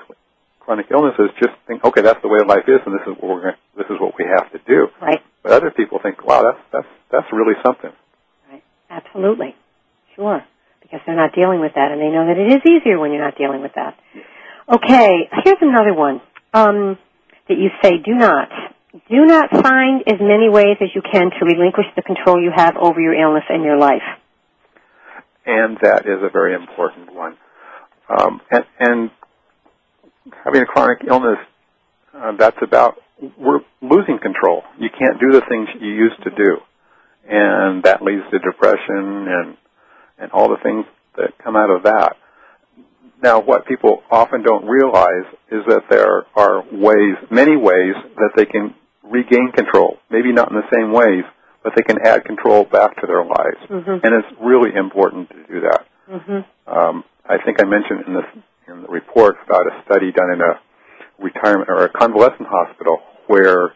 chronic 0.59 0.87
illnesses 0.91 1.29
just 1.39 1.53
think, 1.67 1.83
okay, 1.83 2.01
that's 2.01 2.21
the 2.21 2.27
way 2.27 2.39
life 2.45 2.65
is, 2.67 2.79
and 2.85 2.93
this 2.93 3.05
is 3.07 3.13
what 3.19 3.29
we're 3.29 3.41
gonna, 3.41 3.57
this 3.77 3.85
is 3.89 3.97
what 3.99 4.13
we 4.17 4.25
have 4.25 4.51
to 4.51 4.59
do. 4.67 4.87
Right. 5.01 5.21
But 5.43 5.51
other 5.51 5.71
people 5.71 5.99
think, 6.01 6.25
wow, 6.25 6.43
that's 6.43 6.61
that's 6.71 6.87
that's 7.11 7.27
really 7.33 7.53
something. 7.65 7.91
Absolutely. 8.89 9.55
Sure. 10.15 10.43
Because 10.81 10.99
they're 11.05 11.15
not 11.15 11.33
dealing 11.33 11.59
with 11.59 11.73
that 11.75 11.91
and 11.91 11.99
they 11.99 12.09
know 12.09 12.25
that 12.27 12.37
it 12.37 12.51
is 12.53 12.61
easier 12.65 12.99
when 12.99 13.11
you're 13.11 13.23
not 13.23 13.37
dealing 13.37 13.61
with 13.61 13.71
that. 13.75 13.97
Okay, 14.71 15.29
here's 15.43 15.57
another 15.61 15.93
one. 15.93 16.21
Um, 16.53 16.97
that 17.47 17.57
you 17.57 17.69
say 17.83 17.97
do 18.03 18.13
not. 18.15 18.49
Do 19.09 19.25
not 19.25 19.49
find 19.51 20.01
as 20.07 20.19
many 20.21 20.49
ways 20.49 20.77
as 20.81 20.89
you 20.95 21.01
can 21.01 21.29
to 21.29 21.45
relinquish 21.45 21.85
the 21.95 22.01
control 22.01 22.41
you 22.41 22.51
have 22.55 22.75
over 22.77 22.99
your 23.01 23.13
illness 23.13 23.43
and 23.49 23.63
your 23.63 23.77
life. 23.77 24.01
and 25.45 25.77
that 25.81 26.05
is 26.05 26.23
a 26.23 26.29
very 26.31 26.55
important 26.55 27.13
one. 27.13 27.37
Um, 28.09 28.41
and, 28.51 28.65
and 28.79 29.11
having 30.43 30.61
a 30.61 30.65
chronic 30.65 30.99
illness 31.07 31.37
uh, 32.13 32.31
that's 32.37 32.57
about 32.61 32.95
we're 33.37 33.59
losing 33.81 34.19
control. 34.19 34.63
You 34.79 34.89
can't 34.89 35.19
do 35.19 35.31
the 35.31 35.41
things 35.47 35.67
you 35.79 35.91
used 35.91 36.21
to 36.23 36.29
do, 36.31 36.57
and 37.27 37.83
that 37.83 38.01
leads 38.01 38.23
to 38.31 38.39
depression 38.39 39.27
and 39.27 39.57
and 40.17 40.31
all 40.31 40.49
the 40.49 40.61
things 40.63 40.85
that 41.17 41.37
come 41.43 41.55
out 41.55 41.69
of 41.69 41.83
that. 41.83 42.15
Now, 43.21 43.41
what 43.41 43.65
people 43.65 44.03
often 44.11 44.43
don't 44.43 44.65
realize 44.65 45.25
is 45.51 45.63
that 45.67 45.83
there 45.89 46.25
are 46.35 46.63
ways, 46.71 47.15
many 47.29 47.57
ways, 47.57 47.95
that 48.15 48.31
they 48.35 48.45
can 48.45 48.75
regain 49.03 49.51
control. 49.55 49.97
Maybe 50.09 50.31
not 50.31 50.51
in 50.51 50.55
the 50.55 50.69
same 50.73 50.91
ways, 50.91 51.23
but 51.63 51.73
they 51.75 51.83
can 51.83 51.97
add 52.05 52.25
control 52.25 52.63
back 52.63 52.99
to 53.01 53.07
their 53.07 53.23
lives. 53.23 53.57
Mhm. 53.69 54.03
And 54.03 54.15
it's 54.15 54.27
really 54.39 54.75
important 54.75 55.29
to 55.29 55.53
do 55.53 55.59
that. 55.61 55.85
Mhm. 56.11 56.45
Um, 56.67 57.03
I 57.27 57.37
think 57.39 57.61
I 57.61 57.65
mentioned 57.65 58.05
in 58.07 58.13
the 58.13 58.25
in 58.67 58.81
the 58.81 58.87
report 58.87 59.37
about 59.45 59.67
a 59.67 59.81
study 59.85 60.11
done 60.11 60.31
in 60.31 60.41
a 60.41 60.59
retirement 61.19 61.69
or 61.69 61.83
a 61.83 61.89
convalescent 61.89 62.47
hospital 62.47 63.01
where 63.27 63.73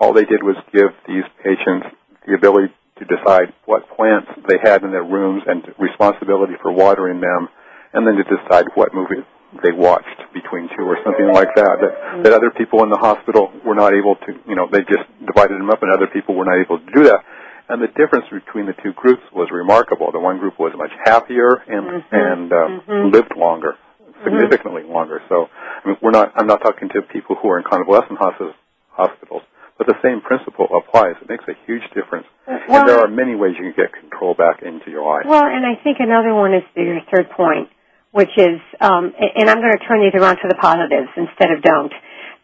all 0.00 0.12
they 0.12 0.24
did 0.24 0.42
was 0.42 0.56
give 0.72 0.94
these 1.06 1.24
patients 1.42 1.86
the 2.24 2.34
ability 2.34 2.72
to 2.98 3.04
decide 3.04 3.54
what 3.64 3.88
plants 3.96 4.28
they 4.48 4.58
had 4.62 4.82
in 4.82 4.90
their 4.90 5.04
rooms 5.04 5.42
and 5.46 5.62
responsibility 5.78 6.54
for 6.60 6.72
watering 6.72 7.20
them, 7.20 7.48
and 7.92 8.06
then 8.06 8.16
to 8.16 8.24
decide 8.24 8.66
what 8.74 8.94
movie 8.94 9.22
they 9.64 9.72
watched 9.72 10.20
between 10.34 10.68
two 10.76 10.84
or 10.84 10.98
something 11.04 11.32
like 11.32 11.48
that. 11.56 11.80
That, 11.80 12.22
that 12.24 12.32
other 12.32 12.50
people 12.50 12.82
in 12.84 12.90
the 12.90 12.98
hospital 12.98 13.50
were 13.64 13.74
not 13.74 13.94
able 13.94 14.16
to, 14.16 14.30
you 14.46 14.54
know, 14.54 14.68
they 14.70 14.80
just 14.84 15.08
divided 15.24 15.56
them 15.56 15.70
up, 15.70 15.82
and 15.82 15.90
other 15.90 16.06
people 16.06 16.34
were 16.34 16.44
not 16.44 16.60
able 16.60 16.78
to 16.78 16.88
do 16.92 17.04
that. 17.04 17.24
And 17.68 17.82
the 17.82 17.88
difference 17.88 18.24
between 18.32 18.66
the 18.66 18.74
two 18.82 18.92
groups 18.92 19.22
was 19.32 19.48
remarkable. 19.52 20.10
The 20.12 20.20
one 20.20 20.38
group 20.38 20.58
was 20.58 20.72
much 20.76 20.92
happier 21.04 21.60
and 21.68 21.84
mm-hmm. 21.84 22.14
and 22.14 22.52
uh, 22.52 22.56
mm-hmm. 22.56 23.12
lived 23.12 23.36
longer, 23.36 23.76
mm-hmm. 23.76 24.24
significantly 24.24 24.84
longer. 24.84 25.20
So, 25.28 25.48
I 25.52 25.88
mean, 25.88 25.96
we're 26.00 26.16
not. 26.16 26.32
I'm 26.36 26.46
not 26.46 26.62
talking 26.62 26.88
to 26.96 27.02
people 27.02 27.36
who 27.36 27.48
are 27.50 27.58
in 27.58 27.64
convalescent 27.64 28.18
hospitals, 28.18 28.56
hospitals, 28.88 29.42
but 29.78 29.86
the 29.86 29.96
same 30.02 30.20
principle 30.20 30.66
applies. 30.74 31.14
It 31.22 31.30
makes 31.30 31.46
a 31.48 31.54
huge 31.64 31.86
difference. 31.94 32.26
Well- 32.46 32.80
and 32.82 32.88
there 32.88 32.98
are 32.98 33.08
many 33.08 33.34
ways 33.34 33.54
you 33.56 33.72
can 33.72 33.78
get 33.78 33.94
control 33.94 34.34
back 34.34 34.62
into 34.62 34.90
your 34.90 35.06
life. 35.06 35.24
Well, 35.24 35.46
and 35.46 35.64
I 35.64 35.76
think 35.82 35.98
another 36.00 36.34
one 36.34 36.52
is 36.52 36.64
your 36.74 37.00
third 37.14 37.30
point, 37.30 37.70
which 38.10 38.36
is, 38.36 38.60
um, 38.80 39.14
and 39.16 39.48
I'm 39.48 39.62
going 39.62 39.78
to 39.78 39.84
turn 39.86 40.02
these 40.02 40.18
around 40.18 40.42
to 40.42 40.48
the 40.48 40.58
positives 40.60 41.08
instead 41.16 41.52
of 41.52 41.62
don't, 41.62 41.92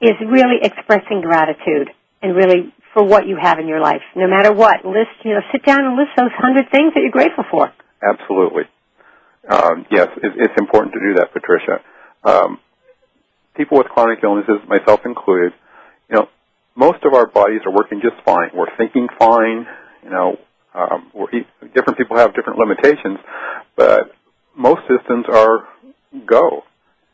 is 0.01 0.14
really 0.24 0.62
expressing 0.62 1.20
gratitude 1.20 1.91
and 2.22 2.37
really 2.37 2.72
for 2.95 3.03
what 3.03 3.26
you 3.26 3.37
have 3.37 3.59
in 3.59 3.66
your 3.66 3.80
life, 3.80 4.03
no 4.14 4.28
matter 4.28 4.53
what. 4.53 4.85
List, 4.85 5.11
you 5.24 5.35
know, 5.35 5.43
sit 5.51 5.64
down 5.64 5.85
and 5.85 5.97
list 5.97 6.11
those 6.16 6.30
hundred 6.39 6.70
things 6.70 6.95
that 6.95 7.01
you're 7.01 7.11
grateful 7.11 7.45
for. 7.51 7.72
Absolutely. 8.01 8.64
Um, 9.51 9.85
yes, 9.91 10.09
it, 10.22 10.32
it's 10.37 10.55
important 10.57 10.95
to 10.95 11.01
do 11.01 11.14
that, 11.16 11.32
Patricia. 11.32 11.82
Um, 12.22 12.59
people 13.57 13.78
with 13.78 13.89
chronic 13.89 14.20
illnesses, 14.22 14.62
myself 14.68 15.01
included, 15.05 15.53
most 16.77 17.05
of 17.05 17.14
our 17.14 17.27
bodies 17.27 17.61
are 17.66 17.72
working 17.72 18.01
just 18.03 18.16
fine. 18.25 18.51
We're 18.55 18.75
thinking 18.77 19.09
fine. 19.18 19.66
You 20.03 20.11
know, 20.11 20.39
um, 20.75 21.11
different 21.75 21.99
people 21.99 22.16
have 22.18 22.35
different 22.35 22.59
limitations, 22.59 23.18
but 23.77 24.12
most 24.57 24.83
systems 24.89 25.27
are 25.29 25.68
go. 26.27 26.64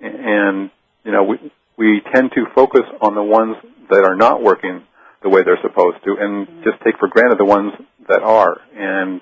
And 0.01 0.71
you 1.05 1.13
know, 1.13 1.25
we 1.25 1.53
we 1.77 2.01
tend 2.13 2.33
to 2.35 2.47
focus 2.55 2.85
on 3.01 3.15
the 3.15 3.23
ones 3.23 3.57
that 3.91 4.05
are 4.05 4.17
not 4.17 4.43
working 4.43 4.83
the 5.23 5.29
way 5.29 5.43
they're 5.45 5.61
supposed 5.63 5.99
to, 6.05 6.17
and 6.19 6.47
just 6.65 6.83
take 6.85 6.99
for 6.99 7.09
granted 7.09 7.39
the 7.39 7.45
ones 7.45 7.73
that 8.09 8.23
are. 8.23 8.57
And 8.75 9.21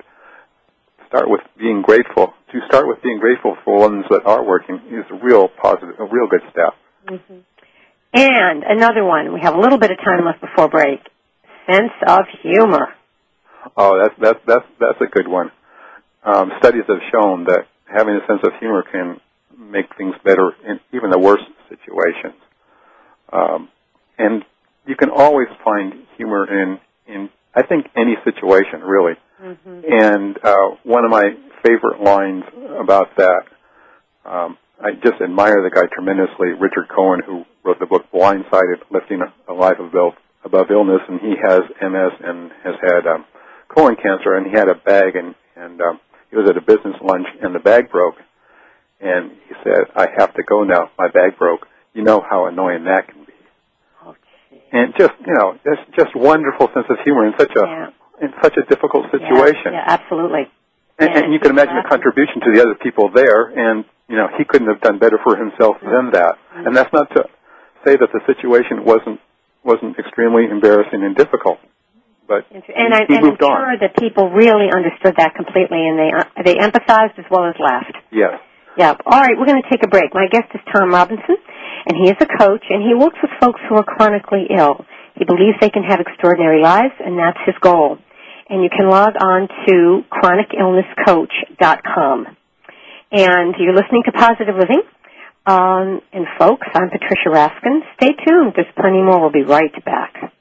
start 1.09 1.29
with 1.29 1.41
being 1.59 1.83
grateful. 1.83 2.35
To 2.53 2.61
start 2.69 2.87
with 2.87 3.03
being 3.03 3.19
grateful 3.19 3.57
for 3.65 3.79
ones 3.79 4.05
that 4.11 4.25
are 4.25 4.45
working 4.45 4.77
is 4.91 5.05
a 5.11 5.25
real 5.25 5.49
positive, 5.49 5.97
a 5.99 6.05
real 6.05 6.29
good 6.29 6.43
step. 6.53 6.75
And 8.13 8.65
another 8.65 9.05
one, 9.05 9.35
we 9.35 9.41
have 9.43 9.55
a 9.55 9.61
little 9.61 9.79
bit 9.79 9.91
of 9.91 9.99
time 9.99 10.25
left 10.25 10.41
before 10.41 10.69
break. 10.69 11.01
Sense 11.67 11.93
of 12.07 12.25
humor. 12.43 12.89
Oh, 13.77 13.99
that's 14.01 14.15
that's 14.19 14.39
that's 14.47 14.65
that's 14.81 15.01
a 15.01 15.07
good 15.07 15.29
one. 15.29 15.51
Um, 16.25 16.53
studies 16.59 16.85
have 16.89 17.01
shown 17.13 17.45
that 17.45 17.67
having 17.85 18.15
a 18.15 18.27
sense 18.27 18.41
of 18.45 18.53
humor 18.59 18.83
can 18.91 19.21
make 19.59 19.95
things 19.97 20.15
better 20.25 20.53
in 20.67 20.81
even 20.93 21.11
the 21.11 21.19
worst 21.19 21.45
situations. 21.69 22.41
Um, 23.33 23.69
and 24.19 24.45
you 24.87 24.97
can 24.97 25.11
always 25.11 25.49
find 25.63 26.07
humor 26.17 26.47
in 26.47 26.79
in 27.07 27.29
I 27.55 27.63
think 27.63 27.87
any 27.95 28.15
situation 28.25 28.81
really. 28.81 29.15
And 29.89 30.39
uh, 30.43 30.77
one 30.85 31.05
of 31.05 31.11
my 31.11 31.31
favorite 31.63 32.01
lines 32.03 32.45
about 32.81 33.17
that, 33.17 33.43
um, 34.25 34.59
I 34.81 34.93
just 35.03 35.21
admire 35.21 35.63
the 35.63 35.71
guy 35.75 35.87
tremendously, 35.93 36.55
Richard 36.55 36.89
Cohen, 36.95 37.21
who 37.27 37.45
wrote 37.65 37.79
the 37.81 37.87
book 37.87 38.07
Blindsided, 38.13 38.87
Lifting 38.91 39.21
a 39.49 39.53
Life 39.53 39.79
Above, 39.81 40.71
Illness, 40.71 41.03
and 41.09 41.21
he 41.21 41.35
has 41.43 41.63
MS 41.83 42.13
and 42.23 42.51
has 42.63 42.75
had 42.81 43.07
um, 43.07 43.25
colon 43.69 43.97
cancer, 43.97 44.35
and 44.37 44.47
he 44.47 44.53
had 44.53 44.69
a 44.69 44.75
bag, 44.75 45.17
and, 45.17 45.35
and 45.57 45.81
um, 45.81 46.01
he 46.31 46.37
was 46.37 46.49
at 46.49 46.57
a 46.57 46.61
business 46.61 46.95
lunch, 47.03 47.27
and 47.43 47.55
the 47.55 47.59
bag 47.59 47.91
broke, 47.91 48.17
and 49.01 49.33
he 49.49 49.55
said, 49.65 49.91
I 49.97 50.07
have 50.17 50.35
to 50.35 50.43
go 50.43 50.63
now, 50.63 50.91
my 50.99 51.09
bag 51.09 51.39
broke. 51.39 51.67
You 51.95 52.05
know 52.05 52.23
how 52.23 52.47
annoying 52.47 52.85
that 52.85 53.09
can 53.09 53.25
be. 53.25 53.33
And 54.71 54.93
just, 54.99 55.15
you 55.27 55.33
know, 55.33 55.59
it's 55.65 55.97
just 55.97 56.15
wonderful 56.15 56.69
sense 56.75 56.87
of 56.91 56.99
humor 57.03 57.27
in 57.27 57.33
such 57.39 57.53
a, 57.57 57.93
in 58.21 58.33
such 58.43 58.57
a 58.59 58.63
difficult 58.69 59.07
situation. 59.11 59.73
Yeah, 59.73 59.85
absolutely. 59.87 60.47
And, 60.99 61.11
and 61.11 61.33
you 61.33 61.41
can 61.41 61.51
imagine 61.51 61.75
the 61.83 61.89
contribution 61.89 62.41
to 62.45 62.53
the 62.53 62.61
other 62.61 62.75
people 62.75 63.11
there, 63.11 63.49
and 63.49 63.85
you 64.09 64.17
know 64.17 64.29
he 64.37 64.45
couldn't 64.45 64.69
have 64.69 64.81
done 64.81 64.99
better 64.99 65.19
for 65.23 65.37
himself 65.37 65.77
than 65.83 66.11
that. 66.13 66.37
And 66.55 66.75
that's 66.77 66.93
not 66.93 67.09
to 67.17 67.25
say 67.85 67.97
that 67.97 68.11
the 68.13 68.21
situation 68.27 68.85
wasn't 68.85 69.21
wasn't 69.65 69.99
extremely 69.99 70.47
embarrassing 70.51 71.03
and 71.05 71.15
difficult, 71.17 71.59
but 72.27 72.47
And, 72.51 72.63
I, 72.95 73.05
he 73.07 73.15
and 73.15 73.15
I'm 73.19 73.23
moved 73.25 73.43
on. 73.43 73.51
sure 73.53 73.77
that 73.83 73.97
people 73.99 74.31
really 74.31 74.71
understood 74.73 75.17
that 75.19 75.35
completely, 75.35 75.87
and 75.87 75.99
they 75.99 76.11
uh, 76.15 76.25
they 76.45 76.55
empathized 76.57 77.19
as 77.19 77.27
well 77.31 77.45
as 77.47 77.55
laughed. 77.61 77.97
Yes. 78.11 78.41
Yeah. 78.77 78.95
All 79.07 79.21
right, 79.21 79.37
we're 79.37 79.47
going 79.47 79.61
to 79.63 79.69
take 79.71 79.83
a 79.83 79.89
break. 79.89 80.15
My 80.15 80.27
guest 80.31 80.55
is 80.55 80.61
Tom 80.73 80.91
Robinson, 80.91 81.37
and 81.87 81.97
he 81.99 82.09
is 82.11 82.17
a 82.21 82.27
coach, 82.39 82.65
and 82.71 82.81
he 82.83 82.95
works 82.95 83.19
with 83.21 83.33
folks 83.41 83.61
who 83.69 83.75
are 83.77 83.83
chronically 83.85 84.47
ill. 84.57 84.85
He 85.17 85.25
believes 85.25 85.59
they 85.61 85.71
can 85.71 85.83
have 85.83 85.99
extraordinary 85.99 86.63
lives, 86.63 86.95
and 87.05 87.19
that's 87.19 87.39
his 87.45 87.57
goal. 87.61 87.99
And 88.49 88.63
you 88.63 88.71
can 88.71 88.89
log 88.89 89.15
on 89.21 89.49
to 89.67 90.05
chronicillnesscoach.com. 90.15 92.37
And 93.11 93.55
you're 93.59 93.75
listening 93.75 94.03
to 94.05 94.13
Positive 94.13 94.55
Living. 94.59 94.83
Um, 95.47 96.03
and 96.13 96.27
folks, 96.39 96.67
I'm 96.75 96.91
Patricia 96.91 97.31
Raskin. 97.31 97.81
Stay 97.97 98.13
tuned. 98.13 98.53
There's 98.55 98.67
plenty 98.79 99.03
more. 99.03 99.21
We'll 99.21 99.33
be 99.33 99.45
right 99.45 99.73
back. 99.85 100.33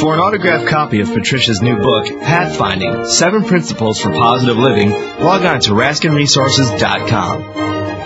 For 0.00 0.14
an 0.14 0.20
autographed 0.20 0.68
copy 0.68 1.00
of 1.00 1.12
Patricia's 1.12 1.60
new 1.60 1.76
book, 1.76 2.06
Pathfinding 2.06 3.08
Seven 3.08 3.42
Principles 3.42 4.00
for 4.00 4.10
Positive 4.10 4.56
Living, 4.56 4.92
log 4.92 5.44
on 5.44 5.58
to 5.62 5.70
RaskinResources.com. 5.70 7.97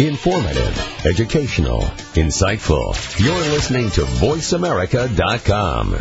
Informative, 0.00 1.04
educational, 1.04 1.80
insightful. 2.16 2.96
You're 3.22 3.34
listening 3.52 3.90
to 3.90 4.00
VoiceAmerica.com. 4.00 5.94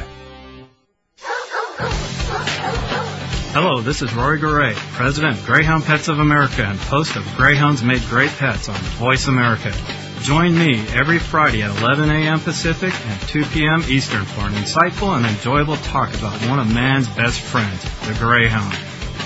Hello, 3.51 3.81
this 3.81 4.01
is 4.01 4.13
Rory 4.13 4.39
Goree, 4.39 4.73
President 4.93 5.33
of 5.33 5.45
Greyhound 5.45 5.83
Pets 5.83 6.07
of 6.07 6.19
America 6.19 6.63
and 6.63 6.79
host 6.79 7.17
of 7.17 7.25
Greyhounds 7.35 7.83
Made 7.83 8.01
Great 8.03 8.29
Pets 8.29 8.69
on 8.69 8.75
Voice 8.75 9.27
America. 9.27 9.73
Join 10.21 10.57
me 10.57 10.79
every 10.93 11.19
Friday 11.19 11.61
at 11.61 11.77
11 11.81 12.09
a.m. 12.09 12.39
Pacific 12.39 12.93
and 13.05 13.21
2 13.27 13.43
p.m. 13.47 13.83
Eastern 13.89 14.23
for 14.23 14.47
an 14.47 14.53
insightful 14.53 15.17
and 15.17 15.25
enjoyable 15.25 15.75
talk 15.75 16.13
about 16.13 16.39
one 16.47 16.59
of 16.59 16.73
man's 16.73 17.09
best 17.09 17.41
friends, 17.41 17.83
the 18.07 18.13
Greyhound. 18.13 18.77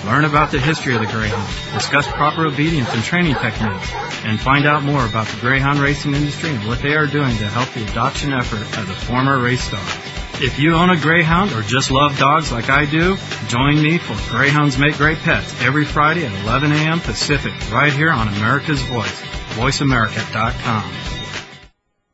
Learn 0.05 0.25
about 0.25 0.51
the 0.51 0.59
history 0.59 0.95
of 0.95 1.01
the 1.01 1.07
Greyhound, 1.07 1.47
discuss 1.73 2.05
proper 2.07 2.45
obedience 2.45 2.89
and 2.91 3.01
training 3.03 3.35
techniques, 3.35 3.89
and 4.25 4.37
find 4.37 4.65
out 4.65 4.83
more 4.83 5.05
about 5.05 5.27
the 5.27 5.39
Greyhound 5.39 5.79
racing 5.79 6.13
industry 6.13 6.49
and 6.49 6.67
what 6.67 6.81
they 6.81 6.93
are 6.93 7.07
doing 7.07 7.37
to 7.37 7.47
help 7.47 7.69
the 7.73 7.89
adoption 7.89 8.33
effort 8.33 8.61
of 8.77 8.87
the 8.87 8.95
former 8.95 9.41
race 9.41 9.63
star. 9.63 9.81
If 10.41 10.59
you 10.59 10.73
own 10.73 10.89
a 10.89 10.99
Greyhound 10.99 11.53
or 11.53 11.61
just 11.61 11.89
love 11.89 12.17
dogs 12.17 12.51
like 12.51 12.69
I 12.69 12.85
do, 12.85 13.15
join 13.47 13.81
me 13.81 13.97
for 13.97 14.17
Greyhounds 14.29 14.77
Make 14.77 14.97
Great 14.97 15.19
Pets 15.19 15.61
every 15.61 15.85
Friday 15.85 16.25
at 16.25 16.43
11 16.43 16.73
a.m. 16.73 16.99
Pacific, 16.99 17.53
right 17.71 17.93
here 17.93 18.11
on 18.11 18.27
America's 18.27 18.81
Voice, 18.81 19.21
voiceamerica.com. 19.55 20.91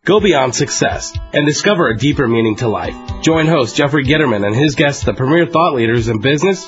Go 0.05 0.19
beyond 0.19 0.53
success 0.53 1.17
and 1.33 1.45
discover 1.45 1.87
a 1.87 1.97
deeper 1.97 2.27
meaning 2.27 2.57
to 2.57 2.67
life. 2.67 2.95
Join 3.21 3.47
host 3.47 3.75
Jeffrey 3.75 4.05
Gitterman 4.05 4.45
and 4.45 4.55
his 4.55 4.75
guests, 4.75 5.03
the 5.03 5.13
premier 5.13 5.45
thought 5.45 5.75
leaders 5.75 6.07
in 6.07 6.19
business, 6.19 6.67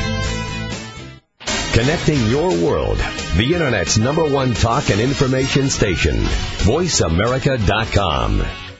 Connecting 1.73 2.27
your 2.27 2.49
world, 2.49 2.97
the 3.37 3.53
Internet's 3.53 3.97
number 3.97 4.27
one 4.27 4.53
talk 4.53 4.89
and 4.89 4.99
information 4.99 5.69
station, 5.69 6.17
voiceamerica.com. 6.65 8.70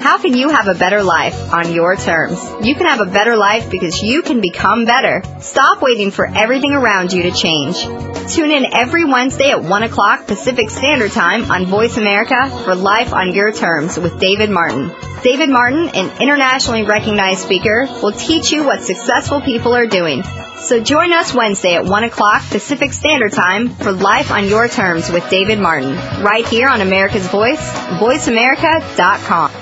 How 0.00 0.16
can 0.16 0.32
you 0.32 0.48
have 0.48 0.66
a 0.66 0.74
better 0.74 1.02
life 1.02 1.52
on 1.52 1.74
your 1.74 1.94
terms? 1.94 2.42
You 2.62 2.74
can 2.74 2.86
have 2.86 3.00
a 3.00 3.10
better 3.10 3.36
life 3.36 3.70
because 3.70 4.00
you 4.02 4.22
can 4.22 4.40
become 4.40 4.86
better. 4.86 5.22
Stop 5.40 5.82
waiting 5.82 6.10
for 6.10 6.26
everything 6.26 6.72
around 6.72 7.12
you 7.12 7.24
to 7.24 7.30
change. 7.30 7.76
Tune 8.34 8.50
in 8.50 8.74
every 8.74 9.04
Wednesday 9.04 9.50
at 9.50 9.62
1 9.62 9.82
o'clock 9.82 10.26
Pacific 10.26 10.70
Standard 10.70 11.10
Time 11.12 11.50
on 11.50 11.66
Voice 11.66 11.98
America 11.98 12.48
for 12.64 12.74
Life 12.74 13.12
on 13.12 13.34
Your 13.34 13.52
Terms 13.52 13.98
with 13.98 14.18
David 14.18 14.48
Martin. 14.48 14.90
David 15.22 15.50
Martin, 15.50 15.90
an 15.90 16.22
internationally 16.22 16.84
recognized 16.84 17.42
speaker, 17.42 17.86
will 18.02 18.12
teach 18.12 18.52
you 18.52 18.64
what 18.64 18.82
successful 18.82 19.42
people 19.42 19.74
are 19.76 19.86
doing. 19.86 20.22
So 20.60 20.80
join 20.80 21.12
us 21.12 21.34
Wednesday 21.34 21.74
at 21.74 21.84
1 21.84 22.04
o'clock 22.04 22.42
Pacific 22.48 22.94
Standard 22.94 23.32
Time 23.32 23.68
for 23.68 23.92
Life 23.92 24.30
on 24.30 24.48
Your 24.48 24.66
Terms 24.66 25.10
with 25.10 25.28
David 25.28 25.58
Martin, 25.58 25.92
right 26.22 26.46
here 26.46 26.68
on 26.68 26.80
America's 26.80 27.26
Voice, 27.26 27.60
voiceamerica.com. 28.00 29.59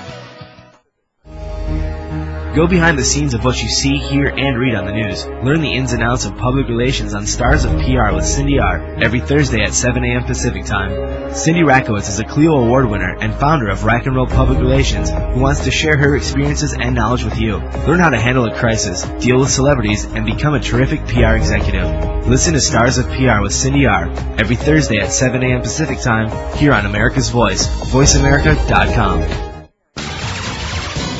Go 2.54 2.66
behind 2.66 2.98
the 2.98 3.04
scenes 3.04 3.34
of 3.34 3.44
what 3.44 3.62
you 3.62 3.68
see, 3.68 3.98
hear, 3.98 4.26
and 4.28 4.58
read 4.58 4.74
on 4.74 4.86
the 4.86 4.92
news. 4.92 5.26
Learn 5.26 5.60
the 5.60 5.74
ins 5.74 5.92
and 5.92 6.02
outs 6.02 6.24
of 6.24 6.36
public 6.36 6.66
relations 6.68 7.14
on 7.14 7.26
Stars 7.26 7.64
of 7.64 7.72
PR 7.82 8.14
with 8.14 8.24
Cindy 8.24 8.58
R. 8.58 8.96
every 9.02 9.20
Thursday 9.20 9.62
at 9.62 9.74
7 9.74 10.02
a.m. 10.02 10.24
Pacific 10.24 10.64
Time. 10.64 11.34
Cindy 11.34 11.60
Rakowitz 11.60 12.08
is 12.08 12.18
a 12.18 12.24
Clio 12.24 12.52
Award 12.56 12.86
winner 12.86 13.16
and 13.20 13.34
founder 13.34 13.68
of 13.68 13.84
Rack 13.84 14.06
and 14.06 14.16
Roll 14.16 14.26
Public 14.26 14.58
Relations 14.58 15.10
who 15.10 15.40
wants 15.40 15.64
to 15.64 15.70
share 15.70 15.98
her 15.98 16.16
experiences 16.16 16.72
and 16.72 16.94
knowledge 16.94 17.22
with 17.22 17.38
you. 17.38 17.58
Learn 17.58 18.00
how 18.00 18.10
to 18.10 18.18
handle 18.18 18.46
a 18.46 18.58
crisis, 18.58 19.02
deal 19.22 19.38
with 19.38 19.50
celebrities, 19.50 20.04
and 20.04 20.24
become 20.24 20.54
a 20.54 20.60
terrific 20.60 21.06
PR 21.06 21.36
executive. 21.36 22.26
Listen 22.26 22.54
to 22.54 22.60
Stars 22.60 22.98
of 22.98 23.06
PR 23.08 23.42
with 23.42 23.52
Cindy 23.52 23.86
R. 23.86 24.08
every 24.38 24.56
Thursday 24.56 24.98
at 24.98 25.12
7 25.12 25.42
a.m. 25.42 25.60
Pacific 25.60 26.00
Time 26.00 26.56
here 26.56 26.72
on 26.72 26.86
America's 26.86 27.28
Voice, 27.28 27.66
voiceamerica.com. 27.66 29.47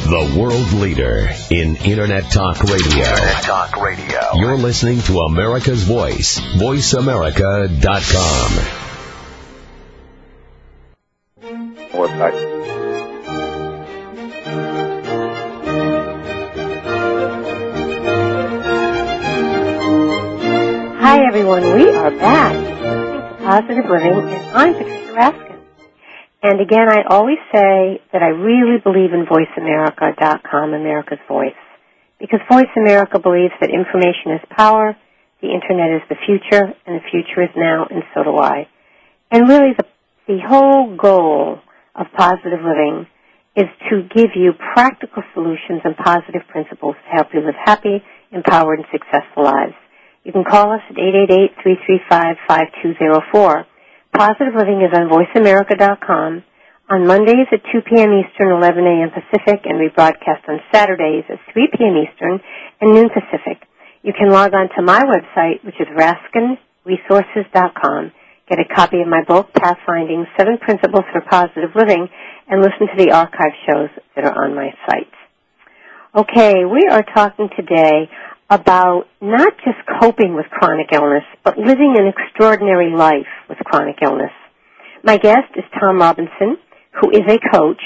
The 0.08 0.36
world 0.40 0.72
leader 0.72 1.28
in 1.50 1.76
Internet 1.76 2.32
Talk 2.32 2.62
Radio. 2.62 3.04
Internet 3.04 3.42
Talk 3.42 3.76
Radio. 3.76 4.20
You're 4.36 4.56
listening 4.56 5.02
to 5.02 5.18
America's 5.18 5.82
Voice, 5.82 6.40
voiceamerica.com. 6.40 8.50
Website. 11.92 12.58
Hi 21.00 21.26
everyone, 21.26 21.64
we 21.74 21.90
are 21.90 22.10
back. 22.12 22.54
It's 22.54 23.42
Positive 23.42 23.84
Living, 23.90 24.32
and 24.32 24.56
I'm 24.56 24.72
Patricia 24.72 25.12
Raskin. 25.12 25.47
And 26.42 26.60
again, 26.60 26.88
I 26.88 27.02
always 27.08 27.38
say 27.52 28.00
that 28.12 28.22
I 28.22 28.28
really 28.28 28.78
believe 28.78 29.12
in 29.12 29.26
VoiceAmerica.com, 29.26 30.74
America's 30.74 31.18
Voice, 31.26 31.58
because 32.20 32.40
Voice 32.50 32.70
America 32.76 33.18
believes 33.18 33.54
that 33.60 33.70
information 33.70 34.32
is 34.38 34.40
power, 34.56 34.96
the 35.42 35.50
Internet 35.50 35.96
is 35.96 36.02
the 36.08 36.16
future, 36.26 36.74
and 36.86 37.00
the 37.00 37.04
future 37.10 37.42
is 37.42 37.50
now, 37.56 37.86
and 37.90 38.02
so 38.14 38.22
do 38.22 38.36
I. 38.36 38.68
And 39.30 39.48
really, 39.48 39.74
the 39.76 39.84
the 40.28 40.38
whole 40.46 40.94
goal 40.94 41.58
of 41.96 42.06
Positive 42.14 42.60
Living 42.60 43.06
is 43.56 43.64
to 43.88 44.02
give 44.14 44.36
you 44.36 44.52
practical 44.74 45.22
solutions 45.32 45.80
and 45.84 45.96
positive 45.96 46.42
principles 46.48 46.96
to 47.02 47.10
help 47.10 47.28
you 47.32 47.40
live 47.40 47.56
happy, 47.64 48.04
empowered, 48.30 48.78
and 48.78 48.86
successful 48.92 49.44
lives. 49.44 49.72
You 50.24 50.32
can 50.32 50.44
call 50.44 50.70
us 50.70 50.82
at 50.90 50.96
888-335-5204. 52.50 53.64
Positive 54.18 54.58
Living 54.58 54.82
is 54.82 54.90
on 54.98 55.06
voiceamerica.com 55.06 56.42
on 56.90 57.06
Mondays 57.06 57.46
at 57.52 57.62
2 57.70 57.82
p.m. 57.86 58.10
Eastern, 58.18 58.50
11 58.50 58.82
a.m. 58.82 59.14
Pacific, 59.14 59.62
and 59.62 59.78
we 59.78 59.94
broadcast 59.94 60.42
on 60.48 60.58
Saturdays 60.74 61.22
at 61.30 61.38
3 61.52 61.68
p.m. 61.78 61.94
Eastern 62.02 62.40
and 62.80 62.94
noon 62.94 63.10
Pacific. 63.14 63.62
You 64.02 64.12
can 64.12 64.30
log 64.30 64.54
on 64.54 64.70
to 64.74 64.82
my 64.82 65.00
website, 65.06 65.64
which 65.64 65.78
is 65.78 65.86
raskinresources.com, 65.94 68.10
get 68.50 68.58
a 68.58 68.64
copy 68.74 69.02
of 69.02 69.06
my 69.06 69.22
book, 69.22 69.52
Pathfinding, 69.52 70.26
Seven 70.36 70.58
Principles 70.58 71.04
for 71.12 71.20
Positive 71.20 71.70
Living, 71.76 72.08
and 72.48 72.60
listen 72.60 72.88
to 72.90 72.96
the 72.98 73.12
archive 73.12 73.54
shows 73.70 73.90
that 74.16 74.24
are 74.24 74.34
on 74.34 74.56
my 74.56 74.74
site. 74.90 75.14
Okay, 76.16 76.64
we 76.64 76.88
are 76.90 77.04
talking 77.14 77.48
today 77.56 78.10
about 78.50 79.04
not 79.20 79.52
just 79.64 79.78
coping 80.00 80.34
with 80.34 80.46
chronic 80.50 80.88
illness, 80.92 81.24
but 81.44 81.58
living 81.58 81.96
an 81.98 82.06
extraordinary 82.06 82.94
life 82.94 83.28
with 83.48 83.58
chronic 83.58 83.96
illness. 84.02 84.32
My 85.04 85.18
guest 85.18 85.52
is 85.56 85.64
Tom 85.80 85.98
Robinson, 85.98 86.56
who 87.00 87.10
is 87.10 87.22
a 87.28 87.38
coach, 87.52 87.82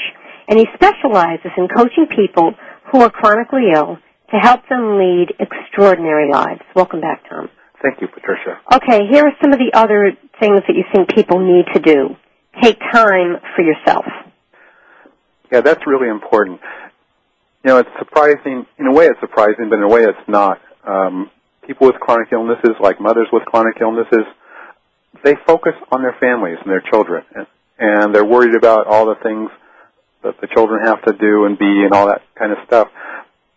and 0.49 0.59
he 0.59 0.67
specializes 0.75 1.51
in 1.57 1.69
coaching 1.69 2.07
people 2.15 2.55
who 2.91 3.01
are 3.01 3.11
chronically 3.11 3.73
ill 3.75 3.99
to 4.31 4.37
help 4.39 4.67
them 4.69 4.99
lead 4.99 5.35
extraordinary 5.39 6.31
lives. 6.31 6.61
Welcome 6.75 7.01
back, 7.01 7.23
Tom. 7.29 7.49
Thank 7.83 8.01
you, 8.01 8.09
Patricia. 8.09 8.61
Okay, 8.73 9.07
here 9.11 9.25
are 9.25 9.33
some 9.43 9.53
of 9.53 9.59
the 9.59 9.73
other 9.75 10.13
things 10.41 10.63
that 10.69 10.77
you 10.77 10.85
think 10.93 11.15
people 11.15 11.41
need 11.41 11.67
to 11.75 11.81
do. 11.81 12.17
Take 12.63 12.79
time 12.93 13.37
for 13.57 13.63
yourself. 13.63 14.05
Yeah, 15.51 15.61
that's 15.61 15.87
really 15.87 16.09
important. 16.09 16.61
You 17.65 17.71
know, 17.71 17.79
it's 17.79 17.91
surprising. 17.99 18.67
In 18.79 18.87
a 18.87 18.93
way, 18.93 19.07
it's 19.07 19.21
surprising, 19.21 19.69
but 19.71 19.77
in 19.77 19.83
a 19.85 19.89
way, 19.89 20.03
it's 20.03 20.29
not. 20.29 20.61
Um, 20.85 21.31
people 21.67 21.87
with 21.87 21.97
chronic 21.97 22.29
illnesses, 22.33 22.75
like 22.81 23.01
mothers 23.01 23.29
with 23.33 23.45
chronic 23.45 23.77
illnesses, 23.81 24.27
they 25.25 25.35
focus 25.47 25.75
on 25.93 26.03
their 26.03 26.17
families 26.19 26.59
and 26.61 26.71
their 26.71 26.83
children, 26.91 27.25
and, 27.35 27.47
and 27.79 28.15
they're 28.15 28.25
worried 28.25 28.57
about 28.57 28.87
all 28.87 29.07
the 29.07 29.15
things 29.23 29.51
that 30.23 30.41
the 30.41 30.49
children 30.49 30.85
have 30.85 31.03
to 31.05 31.13
do 31.13 31.45
and 31.45 31.59
be 31.59 31.85
and 31.85 31.93
all 31.93 32.07
that 32.07 32.23
kind 32.37 32.53
of 32.53 32.59
stuff. 32.67 32.89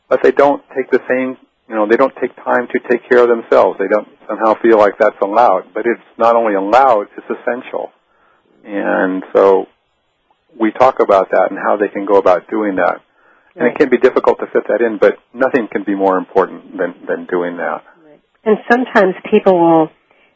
But 0.07 0.21
they 0.21 0.31
don't 0.31 0.63
take 0.75 0.91
the 0.91 1.01
same, 1.09 1.37
you 1.67 1.75
know, 1.75 1.87
they 1.87 1.97
don't 1.97 2.13
take 2.21 2.35
time 2.35 2.67
to 2.73 2.79
take 2.89 3.07
care 3.09 3.23
of 3.23 3.29
themselves. 3.29 3.79
They 3.79 3.87
don't 3.87 4.07
somehow 4.27 4.55
feel 4.61 4.77
like 4.77 4.97
that's 4.99 5.17
allowed. 5.21 5.73
But 5.73 5.85
it's 5.85 6.01
not 6.17 6.35
only 6.35 6.53
allowed, 6.53 7.07
it's 7.17 7.39
essential. 7.39 7.91
And 8.63 9.23
so 9.33 9.67
we 10.59 10.71
talk 10.71 10.99
about 10.99 11.31
that 11.31 11.47
and 11.49 11.59
how 11.59 11.77
they 11.77 11.87
can 11.87 12.05
go 12.05 12.17
about 12.17 12.49
doing 12.49 12.75
that. 12.75 13.01
And 13.55 13.67
it 13.67 13.77
can 13.79 13.89
be 13.89 13.97
difficult 13.97 14.39
to 14.39 14.47
fit 14.47 14.63
that 14.67 14.81
in, 14.81 14.97
but 14.99 15.17
nothing 15.33 15.67
can 15.71 15.83
be 15.83 15.95
more 15.95 16.17
important 16.17 16.77
than, 16.77 16.93
than 17.07 17.25
doing 17.25 17.55
that. 17.57 17.83
And 18.43 18.57
sometimes 18.69 19.15
people 19.31 19.57
will 19.57 19.89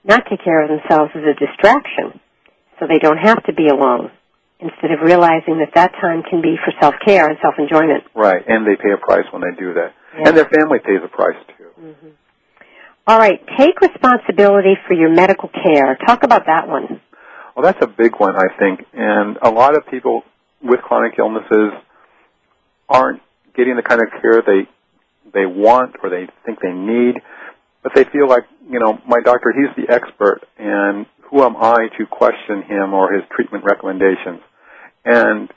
not 0.04 0.24
take 0.30 0.44
care 0.44 0.64
of 0.64 0.70
themselves 0.70 1.12
as 1.14 1.24
a 1.24 1.36
distraction, 1.36 2.20
so 2.80 2.88
they 2.88 2.98
don't 2.98 3.20
have 3.20 3.44
to 3.44 3.54
be 3.54 3.68
alone, 3.68 4.10
instead 4.60 4.92
of 4.92 5.04
realizing 5.04 5.60
that 5.60 5.76
that 5.76 5.92
time 6.00 6.24
can 6.24 6.42
be 6.42 6.56
for 6.64 6.72
self-care 6.80 7.28
and 7.28 7.38
self-enjoyment. 7.42 8.06
Right, 8.16 8.42
and 8.48 8.66
they 8.66 8.76
pay 8.76 8.92
a 8.96 8.98
price 8.98 9.26
when 9.32 9.42
they 9.42 9.54
do 9.60 9.74
that. 9.74 9.94
Yeah. 10.16 10.30
And 10.30 10.38
their 10.38 10.48
family 10.48 10.80
pays 10.80 11.04
a 11.04 11.10
price 11.10 11.38
too. 11.58 11.70
Mm-hmm. 11.80 12.08
All 13.06 13.20
right, 13.20 13.40
take 13.58 13.82
responsibility 13.82 14.76
for 14.88 14.94
your 14.94 15.10
medical 15.14 15.50
care. 15.50 15.98
Talk 16.08 16.24
about 16.24 16.46
that 16.46 16.68
one. 16.68 17.02
Well, 17.56 17.66
that's 17.66 17.84
a 17.84 17.88
big 17.88 18.16
one, 18.18 18.36
I 18.36 18.48
think. 18.58 18.86
And 18.94 19.38
a 19.42 19.50
lot 19.50 19.76
of 19.76 19.86
people 19.88 20.24
with 20.64 20.80
chronic 20.82 21.20
illnesses 21.20 21.74
aren't 22.90 23.22
getting 23.56 23.76
the 23.76 23.84
kind 23.84 24.02
of 24.02 24.10
care 24.22 24.42
they 24.42 24.68
they 25.32 25.46
want 25.46 25.96
or 26.02 26.10
they 26.10 26.28
think 26.46 26.60
they 26.60 26.72
need, 26.72 27.16
but 27.84 27.94
they 27.94 28.04
feel 28.06 28.28
like, 28.28 28.44
you 28.68 28.80
know, 28.80 29.00
my 29.08 29.20
doctor, 29.24 29.54
he's 29.54 29.70
the 29.78 29.94
expert, 29.94 30.42
and 30.58 31.06
who 31.30 31.44
am 31.44 31.56
I 31.56 31.88
to 31.98 32.06
question 32.08 32.64
him 32.64 32.94
or 32.94 33.14
his 33.14 33.24
treatment 33.36 33.64
recommendations? 33.64 34.42
And 35.06 35.50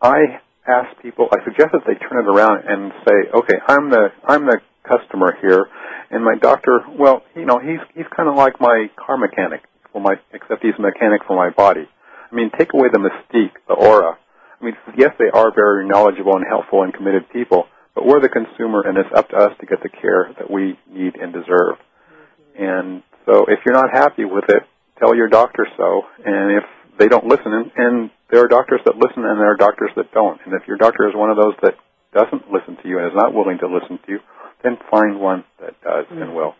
I 0.00 0.40
ask 0.66 1.00
people, 1.02 1.28
I 1.30 1.44
suggest 1.44 1.72
that 1.72 1.82
they 1.86 1.94
turn 1.94 2.24
it 2.24 2.28
around 2.28 2.64
and 2.66 2.92
say, 3.06 3.30
okay, 3.34 3.56
I'm 3.68 3.90
the 3.90 4.08
I'm 4.26 4.46
the 4.46 4.60
customer 4.82 5.36
here, 5.40 5.68
and 6.10 6.24
my 6.24 6.36
doctor, 6.40 6.80
well, 6.98 7.22
you 7.36 7.44
know, 7.44 7.58
he's 7.58 7.80
he's 7.94 8.08
kind 8.16 8.28
of 8.28 8.36
like 8.36 8.60
my 8.60 8.90
car 8.96 9.16
mechanic 9.16 9.60
for 9.92 10.00
my, 10.00 10.14
except 10.32 10.62
he's 10.62 10.74
a 10.78 10.82
mechanic 10.82 11.22
for 11.26 11.36
my 11.36 11.50
body. 11.50 11.86
I 12.30 12.34
mean, 12.34 12.50
take 12.56 12.72
away 12.72 12.88
the 12.92 12.98
mystique, 12.98 13.52
the 13.68 13.74
aura. 13.74 14.18
I 14.60 14.64
mean, 14.64 14.76
yes, 14.96 15.10
they 15.18 15.30
are 15.32 15.54
very 15.54 15.86
knowledgeable 15.88 16.36
and 16.36 16.44
helpful 16.46 16.82
and 16.82 16.92
committed 16.92 17.30
people, 17.30 17.66
but 17.94 18.06
we're 18.06 18.20
the 18.20 18.28
consumer, 18.28 18.82
and 18.84 18.98
it's 18.98 19.08
up 19.14 19.30
to 19.30 19.36
us 19.36 19.52
to 19.60 19.66
get 19.66 19.82
the 19.82 19.88
care 19.88 20.32
that 20.38 20.50
we 20.50 20.78
need 20.88 21.16
and 21.16 21.32
deserve. 21.32 21.76
Mm-hmm. 21.78 22.62
And 22.62 23.02
so, 23.26 23.46
if 23.48 23.60
you're 23.64 23.74
not 23.74 23.90
happy 23.92 24.24
with 24.24 24.44
it, 24.48 24.62
tell 24.98 25.14
your 25.14 25.28
doctor 25.28 25.66
so. 25.76 26.02
And 26.24 26.58
if 26.58 26.64
they 26.98 27.08
don't 27.08 27.24
listen, 27.24 27.52
and, 27.52 27.70
and 27.76 28.10
there 28.30 28.44
are 28.44 28.48
doctors 28.48 28.80
that 28.84 28.96
listen, 28.96 29.24
and 29.24 29.40
there 29.40 29.50
are 29.52 29.56
doctors 29.56 29.90
that 29.96 30.12
don't. 30.12 30.40
And 30.44 30.54
if 30.54 30.68
your 30.68 30.76
doctor 30.76 31.08
is 31.08 31.14
one 31.14 31.30
of 31.30 31.36
those 31.36 31.54
that 31.62 31.74
doesn't 32.12 32.52
listen 32.52 32.76
to 32.82 32.88
you 32.88 32.98
and 32.98 33.06
is 33.06 33.16
not 33.16 33.34
willing 33.34 33.58
to 33.58 33.66
listen 33.66 33.98
to 34.04 34.12
you, 34.12 34.18
then 34.62 34.76
find 34.90 35.18
one 35.18 35.44
that 35.60 35.80
does 35.82 36.04
mm-hmm. 36.06 36.22
and 36.22 36.34
will. 36.34 36.54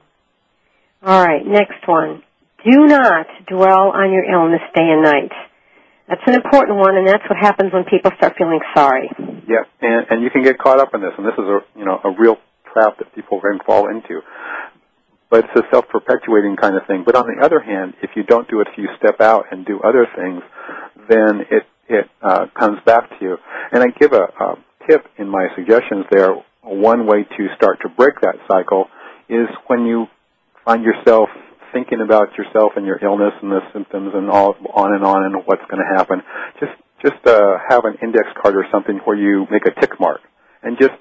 All 1.02 1.24
right, 1.24 1.44
next 1.46 1.86
one. 1.86 2.22
Do 2.64 2.86
not 2.86 3.26
dwell 3.48 3.92
on 3.92 4.12
your 4.12 4.24
illness 4.24 4.60
day 4.74 4.84
and 4.84 5.02
night. 5.02 5.32
That's 6.10 6.26
an 6.26 6.34
important 6.34 6.76
one, 6.76 6.96
and 6.96 7.06
that's 7.06 7.22
what 7.30 7.38
happens 7.38 7.72
when 7.72 7.84
people 7.84 8.10
start 8.18 8.34
feeling 8.36 8.58
sorry. 8.74 9.08
Yeah, 9.46 9.62
and, 9.80 10.06
and 10.10 10.22
you 10.24 10.30
can 10.30 10.42
get 10.42 10.58
caught 10.58 10.80
up 10.80 10.92
in 10.92 11.00
this, 11.00 11.12
and 11.16 11.24
this 11.24 11.38
is 11.38 11.46
a 11.46 11.60
you 11.78 11.84
know 11.84 12.00
a 12.02 12.10
real 12.10 12.36
trap 12.72 12.98
that 12.98 13.14
people 13.14 13.40
can 13.40 13.60
fall 13.64 13.88
into. 13.88 14.20
But 15.30 15.44
it's 15.44 15.54
a 15.54 15.62
self-perpetuating 15.70 16.56
kind 16.56 16.74
of 16.74 16.84
thing. 16.88 17.04
But 17.06 17.14
on 17.14 17.26
the 17.30 17.44
other 17.44 17.60
hand, 17.60 17.94
if 18.02 18.10
you 18.16 18.24
don't 18.24 18.50
do 18.50 18.60
it, 18.60 18.66
if 18.72 18.76
you 18.76 18.88
step 18.98 19.20
out 19.20 19.44
and 19.52 19.64
do 19.64 19.78
other 19.86 20.08
things, 20.16 20.42
then 21.08 21.46
it 21.48 21.62
it 21.88 22.10
uh, 22.20 22.46
comes 22.58 22.78
back 22.84 23.08
to 23.10 23.16
you. 23.20 23.36
And 23.70 23.80
I 23.80 23.86
give 23.96 24.12
a, 24.12 24.24
a 24.24 24.56
tip 24.88 25.06
in 25.16 25.28
my 25.28 25.46
suggestions 25.54 26.06
there. 26.10 26.34
One 26.62 27.06
way 27.06 27.22
to 27.22 27.46
start 27.54 27.78
to 27.82 27.88
break 27.88 28.20
that 28.22 28.34
cycle 28.50 28.88
is 29.28 29.46
when 29.68 29.86
you 29.86 30.06
find 30.64 30.82
yourself 30.82 31.28
thinking 31.72 32.00
about 32.00 32.36
yourself 32.36 32.72
and 32.76 32.86
your 32.86 32.98
illness 33.02 33.32
and 33.42 33.50
the 33.50 33.60
symptoms 33.72 34.12
and 34.14 34.30
all 34.30 34.54
on 34.74 34.94
and 34.94 35.04
on 35.04 35.24
and 35.24 35.34
what's 35.46 35.64
going 35.70 35.82
to 35.82 35.96
happen. 35.96 36.22
Just 36.58 36.72
just 37.02 37.26
uh, 37.26 37.56
have 37.68 37.84
an 37.84 37.96
index 38.02 38.28
card 38.40 38.54
or 38.56 38.66
something 38.70 38.98
where 39.04 39.16
you 39.16 39.46
make 39.50 39.64
a 39.66 39.80
tick 39.80 39.98
mark, 39.98 40.20
and 40.62 40.76
just 40.78 40.94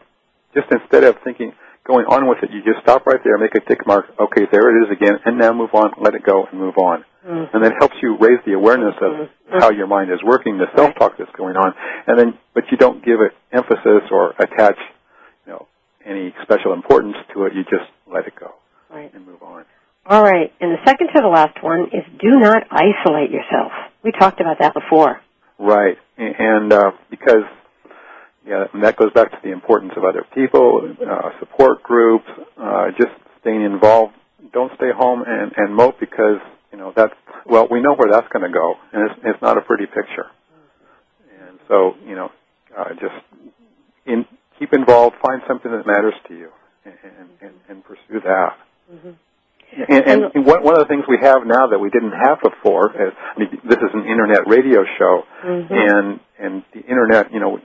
just 0.53 0.67
instead 0.71 1.03
of 1.03 1.17
thinking 1.23 1.53
going 1.85 2.05
on 2.05 2.27
with 2.27 2.37
it, 2.43 2.51
you 2.51 2.61
just 2.63 2.81
stop 2.83 3.05
right 3.05 3.19
there, 3.23 3.37
make 3.37 3.55
a 3.55 3.59
tick 3.61 3.85
mark. 3.85 4.05
Okay, 4.19 4.45
there 4.51 4.69
it 4.69 4.85
is 4.85 4.91
again, 4.91 5.19
and 5.25 5.37
now 5.37 5.51
move 5.51 5.73
on. 5.73 5.91
Let 5.99 6.13
it 6.15 6.23
go 6.23 6.45
and 6.45 6.59
move 6.59 6.77
on. 6.77 7.03
Mm-hmm. 7.25 7.55
And 7.55 7.65
that 7.65 7.73
helps 7.79 7.95
you 8.01 8.15
raise 8.17 8.39
the 8.45 8.53
awareness 8.53 8.95
of 9.01 9.11
mm-hmm. 9.11 9.59
how 9.59 9.71
your 9.71 9.87
mind 9.87 10.09
is 10.11 10.19
working, 10.23 10.57
the 10.57 10.67
self-talk 10.75 11.17
that's 11.17 11.31
going 11.35 11.57
on, 11.57 11.73
and 12.07 12.17
then 12.17 12.37
but 12.53 12.63
you 12.71 12.77
don't 12.77 13.03
give 13.03 13.19
it 13.19 13.33
emphasis 13.51 14.07
or 14.11 14.31
attach, 14.39 14.77
you 15.45 15.51
know, 15.51 15.67
any 16.05 16.33
special 16.43 16.73
importance 16.73 17.15
to 17.33 17.45
it. 17.45 17.53
You 17.53 17.63
just 17.63 17.89
let 18.07 18.25
it 18.25 18.33
go 18.39 18.53
right. 18.89 19.13
and 19.13 19.25
move 19.25 19.43
on. 19.43 19.65
All 20.09 20.23
right, 20.23 20.51
and 20.59 20.71
the 20.71 20.83
second 20.85 21.09
to 21.13 21.21
the 21.21 21.27
last 21.27 21.61
one 21.61 21.83
is 21.93 22.03
do 22.19 22.39
not 22.39 22.63
isolate 22.71 23.29
yourself. 23.29 23.71
We 24.03 24.11
talked 24.11 24.41
about 24.41 24.57
that 24.59 24.73
before. 24.73 25.21
Right, 25.59 25.97
and 26.17 26.73
uh, 26.73 26.91
because 27.11 27.45
yeah, 28.43 28.65
and 28.73 28.83
that 28.83 28.95
goes 28.95 29.13
back 29.13 29.29
to 29.29 29.37
the 29.43 29.51
importance 29.51 29.93
of 29.95 30.03
other 30.03 30.25
people, 30.33 30.95
uh, 30.99 31.29
support 31.39 31.83
groups, 31.83 32.25
uh, 32.57 32.87
just 32.97 33.11
staying 33.41 33.61
involved. 33.61 34.15
Don't 34.51 34.71
stay 34.77 34.89
home 34.91 35.23
and, 35.27 35.51
and 35.55 35.75
mope 35.75 35.99
because 35.99 36.41
you 36.71 36.79
know 36.79 36.91
that's 36.95 37.13
well, 37.45 37.67
we 37.69 37.79
know 37.79 37.93
where 37.93 38.11
that's 38.11 38.27
going 38.33 38.51
to 38.51 38.51
go, 38.51 38.77
and 38.91 39.11
it's, 39.11 39.19
it's 39.23 39.41
not 39.43 39.59
a 39.59 39.61
pretty 39.61 39.85
picture. 39.85 40.25
And 41.39 41.59
so 41.67 41.93
you 42.03 42.15
know, 42.15 42.31
uh, 42.75 42.93
just 42.93 43.13
in, 44.07 44.25
keep 44.57 44.73
involved, 44.73 45.17
find 45.21 45.43
something 45.47 45.69
that 45.69 45.85
matters 45.85 46.15
to 46.29 46.33
you, 46.35 46.49
and, 46.83 47.29
and, 47.41 47.53
and 47.69 47.83
pursue 47.85 48.21
that. 48.25 48.57
Mm-hmm. 48.91 49.11
And, 49.71 50.05
and 50.07 50.28
one, 50.39 50.63
one 50.63 50.75
of 50.75 50.87
the 50.87 50.89
things 50.89 51.03
we 51.07 51.17
have 51.21 51.45
now 51.45 51.67
that 51.67 51.79
we 51.79 51.89
didn't 51.89 52.13
have 52.13 52.39
before 52.41 52.91
is, 52.91 53.13
I 53.13 53.39
mean, 53.39 53.49
this 53.63 53.77
is 53.77 53.91
an 53.93 54.05
internet 54.05 54.47
radio 54.47 54.83
show, 54.97 55.23
mm-hmm. 55.43 55.73
and 55.73 56.19
and 56.39 56.63
the 56.73 56.81
internet, 56.81 57.33
you 57.33 57.39
know, 57.39 57.59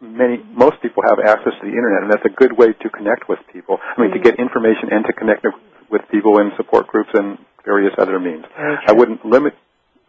many 0.00 0.42
most 0.52 0.82
people 0.82 1.02
have 1.06 1.18
access 1.18 1.52
to 1.60 1.64
the 1.64 1.74
internet, 1.74 2.02
and 2.02 2.10
that's 2.12 2.24
a 2.24 2.34
good 2.34 2.56
way 2.56 2.72
to 2.72 2.88
connect 2.90 3.28
with 3.28 3.38
people. 3.52 3.78
I 3.80 4.00
mean, 4.00 4.10
mm-hmm. 4.10 4.22
to 4.22 4.30
get 4.30 4.40
information 4.40 4.90
and 4.90 5.04
to 5.06 5.12
connect 5.12 5.46
with 5.90 6.02
people 6.10 6.40
in 6.40 6.50
support 6.56 6.86
groups 6.88 7.10
and 7.14 7.38
various 7.64 7.94
other 7.98 8.18
means. 8.18 8.44
Okay. 8.44 8.76
I 8.88 8.92
wouldn't 8.92 9.24
limit, 9.24 9.54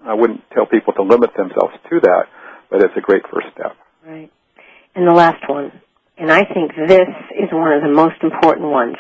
I 0.04 0.14
wouldn't 0.14 0.42
tell 0.52 0.66
people 0.66 0.94
to 0.94 1.04
limit 1.04 1.32
themselves 1.38 1.74
to 1.90 2.00
that, 2.02 2.26
but 2.70 2.82
it's 2.82 2.94
a 2.98 3.02
great 3.02 3.24
first 3.32 3.48
step. 3.54 3.78
Right. 4.06 4.32
And 4.96 5.08
the 5.08 5.14
last 5.14 5.48
one, 5.48 5.72
and 6.18 6.32
I 6.32 6.44
think 6.46 6.72
this 6.76 7.10
is 7.32 7.50
one 7.52 7.74
of 7.74 7.82
the 7.82 7.90
most 7.94 8.22
important 8.22 8.70
ones. 8.70 8.96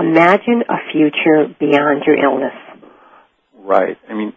Imagine 0.00 0.62
a 0.68 0.78
future 0.92 1.54
beyond 1.58 2.04
your 2.06 2.16
illness. 2.16 2.56
Right. 3.58 3.96
I 4.08 4.14
mean, 4.14 4.32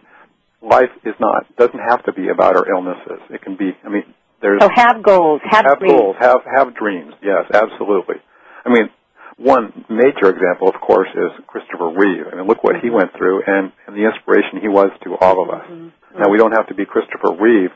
life 0.62 0.90
is 1.04 1.14
not 1.18 1.44
doesn't 1.56 1.78
have 1.78 2.04
to 2.04 2.12
be 2.12 2.28
about 2.28 2.56
our 2.56 2.68
illnesses. 2.68 3.20
It 3.30 3.42
can 3.42 3.56
be. 3.56 3.72
I 3.84 3.88
mean, 3.88 4.04
there's 4.40 4.60
so 4.62 4.68
have 4.74 5.02
goals, 5.02 5.40
have, 5.44 5.64
have 5.64 5.78
dreams. 5.78 5.92
goals, 5.92 6.16
have 6.20 6.40
have 6.44 6.74
dreams. 6.76 7.14
Yes, 7.22 7.44
absolutely. 7.52 8.16
I 8.64 8.68
mean, 8.68 8.90
one 9.36 9.84
major 9.88 10.30
example, 10.30 10.68
of 10.68 10.80
course, 10.80 11.08
is 11.14 11.32
Christopher 11.46 11.90
Reeve. 11.90 12.26
I 12.30 12.36
mean, 12.36 12.46
look 12.46 12.62
what 12.62 12.76
he 12.82 12.90
went 12.90 13.10
through, 13.16 13.42
and, 13.46 13.72
and 13.86 13.96
the 13.96 14.04
inspiration 14.06 14.60
he 14.60 14.68
was 14.68 14.90
to 15.04 15.16
all 15.16 15.42
of 15.42 15.50
us. 15.50 15.66
Mm-hmm. 15.68 16.20
Now, 16.20 16.30
we 16.30 16.38
don't 16.38 16.52
have 16.52 16.68
to 16.68 16.74
be 16.74 16.84
Christopher 16.86 17.34
Reeve, 17.40 17.70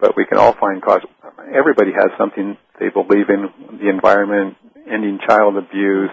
but 0.00 0.16
we 0.16 0.24
can 0.24 0.38
all 0.38 0.54
find 0.58 0.80
cause. 0.80 1.02
Everybody 1.52 1.92
has 1.92 2.08
something 2.16 2.56
they 2.80 2.88
believe 2.88 3.28
in: 3.28 3.78
the 3.78 3.90
environment, 3.90 4.56
ending 4.90 5.18
child 5.26 5.56
abuse, 5.56 6.10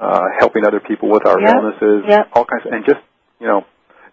uh, 0.00 0.24
helping 0.38 0.64
other 0.64 0.80
people 0.80 1.08
with 1.08 1.26
our 1.26 1.40
Yep. 1.40 1.54
illnesses, 1.54 2.04
Yep. 2.08 2.28
all 2.34 2.44
kinds. 2.44 2.66
Of, 2.66 2.72
and 2.72 2.84
just 2.84 3.00
you 3.40 3.46
know, 3.46 3.64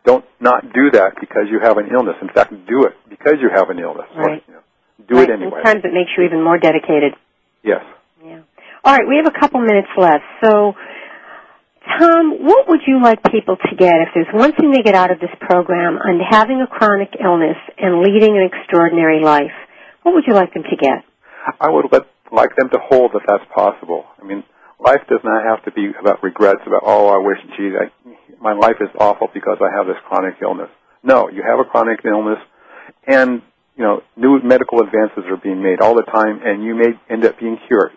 don't 0.05 0.25
not 0.39 0.71
do 0.73 0.91
that 0.91 1.13
because 1.19 1.49
you 1.49 1.59
have 1.59 1.77
an 1.77 1.87
illness. 1.91 2.15
In 2.21 2.29
fact, 2.29 2.53
do 2.67 2.85
it 2.85 2.93
because 3.09 3.35
you 3.41 3.49
have 3.53 3.69
an 3.69 3.79
illness. 3.79 4.05
Right. 4.15 4.43
You 4.47 4.53
know, 4.55 4.59
do 5.07 5.15
Right. 5.15 5.29
it 5.29 5.33
anyway. 5.33 5.61
Sometimes 5.63 5.85
it 5.85 5.93
makes 5.93 6.11
you 6.17 6.23
even 6.23 6.43
more 6.43 6.57
dedicated. 6.57 7.13
Yes. 7.63 7.83
Yeah. 8.23 8.39
All 8.83 8.93
right, 8.95 9.07
we 9.07 9.17
have 9.17 9.25
a 9.25 9.39
couple 9.39 9.59
minutes 9.61 9.89
left. 9.97 10.23
So, 10.43 10.75
Tom, 11.99 12.43
what 12.43 12.67
would 12.67 12.81
you 12.87 13.01
like 13.01 13.21
people 13.31 13.57
to 13.57 13.75
get 13.75 13.93
if 14.01 14.09
there's 14.13 14.33
one 14.33 14.51
thing 14.53 14.71
they 14.71 14.81
get 14.81 14.95
out 14.95 15.11
of 15.11 15.19
this 15.19 15.29
program 15.39 15.97
on 15.97 16.19
having 16.19 16.61
a 16.61 16.67
chronic 16.67 17.09
illness 17.23 17.57
and 17.77 18.01
leading 18.01 18.35
an 18.37 18.43
extraordinary 18.51 19.21
life? 19.23 19.53
What 20.03 20.13
would 20.15 20.25
you 20.27 20.33
like 20.33 20.53
them 20.53 20.63
to 20.63 20.75
get? 20.75 21.03
I 21.61 21.69
would 21.69 21.85
like 22.31 22.55
them 22.55 22.69
to 22.69 22.79
hold 22.81 23.13
that 23.13 23.21
that's 23.27 23.45
possible. 23.53 24.05
I 24.21 24.25
mean, 24.25 24.43
life 24.85 25.01
does 25.09 25.21
not 25.23 25.43
have 25.43 25.65
to 25.65 25.71
be 25.71 25.89
about 25.99 26.21
regrets 26.21 26.61
about 26.65 26.83
oh 26.85 27.07
I 27.09 27.17
wish 27.17 27.39
gee 27.57 27.73
I, 27.73 27.89
my 28.39 28.53
life 28.53 28.77
is 28.79 28.89
awful 28.99 29.29
because 29.33 29.57
I 29.59 29.75
have 29.75 29.87
this 29.87 29.97
chronic 30.07 30.35
illness. 30.41 30.69
No, 31.03 31.29
you 31.29 31.41
have 31.41 31.59
a 31.59 31.65
chronic 31.65 31.99
illness, 32.05 32.39
and 33.07 33.41
you 33.75 33.83
know 33.83 34.03
new 34.15 34.39
medical 34.43 34.79
advances 34.81 35.25
are 35.25 35.37
being 35.37 35.61
made 35.63 35.81
all 35.81 35.95
the 35.95 36.03
time, 36.03 36.41
and 36.43 36.63
you 36.63 36.75
may 36.75 36.93
end 37.09 37.25
up 37.25 37.39
being 37.39 37.57
cured. 37.67 37.91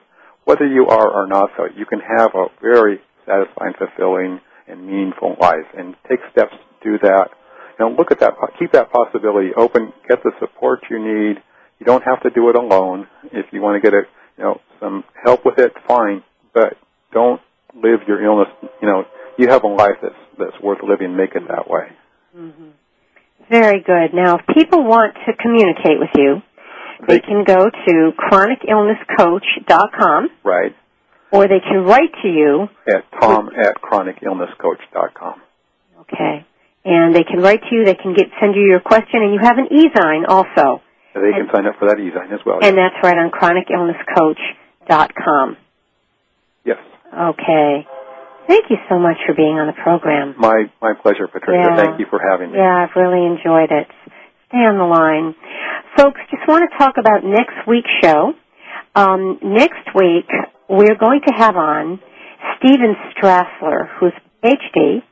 Whether 0.45 0.67
you 0.67 0.87
are 0.87 1.11
or 1.11 1.27
not, 1.27 1.51
so 1.57 1.69
you 1.77 1.85
can 1.85 2.01
have 2.01 2.31
a 2.35 2.47
very 2.63 3.01
satisfying, 3.27 3.75
fulfilling, 3.77 4.41
and 4.67 4.87
meaningful 4.87 5.37
life, 5.39 5.69
and 5.77 5.95
take 6.09 6.21
steps 6.33 6.53
to 6.53 6.91
do 6.91 6.99
that. 7.03 7.29
You 7.79 7.85
know, 7.85 7.95
look 7.97 8.11
at 8.11 8.21
that, 8.21 8.33
keep 8.59 8.73
that 8.73 8.91
possibility 8.91 9.51
open, 9.57 9.93
get 10.09 10.23
the 10.23 10.33
support 10.41 10.81
you 10.91 10.99
need. 10.99 11.43
You 11.79 11.87
don't 11.87 12.03
have 12.03 12.23
to 12.23 12.31
do 12.31 12.49
it 12.49 12.57
alone. 12.57 13.07
If 13.25 13.47
you 13.53 13.61
want 13.61 13.81
to 13.83 13.87
get 13.87 13.95
a, 13.95 14.03
you 14.39 14.45
know, 14.45 14.61
some 14.81 15.05
help 15.23 15.45
with 15.45 15.59
it, 15.59 15.73
fine, 15.87 16.25
but 16.55 16.77
don't 17.13 17.41
live 17.75 18.01
your 18.07 18.23
illness. 18.25 18.49
You 18.83 18.89
know, 18.89 19.05
you 19.39 19.49
have 19.49 19.65
a 19.65 19.69
life 19.69 19.97
that's 20.03 20.15
that's 20.39 20.59
worth 20.63 20.79
living. 20.83 21.17
Make 21.17 21.35
it 21.35 21.43
that 21.49 21.69
way. 21.69 21.89
Mm-hmm. 22.37 22.69
Very 23.51 23.81
good. 23.81 24.13
Now, 24.15 24.37
if 24.39 24.47
people 24.55 24.85
want 24.85 25.15
to 25.27 25.33
communicate 25.41 25.99
with 25.99 26.11
you, 26.17 26.43
they 27.09 27.19
can 27.21 27.45
go 27.45 27.71
to 27.71 28.13
chronicillnesscoach.com 28.19 30.29
Right. 30.45 30.75
or 31.33 31.49
they 31.49 31.61
can 31.61 31.85
write 31.85 32.13
to 32.23 32.29
you, 32.29 32.69
At 32.87 33.05
Tom 33.21 33.49
at 33.57 33.81
chronicillnesscoach.com. 33.81 35.41
okay, 36.01 36.45
and 36.85 37.15
they 37.15 37.25
can 37.25 37.41
write 37.41 37.63
to 37.63 37.75
you, 37.75 37.85
they 37.85 37.95
can 37.95 38.13
get 38.15 38.27
send 38.41 38.55
you 38.55 38.63
your 38.63 38.81
question, 38.81 39.23
and 39.23 39.33
you 39.33 39.39
have 39.41 39.57
an 39.59 39.67
e-zine 39.71 40.25
also, 40.29 40.83
They 41.15 41.33
can 41.33 41.49
sign 41.53 41.67
up 41.67 41.77
for 41.79 41.87
that 41.89 41.99
e-zine 42.01 42.33
as 42.33 42.45
well. 42.45 42.59
and 42.63 42.77
that's 42.77 42.97
right 43.03 43.17
on 43.17 43.31
chronicillnesscoach.com. 43.31 45.57
Okay. 47.13 47.87
Thank 48.49 48.71
you 48.71 48.77
so 48.89 48.99
much 48.99 49.17
for 49.27 49.35
being 49.35 49.61
on 49.61 49.67
the 49.67 49.77
program. 49.83 50.35
My 50.39 50.73
my 50.81 50.95
pleasure, 50.95 51.29
Patricia. 51.29 51.69
Yeah. 51.69 51.77
Thank 51.77 52.01
you 52.01 52.07
for 52.09 52.19
having 52.19 52.53
me. 52.53 52.59
Yeah, 52.59 52.89
I've 52.89 52.97
really 52.97 53.27
enjoyed 53.27 53.71
it. 53.71 53.89
Stay 54.49 54.65
on 54.65 54.79
the 54.81 54.89
line. 54.89 55.35
Folks, 55.97 56.21
just 56.31 56.49
want 56.49 56.65
to 56.65 56.79
talk 56.79 56.97
about 56.97 57.25
next 57.25 57.69
week's 57.69 57.93
show. 58.01 58.33
Um, 58.95 59.39
next 59.43 59.93
week, 59.95 60.25
we're 60.69 60.97
going 60.97 61.21
to 61.29 61.33
have 61.37 61.57
on 61.57 62.01
Steven 62.57 62.97
Stralser, 63.13 63.89
who's 64.01 64.13
PhD, 64.43 65.03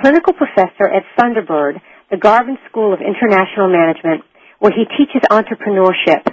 clinical 0.00 0.32
professor 0.32 0.88
at 0.88 1.04
Thunderbird, 1.18 1.80
the 2.10 2.16
Garvin 2.16 2.56
School 2.70 2.94
of 2.94 3.00
International 3.00 3.68
Management, 3.68 4.24
where 4.58 4.72
he 4.72 4.84
teaches 4.96 5.20
entrepreneurship. 5.30 6.24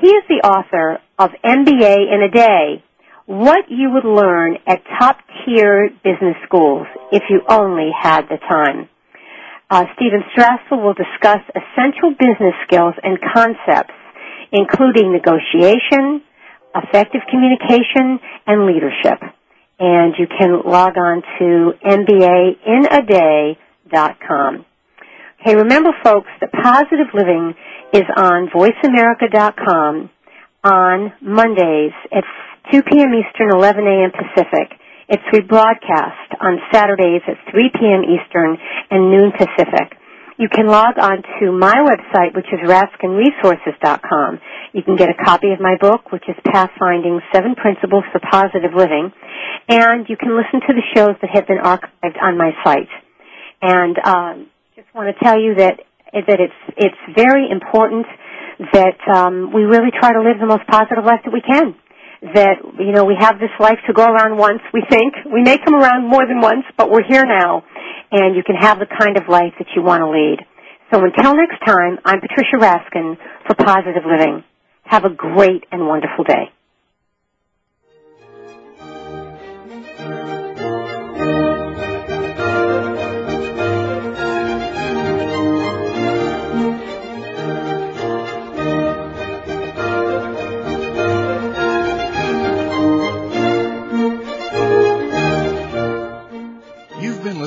He 0.00 0.08
is 0.08 0.24
the 0.28 0.40
author 0.46 1.00
of 1.18 1.30
MBA 1.44 2.14
in 2.14 2.22
a 2.22 2.30
Day, 2.30 2.84
What 3.28 3.68
You 3.68 3.90
Would 3.92 4.06
Learn 4.06 4.56
at 4.66 4.80
Top 4.98 5.18
Tier 5.44 5.90
Business 6.02 6.36
Schools 6.46 6.86
If 7.12 7.24
You 7.28 7.42
Only 7.46 7.90
Had 7.92 8.22
the 8.22 8.38
Time. 8.48 8.88
Uh, 9.68 9.84
Steven 9.96 10.22
Stralser 10.32 10.82
will 10.82 10.94
discuss 10.94 11.40
essential 11.52 12.14
business 12.18 12.54
skills 12.66 12.94
and 13.02 13.18
concepts, 13.20 13.92
including 14.50 15.12
negotiation, 15.12 16.22
effective 16.74 17.20
communication, 17.30 18.18
and 18.46 18.64
leadership. 18.64 19.20
And 19.78 20.14
you 20.18 20.26
can 20.26 20.62
log 20.64 20.96
on 20.96 21.20
to 21.38 21.74
mbainaday.com. 21.84 24.64
Okay, 25.42 25.54
remember 25.54 25.90
folks 26.02 26.30
that 26.40 26.50
Positive 26.50 27.08
Living 27.12 27.54
is 27.92 28.04
on 28.16 28.48
voiceamerica.com 28.48 30.08
on 30.64 31.12
Mondays 31.20 31.92
at 32.10 32.24
2 32.72 32.82
p.m. 32.82 33.12
Eastern, 33.14 33.50
11 33.52 33.86
a.m. 33.86 34.12
Pacific. 34.12 34.76
It's 35.08 35.22
rebroadcast 35.32 36.36
on 36.40 36.58
Saturdays 36.70 37.22
at 37.26 37.36
3 37.50 37.70
p.m. 37.72 38.04
Eastern 38.04 38.58
and 38.90 39.10
noon 39.10 39.32
Pacific. 39.32 39.96
You 40.36 40.48
can 40.48 40.66
log 40.68 40.98
on 41.00 41.22
to 41.40 41.50
my 41.50 41.74
website, 41.82 42.36
which 42.36 42.46
is 42.52 42.60
raskinresources.com. 42.68 44.38
You 44.72 44.82
can 44.82 44.96
get 44.96 45.08
a 45.08 45.24
copy 45.24 45.50
of 45.50 45.60
my 45.60 45.76
book, 45.80 46.12
which 46.12 46.24
is 46.28 46.36
Pathfinding 46.46 47.18
Seven 47.34 47.54
Principles 47.56 48.04
for 48.12 48.20
Positive 48.20 48.70
Living, 48.76 49.10
and 49.68 50.06
you 50.08 50.16
can 50.16 50.36
listen 50.36 50.60
to 50.68 50.74
the 50.74 50.84
shows 50.94 51.16
that 51.22 51.30
have 51.32 51.46
been 51.48 51.58
archived 51.58 52.22
on 52.22 52.38
my 52.38 52.52
site. 52.62 52.92
And 53.62 53.96
um, 54.04 54.46
just 54.76 54.86
want 54.94 55.08
to 55.16 55.24
tell 55.24 55.40
you 55.40 55.56
that 55.56 55.80
that 56.12 56.40
it's 56.40 56.76
it's 56.76 57.16
very 57.16 57.50
important 57.50 58.06
that 58.72 58.98
um, 59.12 59.52
we 59.52 59.62
really 59.62 59.90
try 59.90 60.12
to 60.12 60.20
live 60.20 60.38
the 60.38 60.46
most 60.46 60.66
positive 60.68 61.04
life 61.04 61.20
that 61.24 61.32
we 61.32 61.40
can. 61.40 61.74
That 62.20 62.58
you 62.80 62.92
know 62.92 63.04
we 63.04 63.14
have 63.18 63.38
this 63.38 63.54
life 63.60 63.78
to 63.86 63.92
go 63.92 64.04
around 64.04 64.36
once. 64.36 64.60
We 64.74 64.82
think 64.90 65.14
we 65.32 65.42
may 65.42 65.56
come 65.58 65.74
around 65.74 66.08
more 66.08 66.26
than 66.26 66.40
once, 66.40 66.64
but 66.76 66.90
we're 66.90 67.06
here 67.06 67.24
now, 67.24 67.62
and 68.10 68.34
you 68.34 68.42
can 68.42 68.56
have 68.56 68.78
the 68.78 68.86
kind 68.86 69.16
of 69.16 69.28
life 69.28 69.54
that 69.58 69.68
you 69.76 69.82
want 69.82 70.02
to 70.02 70.10
lead. 70.10 70.38
So 70.90 70.98
until 71.04 71.36
next 71.36 71.60
time, 71.64 71.98
I'm 72.04 72.20
Patricia 72.20 72.56
Raskin 72.56 73.16
for 73.46 73.54
Positive 73.54 74.02
Living. 74.04 74.42
Have 74.82 75.04
a 75.04 75.10
great 75.10 75.64
and 75.70 75.86
wonderful 75.86 76.24
day. 76.24 76.50